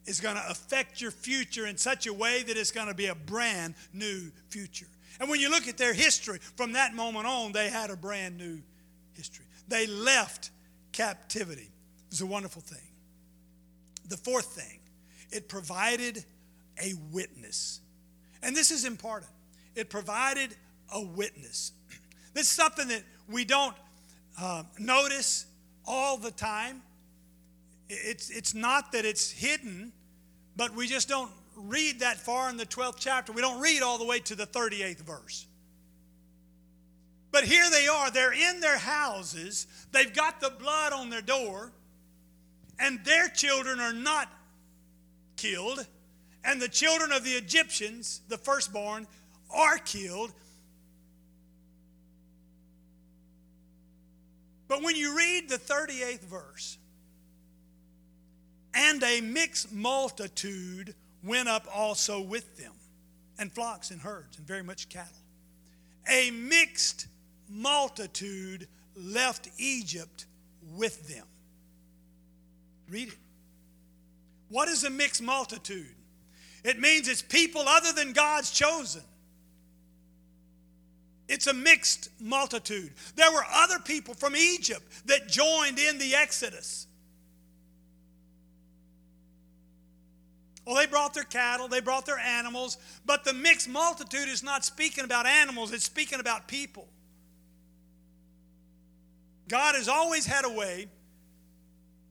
is 0.07 0.21
going 0.21 0.37
to 0.37 0.49
affect 0.49 1.01
your 1.01 1.11
future 1.11 1.67
in 1.67 1.77
such 1.77 2.07
a 2.07 2.13
way 2.13 2.43
that 2.43 2.57
it's 2.57 2.71
going 2.71 2.89
to 2.89 2.95
be 2.95 3.07
a 3.07 3.15
brand 3.15 3.75
new 3.93 4.31
future. 4.49 4.87
And 5.21 5.29
when 5.29 5.41
you 5.41 5.51
look 5.51 5.69
at 5.69 5.77
their 5.77 5.93
history, 5.93 6.39
from 6.57 6.73
that 6.73 6.95
moment 6.95 7.27
on, 7.27 7.53
they 7.53 7.69
had 7.69 7.91
a 7.91 7.97
brand 7.97 8.39
new 8.39 8.61
history. 9.15 9.45
They 9.69 9.87
left 9.87 10.51
captivity. 10.93 11.71
It 11.71 12.11
was 12.11 12.21
a 12.23 12.27
wonderful 12.27 12.63
thing. 12.63 12.79
The 14.09 14.17
fourth 14.17 14.47
thing, 14.47 14.81
it 15.31 15.49
provided 15.49 16.25
a 16.83 16.95
witness. 17.13 17.81
And 18.43 18.57
this 18.57 18.71
is 18.71 18.85
important. 18.85 19.31
It 19.75 19.91
provided 19.91 20.57
a 20.93 21.03
witness. 21.03 21.73
This 22.33 22.45
is 22.45 22.53
something 22.53 22.87
that 22.89 23.03
we 23.29 23.45
don't 23.45 23.75
uh, 24.41 24.63
notice 24.79 25.47
all 25.85 26.17
the 26.17 26.31
time. 26.31 26.81
It's, 27.91 28.31
it's 28.31 28.55
not 28.55 28.93
that 28.93 29.05
it's 29.05 29.33
hidden, 29.33 29.93
but 30.57 30.75
we 30.75 30.87
just 30.87 31.09
don't 31.09 31.31
read 31.57 32.01
that 32.01 32.19
far 32.19 32.49
in 32.49 32.57
the 32.57 32.65
12th 32.65 32.97
chapter. 32.99 33.33
We 33.33 33.43
don't 33.43 33.61
read 33.61 33.83
all 33.83 33.99
the 33.99 34.05
way 34.05 34.21
to 34.21 34.37
the 34.37 34.47
38th 34.47 35.01
verse. 35.01 35.47
But 37.33 37.45
here 37.45 37.69
they 37.71 37.89
are. 37.89 38.11
They're 38.11 38.33
in 38.33 38.61
their 38.61 38.79
houses. 38.79 39.67
They've 39.91 40.13
got 40.13 40.41
the 40.41 40.51
blood 40.51 40.93
on 40.93 41.11
their 41.11 41.21
door. 41.21 41.73
And 42.79 43.05
their 43.05 43.29
children 43.29 43.81
are 43.81 43.93
not 43.93 44.29
killed. 45.37 45.85
And 46.45 46.63
the 46.63 46.69
children 46.69 47.11
of 47.11 47.25
the 47.25 47.33
Egyptians, 47.33 48.21
the 48.29 48.39
firstborn, 48.39 49.07
are 49.53 49.79
killed. 49.79 50.33
But 54.69 54.83
when 54.83 54.95
you 54.95 55.17
read 55.17 55.49
the 55.49 55.59
38th 55.59 56.21
verse, 56.21 56.79
and 58.75 59.03
a 59.03 59.21
mixed 59.21 59.73
multitude 59.73 60.95
went 61.23 61.49
up 61.49 61.67
also 61.75 62.21
with 62.21 62.57
them, 62.57 62.73
and 63.39 63.53
flocks 63.53 63.91
and 63.91 64.01
herds, 64.01 64.39
and 64.39 64.47
very 64.47 64.63
much 64.63 64.89
cattle. 64.89 65.17
A 66.09 66.31
mixed 66.31 67.07
multitude 67.49 68.67
left 68.97 69.49
Egypt 69.59 70.27
with 70.77 71.09
them. 71.09 71.27
Read 72.89 73.09
it. 73.09 73.19
What 74.49 74.69
is 74.69 74.85
a 74.85 74.91
mixed 74.91 75.23
multitude? 75.23 75.95
It 76.65 76.79
means 76.79 77.09
it's 77.09 77.23
people 77.23 77.63
other 77.67 77.93
than 77.93 78.13
God's 78.13 78.51
chosen. 78.51 79.03
It's 81.29 81.47
a 81.47 81.55
mixed 81.55 82.11
multitude. 82.21 82.93
There 83.15 83.31
were 83.31 83.45
other 83.55 83.79
people 83.79 84.15
from 84.15 84.35
Egypt 84.35 84.83
that 85.07 85.29
joined 85.29 85.79
in 85.79 85.99
the 85.99 86.17
Exodus. 86.17 86.89
Well, 90.71 90.79
they 90.79 90.87
brought 90.87 91.15
their 91.15 91.25
cattle, 91.25 91.67
they 91.67 91.81
brought 91.81 92.07
their 92.07 92.21
animals, 92.21 92.79
but 93.05 93.25
the 93.25 93.33
mixed 93.33 93.69
multitude 93.69 94.29
is 94.29 94.45
not 94.45 94.65
speaking 94.65 95.03
about 95.03 95.27
animals, 95.27 95.73
it's 95.73 95.85
speaking 95.85 96.21
about 96.21 96.47
people. 96.47 96.87
God 99.49 99.75
has 99.75 99.89
always 99.89 100.27
had 100.27 100.45
a 100.45 100.49
way 100.49 100.87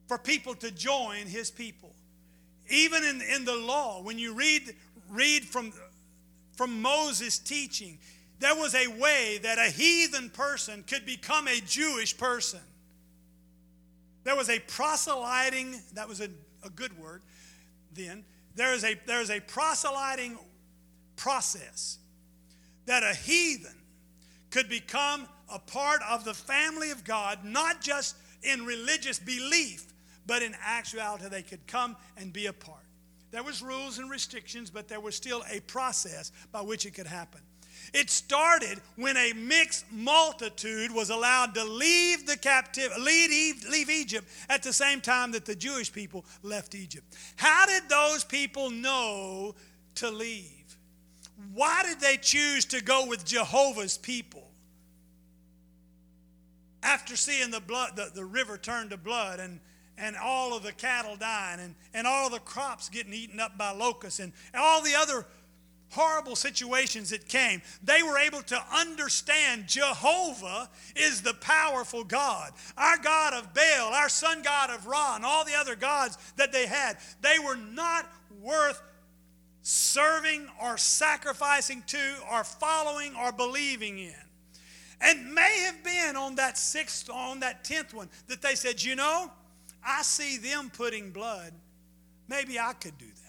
for 0.10 0.18
people 0.18 0.56
to 0.56 0.72
join 0.72 1.26
his 1.26 1.50
people. 1.50 1.96
Even 2.70 3.06
in, 3.06 3.22
in 3.22 3.46
the 3.46 3.56
law, 3.56 4.02
when 4.02 4.20
you 4.20 4.34
read, 4.34 4.76
read 5.10 5.46
from, 5.46 5.72
from 6.58 6.82
Moses' 6.82 7.40
teaching, 7.40 7.98
there 8.40 8.56
was 8.56 8.76
a 8.76 8.88
way 8.88 9.40
that 9.42 9.58
a 9.58 9.72
heathen 9.72 10.30
person 10.32 10.84
could 10.84 11.06
become 11.06 11.48
a 11.48 11.62
Jewish 11.62 12.18
person. 12.18 12.60
There 14.26 14.36
was 14.36 14.50
a 14.50 14.60
proselyting, 14.60 15.80
that 15.94 16.10
was 16.10 16.20
a, 16.20 16.28
a 16.66 16.70
good 16.70 17.00
word 17.00 17.22
then 17.94 18.24
there 18.56 18.74
is 18.74 18.84
a, 18.84 18.96
there 19.06 19.22
is 19.22 19.30
a 19.30 19.40
proselyting 19.40 20.38
process 21.16 22.00
that 22.86 23.04
a 23.04 23.14
heathen 23.14 23.76
could 24.50 24.70
become 24.70 25.28
a 25.54 25.60
part 25.60 26.02
of 26.10 26.26
the 26.26 26.34
family 26.34 26.92
of 26.92 27.04
God, 27.04 27.44
not 27.44 27.82
just 27.82 28.16
in 28.44 28.66
religious 28.66 29.20
belief, 29.20 29.86
but 30.26 30.42
in 30.42 30.56
actuality, 30.64 31.28
they 31.30 31.42
could 31.42 31.66
come 31.68 31.96
and 32.18 32.32
be 32.32 32.48
a 32.48 32.54
part. 32.54 32.84
There 33.32 33.44
was 33.44 33.62
rules 33.62 34.00
and 34.00 34.10
restrictions, 34.10 34.70
but 34.70 34.88
there 34.88 35.00
was 35.00 35.16
still 35.16 35.44
a 35.52 35.60
process 35.62 36.32
by 36.52 36.62
which 36.62 36.86
it 36.86 36.92
could 36.92 37.08
happen. 37.08 37.42
It 37.94 38.10
started 38.10 38.82
when 38.96 39.18
a 39.18 39.34
mixed 39.34 39.92
multitude 39.92 40.92
was 40.92 41.10
allowed 41.10 41.56
to 41.56 41.64
leave 41.64 42.26
the 42.26 42.38
captive, 42.38 42.92
leave, 43.00 43.68
leave 43.70 43.90
Egypt 43.90 44.28
at 44.50 44.64
the 44.64 44.74
same 44.74 45.02
time 45.02 45.32
that 45.32 45.46
the 45.46 45.56
Jewish 45.56 45.92
people 45.92 46.26
left 46.44 46.76
Egypt. 46.76 47.16
How 47.36 47.66
did 47.66 47.90
those 47.90 48.24
people 48.24 48.70
know 48.70 49.56
to 49.96 50.10
leave? 50.10 50.78
Why 51.54 51.84
did 51.84 52.00
they 52.00 52.18
choose 52.18 52.66
to 52.66 52.82
go 52.82 53.08
with 53.08 53.26
Jehovah's 53.26 53.98
people? 53.98 54.44
After 56.84 57.16
seeing 57.16 57.52
the 57.52 57.60
blood, 57.60 57.96
the, 57.96 58.12
the 58.14 58.26
river 58.26 58.58
turn 58.58 58.90
to 58.90 58.98
blood 58.98 59.40
and 59.40 59.60
and 60.00 60.16
all 60.16 60.56
of 60.56 60.64
the 60.64 60.72
cattle 60.72 61.16
dying 61.18 61.60
and, 61.60 61.76
and 61.94 62.08
all 62.08 62.30
the 62.30 62.40
crops 62.40 62.90
getting 62.90 63.14
eaten 63.14 63.40
up 63.40 63.58
by 63.58 63.72
locusts 63.72 64.20
and 64.20 64.32
all 64.56 64.82
the 64.82 64.96
other 64.96 65.26
horrible 65.90 66.36
situations 66.36 67.10
that 67.10 67.28
came, 67.28 67.62
they 67.84 68.04
were 68.04 68.18
able 68.18 68.42
to 68.44 68.64
understand 68.74 69.68
Jehovah 69.68 70.70
is 70.96 71.22
the 71.22 71.34
powerful 71.36 72.04
God. 72.04 72.52
Our 72.78 72.98
God 72.98 73.34
of 73.34 73.54
Baal, 73.54 73.94
our 73.94 74.10
sun 74.10 74.42
God 74.42 74.70
of 74.70 74.86
Ra, 74.86 75.16
and 75.16 75.26
all 75.26 75.46
the 75.46 75.56
other 75.56 75.76
gods 75.76 76.18
that 76.38 76.52
they 76.52 76.68
had, 76.68 76.98
they 77.22 77.38
were 77.40 77.56
not 77.56 78.06
worth 78.42 78.82
serving 79.62 80.48
or 80.62 80.78
sacrificing 80.78 81.84
to 81.88 82.16
or 82.32 82.44
following 82.44 83.16
or 83.16 83.32
believing 83.32 84.00
in. 84.00 84.14
And 85.02 85.34
may 85.34 85.64
have 85.66 85.84
been 85.84 86.16
on 86.16 86.36
that 86.36 86.58
sixth, 86.58 87.10
on 87.10 87.40
that 87.40 87.64
tenth 87.64 87.94
one, 87.94 88.10
that 88.28 88.42
they 88.42 88.56
said, 88.56 88.84
you 88.84 88.96
know, 88.96 89.32
I 89.86 90.02
see 90.02 90.38
them 90.38 90.70
putting 90.70 91.12
blood. 91.12 91.54
Maybe 92.28 92.60
I 92.60 92.74
could 92.74 92.98
do 92.98 93.06
that. 93.06 93.29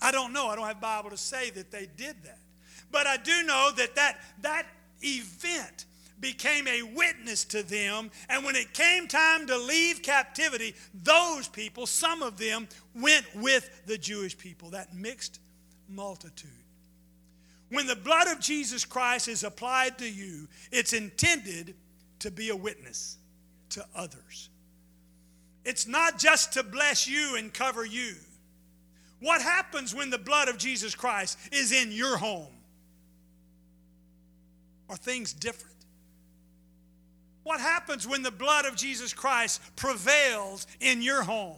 I 0.00 0.12
don't 0.12 0.32
know. 0.32 0.48
I 0.48 0.56
don't 0.56 0.66
have 0.66 0.80
Bible 0.80 1.10
to 1.10 1.16
say 1.16 1.50
that 1.50 1.70
they 1.70 1.88
did 1.96 2.16
that. 2.24 2.38
But 2.90 3.06
I 3.06 3.16
do 3.16 3.42
know 3.44 3.70
that 3.76 3.94
that, 3.96 4.18
that 4.42 4.66
event 5.02 5.86
became 6.20 6.66
a 6.66 6.82
witness 6.82 7.44
to 7.46 7.62
them. 7.62 8.10
And 8.28 8.44
when 8.44 8.56
it 8.56 8.72
came 8.72 9.06
time 9.06 9.46
to 9.46 9.56
leave 9.56 10.02
captivity, 10.02 10.74
those 10.94 11.48
people, 11.48 11.86
some 11.86 12.22
of 12.22 12.38
them, 12.38 12.68
went 12.94 13.26
with 13.34 13.86
the 13.86 13.98
Jewish 13.98 14.36
people, 14.36 14.70
that 14.70 14.94
mixed 14.94 15.40
multitude. 15.88 16.50
When 17.70 17.86
the 17.86 17.96
blood 17.96 18.28
of 18.28 18.40
Jesus 18.40 18.84
Christ 18.84 19.28
is 19.28 19.44
applied 19.44 19.98
to 19.98 20.10
you, 20.10 20.48
it's 20.72 20.92
intended 20.92 21.74
to 22.20 22.30
be 22.30 22.48
a 22.48 22.56
witness 22.56 23.18
to 23.70 23.84
others. 23.94 24.48
It's 25.64 25.86
not 25.86 26.18
just 26.18 26.54
to 26.54 26.62
bless 26.62 27.06
you 27.06 27.36
and 27.36 27.52
cover 27.52 27.84
you. 27.84 28.14
What 29.20 29.42
happens 29.42 29.94
when 29.94 30.10
the 30.10 30.18
blood 30.18 30.48
of 30.48 30.58
Jesus 30.58 30.94
Christ 30.94 31.38
is 31.52 31.72
in 31.72 31.90
your 31.90 32.16
home? 32.16 32.52
Are 34.88 34.96
things 34.96 35.32
different? 35.32 35.74
What 37.42 37.60
happens 37.60 38.06
when 38.06 38.22
the 38.22 38.30
blood 38.30 38.66
of 38.66 38.76
Jesus 38.76 39.12
Christ 39.12 39.60
prevails 39.74 40.66
in 40.80 41.02
your 41.02 41.22
home? 41.22 41.56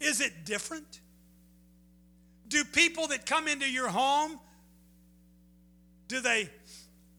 Is 0.00 0.20
it 0.20 0.44
different? 0.44 1.00
Do 2.48 2.64
people 2.64 3.08
that 3.08 3.26
come 3.26 3.46
into 3.46 3.70
your 3.70 3.88
home, 3.88 4.40
do 6.08 6.20
they, 6.20 6.48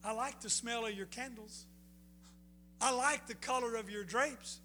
I 0.04 0.12
like 0.12 0.40
the 0.40 0.50
smell 0.50 0.84
of 0.84 0.94
your 0.94 1.06
candles. 1.06 1.64
I 2.80 2.90
like 2.90 3.26
the 3.26 3.34
color 3.34 3.76
of 3.76 3.88
your 3.88 4.04
drapes. 4.04 4.58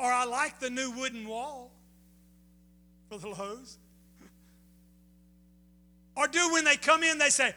Or 0.00 0.10
I 0.10 0.24
like 0.24 0.58
the 0.58 0.70
new 0.70 0.90
wooden 0.92 1.28
wall 1.28 1.70
for 3.10 3.18
the 3.18 3.28
Lowe's. 3.28 3.76
Or 6.16 6.26
do 6.26 6.52
when 6.54 6.64
they 6.64 6.76
come 6.76 7.02
in, 7.02 7.18
they 7.18 7.28
say, 7.28 7.54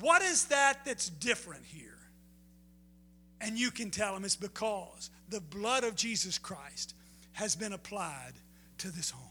What 0.00 0.22
is 0.22 0.46
that 0.46 0.86
that's 0.86 1.10
different 1.10 1.66
here? 1.66 1.98
And 3.42 3.58
you 3.58 3.70
can 3.70 3.90
tell 3.90 4.14
them 4.14 4.24
it's 4.24 4.36
because 4.36 5.10
the 5.28 5.40
blood 5.40 5.84
of 5.84 5.94
Jesus 5.94 6.38
Christ 6.38 6.94
has 7.34 7.54
been 7.54 7.74
applied 7.74 8.32
to 8.78 8.90
this 8.90 9.10
home. 9.10 9.22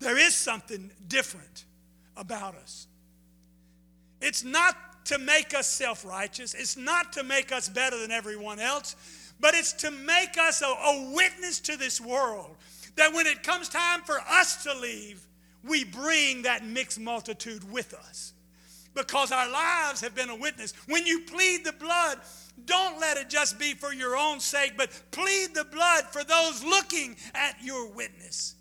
There 0.00 0.18
is 0.18 0.34
something 0.34 0.90
different 1.06 1.66
about 2.16 2.56
us. 2.56 2.88
It's 4.20 4.42
not 4.42 5.04
to 5.04 5.18
make 5.18 5.54
us 5.54 5.68
self 5.68 6.04
righteous, 6.04 6.52
it's 6.52 6.76
not 6.76 7.12
to 7.12 7.22
make 7.22 7.52
us 7.52 7.68
better 7.68 7.96
than 7.96 8.10
everyone 8.10 8.58
else 8.58 8.96
but 9.40 9.54
it's 9.54 9.72
to 9.72 9.90
make 9.90 10.38
us 10.38 10.62
a, 10.62 10.66
a 10.66 11.12
witness 11.14 11.60
to 11.60 11.76
this 11.76 12.00
world 12.00 12.56
that 12.96 13.12
when 13.12 13.26
it 13.26 13.42
comes 13.42 13.68
time 13.68 14.02
for 14.02 14.20
us 14.20 14.62
to 14.64 14.74
leave, 14.74 15.22
we 15.64 15.84
bring 15.84 16.42
that 16.42 16.64
mixed 16.64 17.00
multitude 17.00 17.70
with 17.70 17.94
us 17.94 18.32
because 18.94 19.30
our 19.32 19.50
lives 19.50 20.00
have 20.00 20.14
been 20.14 20.30
a 20.30 20.36
witness. 20.36 20.72
When 20.86 21.06
you 21.06 21.20
plead 21.20 21.64
the 21.64 21.72
blood, 21.72 22.18
don't 22.64 23.00
let 23.00 23.16
it 23.16 23.30
just 23.30 23.58
be 23.58 23.74
for 23.74 23.92
your 23.92 24.16
own 24.16 24.40
sake, 24.40 24.74
but 24.76 24.90
plead 25.10 25.54
the 25.54 25.64
blood 25.64 26.04
for 26.04 26.24
those 26.24 26.62
looking 26.64 27.16
at 27.34 27.56
your 27.62 27.88
witness 27.90 28.56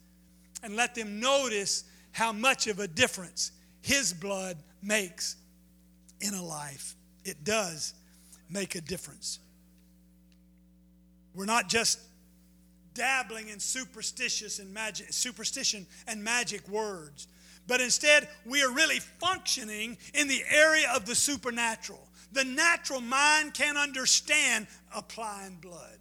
and 0.64 0.76
let 0.76 0.96
them 0.96 1.20
notice 1.20 1.86
how 2.12 2.32
much 2.32 2.68
of 2.68 2.80
a 2.80 2.88
difference 2.88 3.52
His 3.82 4.14
blood 4.14 4.58
makes 4.82 5.36
in 6.22 6.34
a 6.34 6.44
life. 6.44 6.96
It 7.24 7.44
does 7.44 7.94
make 8.50 8.76
a 8.76 8.82
difference. 8.82 9.40
We're 11.34 11.46
not 11.46 11.70
just 11.70 12.00
dabbling 12.94 13.50
in 13.50 13.60
superstitious 13.60 14.60
and 14.60 14.74
magic, 14.74 15.14
superstition 15.14 15.86
and 16.08 16.24
magic 16.24 16.68
words, 16.68 17.28
but 17.68 17.82
instead 17.82 18.28
we 18.46 18.64
are 18.64 18.72
really 18.72 19.00
functioning 19.00 19.98
in 20.14 20.28
the 20.28 20.44
area 20.50 20.92
of 20.94 21.06
the 21.06 21.16
supernatural. 21.16 22.08
The 22.32 22.44
natural 22.44 23.02
mind 23.02 23.54
can't 23.54 23.78
understand 23.78 24.68
applying 24.94 25.56
blood. 25.56 25.98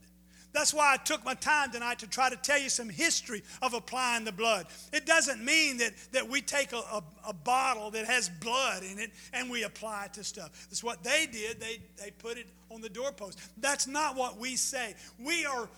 That's 0.53 0.73
why 0.73 0.95
I 0.95 0.97
took 0.97 1.25
my 1.25 1.35
time 1.35 1.71
tonight 1.71 1.99
to 2.01 2.07
try 2.07 2.31
to 2.31 2.37
tell 2.37 2.59
you 2.59 2.71
some 2.71 2.89
history 2.89 3.43
of 3.61 3.75
applying 3.75 4.25
the 4.25 4.33
blood. 4.33 4.67
It 4.93 5.05
doesn't 5.05 5.45
mean 5.45 5.77
that, 5.79 5.93
that 6.13 6.29
we 6.29 6.41
take 6.41 6.73
a, 6.73 6.79
a, 6.79 7.03
a, 7.29 7.33
bottle 7.33 7.91
that 7.91 8.07
has 8.07 8.29
blood 8.29 8.83
in 8.83 8.99
it 8.99 9.11
and 9.33 9.51
we 9.51 9.65
apply 9.65 10.07
it 10.07 10.15
to 10.15 10.25
stuff. 10.25 10.67
That's 10.69 10.83
what 10.83 11.05
they 11.05 11.27
did. 11.31 11.61
They, 11.61 11.79
they 12.03 12.11
put 12.11 12.39
it 12.39 12.47
on 12.71 12.81
the 12.81 12.89
doorpost. 12.89 13.39
That's 13.59 13.87
not 13.87 14.17
what 14.17 14.39
we 14.39 14.57
say. 14.57 14.95
We 15.19 15.45
are 15.45 15.69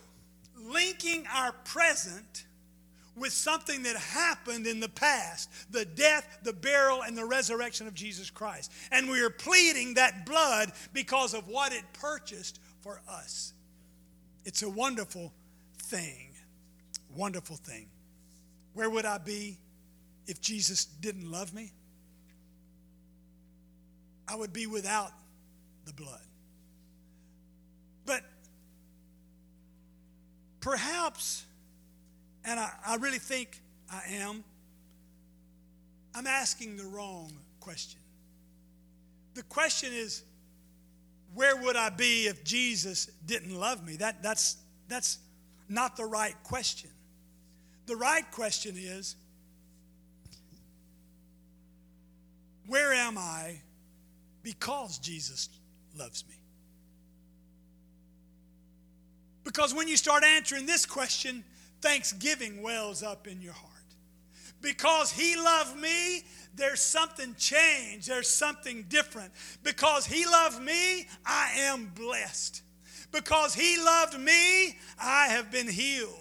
linking 0.56 1.26
our 1.34 1.52
present 1.64 2.44
with 3.16 3.32
something 3.32 3.82
that 3.82 3.96
happened 3.96 4.66
in 4.66 4.80
the 4.80 4.88
past 4.88 5.50
the 5.70 5.84
death, 5.84 6.38
the 6.42 6.52
burial, 6.52 7.02
and 7.02 7.16
the 7.16 7.24
resurrection 7.24 7.86
of 7.86 7.94
Jesus 7.94 8.30
Christ. 8.30 8.72
And 8.92 9.10
we 9.10 9.20
are 9.20 9.30
pleading 9.30 9.94
that 9.94 10.24
blood 10.24 10.72
because 10.92 11.34
of 11.34 11.48
what 11.48 11.72
it 11.72 11.84
purchased 11.92 12.60
for 12.80 13.00
us. 13.08 13.52
It's 14.44 14.62
a 14.62 14.68
wonderful 14.68 15.32
thing. 15.78 16.30
Wonderful 17.14 17.56
thing. 17.56 17.88
Where 18.74 18.88
would 18.88 19.04
I 19.04 19.18
be 19.18 19.58
if 20.26 20.40
Jesus 20.40 20.84
didn't 20.84 21.30
love 21.30 21.52
me? 21.52 21.72
I 24.28 24.36
would 24.36 24.52
be 24.52 24.66
without 24.66 25.12
the 25.86 25.92
blood. 25.92 26.20
But 28.06 28.22
perhaps, 30.60 31.44
and 32.44 32.60
I, 32.60 32.70
I 32.86 32.96
really 32.96 33.18
think 33.18 33.60
I 33.90 34.02
am, 34.10 34.44
I'm 36.14 36.26
asking 36.26 36.76
the 36.76 36.84
wrong 36.84 37.32
question. 37.58 38.00
The 39.34 39.42
question 39.44 39.90
is, 39.92 40.22
where 41.34 41.56
would 41.56 41.76
I 41.76 41.90
be 41.90 42.26
if 42.26 42.44
Jesus 42.44 43.06
didn't 43.26 43.54
love 43.54 43.84
me? 43.84 43.96
That, 43.96 44.22
that's, 44.22 44.56
that's 44.88 45.18
not 45.68 45.96
the 45.96 46.04
right 46.04 46.34
question. 46.42 46.90
The 47.86 47.96
right 47.96 48.28
question 48.30 48.76
is 48.76 49.16
where 52.66 52.92
am 52.92 53.18
I 53.18 53.60
because 54.42 54.98
Jesus 54.98 55.48
loves 55.96 56.24
me? 56.28 56.36
Because 59.42 59.74
when 59.74 59.88
you 59.88 59.96
start 59.96 60.22
answering 60.22 60.66
this 60.66 60.86
question, 60.86 61.42
thanksgiving 61.80 62.62
wells 62.62 63.02
up 63.02 63.26
in 63.26 63.40
your 63.40 63.52
heart. 63.52 63.70
Because 64.62 65.10
he 65.10 65.36
loved 65.36 65.76
me, 65.78 66.22
there's 66.54 66.80
something 66.80 67.34
changed, 67.38 68.08
there's 68.08 68.28
something 68.28 68.84
different. 68.88 69.32
Because 69.62 70.06
He 70.06 70.24
loved 70.26 70.60
me, 70.60 71.06
I 71.24 71.52
am 71.56 71.90
blessed. 71.94 72.62
Because 73.12 73.54
He 73.54 73.76
loved 73.78 74.18
me, 74.18 74.76
I 75.00 75.26
have 75.28 75.50
been 75.50 75.68
healed. 75.68 76.14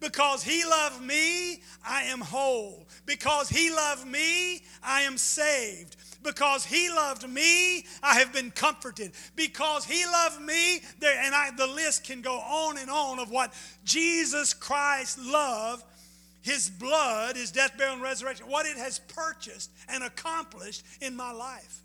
Because 0.00 0.42
He 0.42 0.64
loved 0.64 1.02
me, 1.02 1.62
I 1.84 2.02
am 2.04 2.20
whole. 2.20 2.86
Because 3.06 3.48
He 3.48 3.70
loved 3.70 4.06
me, 4.06 4.62
I 4.82 5.02
am 5.02 5.18
saved. 5.18 5.96
Because 6.22 6.64
he 6.64 6.90
loved 6.90 7.28
me, 7.28 7.84
I 8.02 8.18
have 8.18 8.32
been 8.32 8.50
comforted. 8.50 9.12
Because 9.36 9.84
he 9.84 10.04
loved 10.04 10.40
me, 10.40 10.80
there, 10.98 11.18
and 11.22 11.34
I, 11.34 11.50
the 11.56 11.66
list 11.66 12.04
can 12.04 12.22
go 12.22 12.34
on 12.34 12.76
and 12.76 12.90
on 12.90 13.18
of 13.18 13.30
what 13.30 13.52
Jesus 13.84 14.52
Christ 14.52 15.18
loved, 15.18 15.84
his 16.48 16.70
blood, 16.70 17.36
his 17.36 17.50
death, 17.50 17.76
burial, 17.76 17.94
and 17.94 18.02
resurrection, 18.02 18.46
what 18.48 18.66
it 18.66 18.76
has 18.76 18.98
purchased 18.98 19.70
and 19.88 20.02
accomplished 20.02 20.84
in 21.00 21.14
my 21.14 21.30
life. 21.30 21.82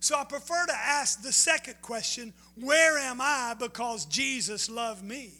So 0.00 0.16
I 0.16 0.24
prefer 0.24 0.66
to 0.66 0.74
ask 0.74 1.22
the 1.22 1.32
second 1.32 1.74
question 1.82 2.32
where 2.56 2.98
am 2.98 3.20
I 3.20 3.54
because 3.58 4.06
Jesus 4.06 4.70
loved 4.70 5.04
me? 5.04 5.32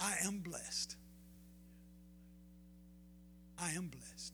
I 0.00 0.14
am 0.24 0.38
blessed. 0.38 0.96
I 3.60 3.70
am 3.72 3.88
blessed. 3.88 4.32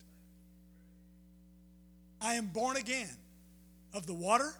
I 2.20 2.34
am 2.34 2.46
born 2.46 2.76
again 2.76 3.16
of 3.92 4.06
the 4.06 4.14
water 4.14 4.54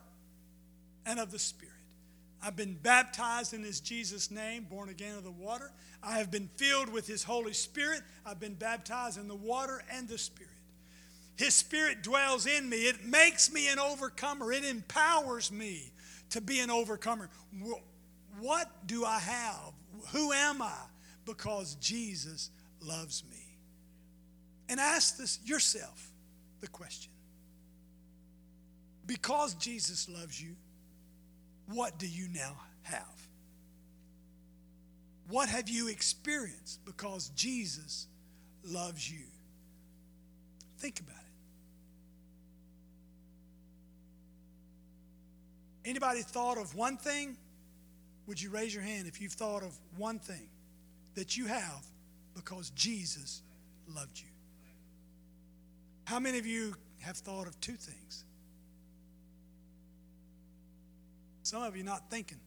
and 1.07 1.21
of 1.21 1.31
the 1.31 1.39
Spirit. 1.39 1.75
I've 2.43 2.57
been 2.57 2.75
baptized 2.75 3.55
in 3.55 3.63
His 3.63 3.81
Jesus' 3.81 4.31
name, 4.31 4.67
born 4.69 4.89
again 4.89 5.17
of 5.17 5.25
the 5.25 5.31
water. 5.31 5.71
I 6.03 6.19
have 6.19 6.31
been 6.31 6.49
filled 6.57 6.91
with 6.93 7.07
His 7.07 7.23
Holy 7.23 7.53
Spirit. 7.53 8.03
I've 8.25 8.41
been 8.41 8.55
baptized 8.55 9.19
in 9.19 9.29
the 9.29 9.35
water 9.35 9.83
and 9.93 10.09
the 10.09 10.19
Spirit. 10.19 10.51
His 11.37 11.55
Spirit 11.55 12.03
dwells 12.03 12.47
in 12.47 12.69
me. 12.69 12.79
It 12.79 13.05
makes 13.05 13.53
me 13.53 13.69
an 13.69 13.79
overcomer, 13.79 14.53
it 14.53 14.65
empowers 14.65 15.51
me 15.51 15.93
to 16.31 16.41
be 16.41 16.61
an 16.61 16.71
overcomer. 16.71 17.29
What 18.39 18.71
do 18.87 19.05
I 19.05 19.19
have? 19.19 19.73
Who 20.13 20.33
am 20.33 20.63
I? 20.63 20.79
Because 21.27 21.75
Jesus 21.77 22.51
loves 22.81 23.25
me. 23.31 23.59
And 24.69 24.79
ask 24.79 25.17
this 25.17 25.41
yourself 25.45 26.11
the 26.61 26.69
question. 26.69 27.11
Because 29.07 29.55
Jesus 29.55 30.09
loves 30.09 30.41
you, 30.41 30.55
what 31.67 31.99
do 31.99 32.07
you 32.07 32.29
now 32.29 32.57
have? 32.83 33.20
What 35.31 35.49
have 35.49 35.69
you 35.69 35.89
experienced 35.89 36.85
because 36.85 37.29
Jesus 37.31 38.09
loves 38.65 39.09
you? 39.11 39.25
Think 40.79 40.99
about 40.99 41.15
it. 45.85 45.89
Anybody 45.89 46.23
thought 46.23 46.59
of 46.59 46.75
one 46.75 46.97
thing? 46.97 47.37
Would 48.27 48.43
you 48.43 48.51
raise 48.51 48.75
your 48.75 48.83
hand 48.83 49.07
if 49.07 49.21
you've 49.21 49.33
thought 49.33 49.63
of 49.63 49.79
one 49.97 50.19
thing 50.19 50.49
that 51.15 51.37
you 51.37 51.47
have 51.47 51.87
because 52.35 52.71
Jesus 52.71 53.43
loved 53.89 54.19
you? 54.19 54.27
How 56.05 56.19
many 56.19 56.39
of 56.39 56.47
you 56.47 56.75
have 56.99 57.17
thought 57.17 57.47
of 57.47 57.59
two 57.61 57.75
things? 57.75 58.25
Some 61.45 61.63
of 61.63 61.77
you 61.77 61.85
not 61.85 62.11
thinking. 62.11 62.41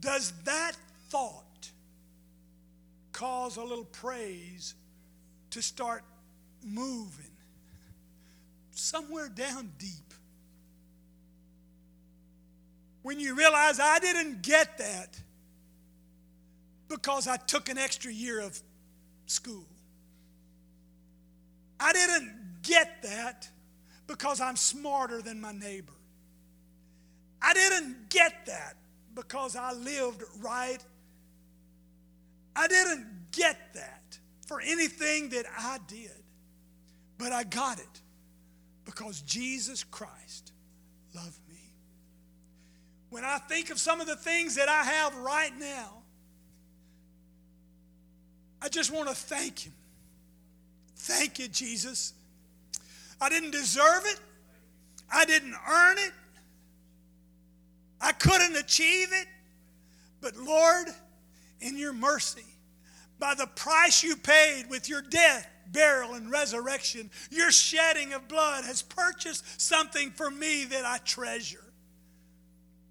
Does 0.00 0.32
that 0.44 0.72
thought 1.08 1.70
cause 3.12 3.56
a 3.56 3.62
little 3.62 3.84
praise 3.84 4.74
to 5.50 5.62
start 5.62 6.04
moving 6.64 7.32
somewhere 8.70 9.28
down 9.28 9.72
deep? 9.78 10.14
When 13.02 13.18
you 13.18 13.34
realize 13.34 13.80
I 13.80 13.98
didn't 13.98 14.42
get 14.42 14.78
that 14.78 15.18
because 16.88 17.26
I 17.26 17.36
took 17.36 17.68
an 17.68 17.78
extra 17.78 18.12
year 18.12 18.40
of 18.40 18.60
school. 19.26 19.66
I 21.80 21.92
didn't 21.92 22.62
get 22.62 23.02
that 23.02 23.48
because 24.06 24.40
I'm 24.40 24.56
smarter 24.56 25.22
than 25.22 25.40
my 25.40 25.52
neighbor. 25.52 25.92
I 27.40 27.54
didn't 27.54 28.10
get 28.10 28.46
that 28.46 28.76
because 29.18 29.56
I 29.56 29.72
lived 29.72 30.22
right. 30.38 30.78
I 32.54 32.68
didn't 32.68 33.32
get 33.32 33.58
that 33.74 34.16
for 34.46 34.60
anything 34.60 35.30
that 35.30 35.44
I 35.58 35.78
did, 35.88 36.22
but 37.18 37.32
I 37.32 37.42
got 37.42 37.80
it 37.80 38.02
because 38.84 39.22
Jesus 39.22 39.82
Christ 39.82 40.52
loved 41.16 41.40
me. 41.48 41.58
When 43.10 43.24
I 43.24 43.38
think 43.38 43.70
of 43.70 43.80
some 43.80 44.00
of 44.00 44.06
the 44.06 44.14
things 44.14 44.54
that 44.54 44.68
I 44.68 44.84
have 44.84 45.16
right 45.16 45.52
now, 45.58 46.02
I 48.62 48.68
just 48.68 48.94
want 48.94 49.08
to 49.08 49.16
thank 49.16 49.58
Him. 49.58 49.72
Thank 50.94 51.40
you, 51.40 51.48
Jesus. 51.48 52.12
I 53.20 53.28
didn't 53.28 53.50
deserve 53.50 54.04
it, 54.04 54.20
I 55.12 55.24
didn't 55.24 55.56
earn 55.68 55.98
it, 55.98 56.12
I 58.00 58.12
couldn't 58.12 58.56
achieve 58.56 59.08
it. 59.12 59.26
But 60.20 60.36
Lord, 60.36 60.88
in 61.60 61.76
your 61.76 61.92
mercy, 61.92 62.44
by 63.18 63.34
the 63.34 63.46
price 63.46 64.02
you 64.02 64.16
paid 64.16 64.64
with 64.68 64.88
your 64.88 65.02
death, 65.02 65.48
burial, 65.72 66.14
and 66.14 66.30
resurrection, 66.30 67.10
your 67.30 67.50
shedding 67.50 68.12
of 68.12 68.28
blood 68.28 68.64
has 68.64 68.82
purchased 68.82 69.60
something 69.60 70.10
for 70.10 70.30
me 70.30 70.64
that 70.64 70.84
I 70.84 70.98
treasure. 70.98 71.64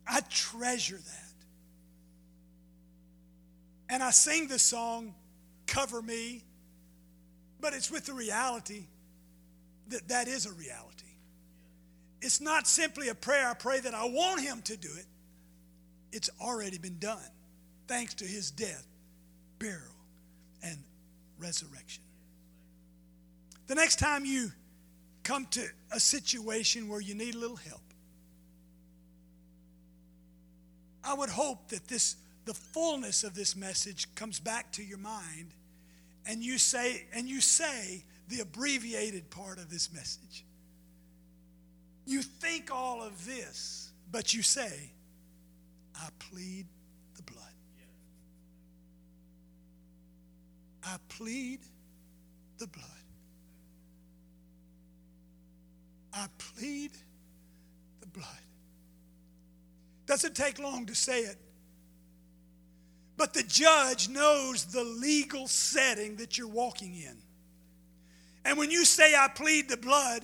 I 0.08 0.22
treasure 0.30 0.97
that. 0.97 1.34
And 3.89 4.03
I 4.03 4.12
sing 4.12 4.47
the 4.47 4.60
song 4.60 5.14
cover 5.66 6.01
me. 6.01 6.43
But 7.60 7.74
it's 7.74 7.89
with 7.89 8.05
the 8.05 8.14
reality 8.14 8.86
that 9.89 10.08
that 10.10 10.28
is 10.28 10.45
a 10.45 10.53
reality. 10.53 11.07
It's 12.22 12.41
not 12.41 12.68
simply 12.68 13.09
a 13.09 13.15
prayer. 13.15 13.47
I 13.47 13.53
pray 13.53 13.80
that 13.80 13.93
I 13.93 14.05
want 14.05 14.41
Him 14.41 14.61
to 14.63 14.78
do 14.78 14.89
it, 14.97 15.05
it's 16.11 16.30
already 16.41 16.78
been 16.78 16.99
done 16.99 17.30
thanks 17.88 18.13
to 18.15 18.26
His 18.26 18.51
death, 18.51 18.86
burial, 19.59 19.95
and 20.63 20.78
resurrection. 21.39 22.03
The 23.68 23.76
next 23.76 23.99
time 23.99 24.26
you 24.26 24.51
come 25.24 25.45
to 25.51 25.65
a 25.91 25.99
situation 25.99 26.88
where 26.88 27.01
you 27.01 27.13
need 27.13 27.36
a 27.36 27.38
little 27.38 27.57
help, 27.57 27.82
I 31.03 31.13
would 31.13 31.30
hope 31.30 31.70
that 31.70 31.88
this 31.88 32.15
the 32.45 32.53
fullness 32.53 33.26
of 33.26 33.36
this 33.36 33.57
message 33.57 34.13
comes 34.15 34.39
back 34.39 34.72
to 34.72 34.84
your 34.84 34.97
mind 34.97 35.51
and 36.26 36.41
you 36.41 36.57
say 36.57 37.05
and 37.13 37.28
you 37.28 37.41
say 37.41 38.05
the 38.30 38.39
abbreviated 38.39 39.30
part 39.30 39.57
of 39.57 39.70
this 39.70 39.91
message 39.93 40.45
you 42.08 42.24
think 42.24 42.72
all 42.72 43.03
of 43.03 43.26
this 43.26 43.91
but 44.12 44.34
you 44.34 44.41
say 44.41 44.91
i 45.95 46.08
plead 46.20 46.66
the 47.18 47.24
blood. 47.24 47.43
I 50.84 50.95
plead 51.10 51.60
the 52.60 52.68
blood. 52.68 52.86
I 56.14 56.28
plead 56.38 56.91
the 57.99 58.08
blood. 58.08 58.26
Doesn't 60.05 60.36
take 60.36 60.60
long 60.60 60.86
to 60.86 60.95
say 60.95 61.22
it. 61.22 61.38
But 63.18 63.34
the 63.34 63.43
judge 63.43 64.08
knows 64.08 64.66
the 64.66 64.84
legal 64.84 65.47
setting 65.47 66.16
that 66.18 66.38
you're 66.38 66.47
walking 66.47 66.95
in. 66.95 67.18
And 68.45 68.58
when 68.58 68.72
you 68.72 68.86
say, 68.86 69.14
I 69.14 69.28
plead 69.28 69.68
the 69.68 69.76
blood, 69.78 70.22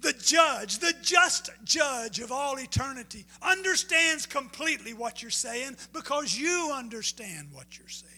the 0.00 0.12
judge, 0.12 0.78
the 0.78 0.94
just 1.02 1.50
judge 1.64 2.20
of 2.20 2.30
all 2.30 2.58
eternity, 2.58 3.26
understands 3.42 4.26
completely 4.26 4.94
what 4.94 5.22
you're 5.22 5.30
saying 5.30 5.76
because 5.92 6.36
you 6.38 6.72
understand 6.74 7.48
what 7.52 7.78
you're 7.78 7.88
saying. 7.88 8.12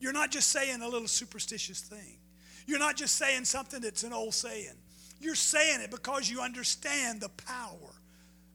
You're 0.00 0.12
not 0.12 0.30
just 0.30 0.50
saying 0.50 0.82
a 0.82 0.88
little 0.88 1.08
superstitious 1.08 1.80
thing, 1.80 2.18
you're 2.66 2.78
not 2.78 2.96
just 2.96 3.16
saying 3.16 3.44
something 3.44 3.80
that's 3.80 4.02
an 4.02 4.12
old 4.12 4.34
saying. 4.34 4.74
You're 5.20 5.34
saying 5.34 5.82
it 5.82 5.90
because 5.90 6.30
you 6.30 6.40
understand 6.40 7.20
the 7.20 7.28
power 7.28 7.94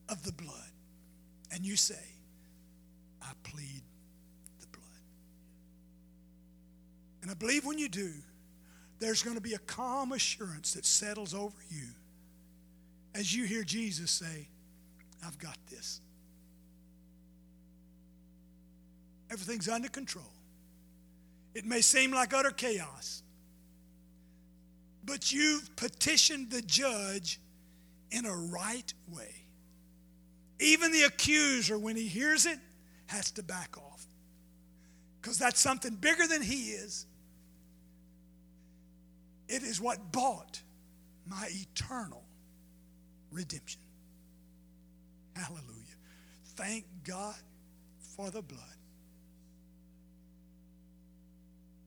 of 0.10 0.24
the 0.24 0.32
blood. 0.32 0.54
And 1.52 1.64
you 1.64 1.76
say, 1.76 2.04
I 3.22 3.32
plead 3.44 3.82
the 4.60 4.68
blood. 4.68 4.84
And 7.22 7.30
I 7.30 7.36
believe 7.36 7.66
when 7.66 7.78
you 7.78 7.88
do, 7.88 8.12
there's 9.00 9.22
going 9.22 9.36
to 9.36 9.42
be 9.42 9.54
a 9.54 9.60
calm 9.60 10.12
assurance 10.12 10.74
that 10.74 10.86
settles 10.86 11.34
over 11.36 11.56
you 11.70 11.90
as 13.16 13.34
you 13.34 13.46
hear 13.46 13.64
Jesus 13.64 14.12
say, 14.12 14.48
I've 15.26 15.40
got 15.40 15.58
this. 15.70 16.02
Everything's 19.32 19.70
under 19.70 19.88
control. 19.88 20.32
It 21.56 21.66
may 21.66 21.82
seem 21.82 22.12
like 22.12 22.34
utter 22.34 22.52
chaos, 22.52 23.24
but 25.06 25.32
you've 25.32 25.74
petitioned 25.78 26.52
the 26.52 26.62
judge 26.62 27.40
in 28.12 28.26
a 28.26 28.36
right 28.36 28.94
way. 29.08 29.34
Even 30.60 30.92
the 30.92 31.04
accuser, 31.04 31.80
when 31.80 31.96
he 31.96 32.08
hears 32.08 32.46
it, 32.46 32.60
has 33.08 33.32
to 33.32 33.44
back 33.44 33.78
off 33.78 34.06
because 35.22 35.38
that's 35.38 35.60
something 35.60 35.96
bigger 35.96 36.28
than 36.28 36.42
he 36.42 36.72
is 36.72 37.06
It 39.48 39.64
is 39.64 39.80
what 39.80 40.12
bought 40.12 40.62
my 41.28 41.48
eternal 41.50 42.25
redemption. 43.36 43.82
Hallelujah. 45.36 45.66
Thank 46.56 46.86
God 47.04 47.36
for 48.16 48.32
the 48.32 48.42
blood. 48.42 48.62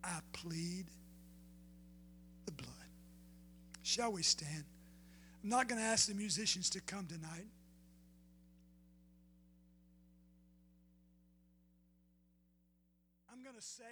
I 0.05 0.21
plead 0.33 0.87
the 2.45 2.53
blood. 2.53 2.71
Shall 3.83 4.13
we 4.13 4.23
stand? 4.23 4.65
I'm 5.43 5.49
not 5.49 5.69
going 5.69 5.81
to 5.81 5.87
ask 5.87 6.09
the 6.09 6.15
musicians 6.15 6.69
to 6.71 6.81
come 6.81 7.07
tonight. 7.07 7.47
I'm 13.33 13.43
going 13.43 13.57
to 13.57 13.63
say 13.63 13.85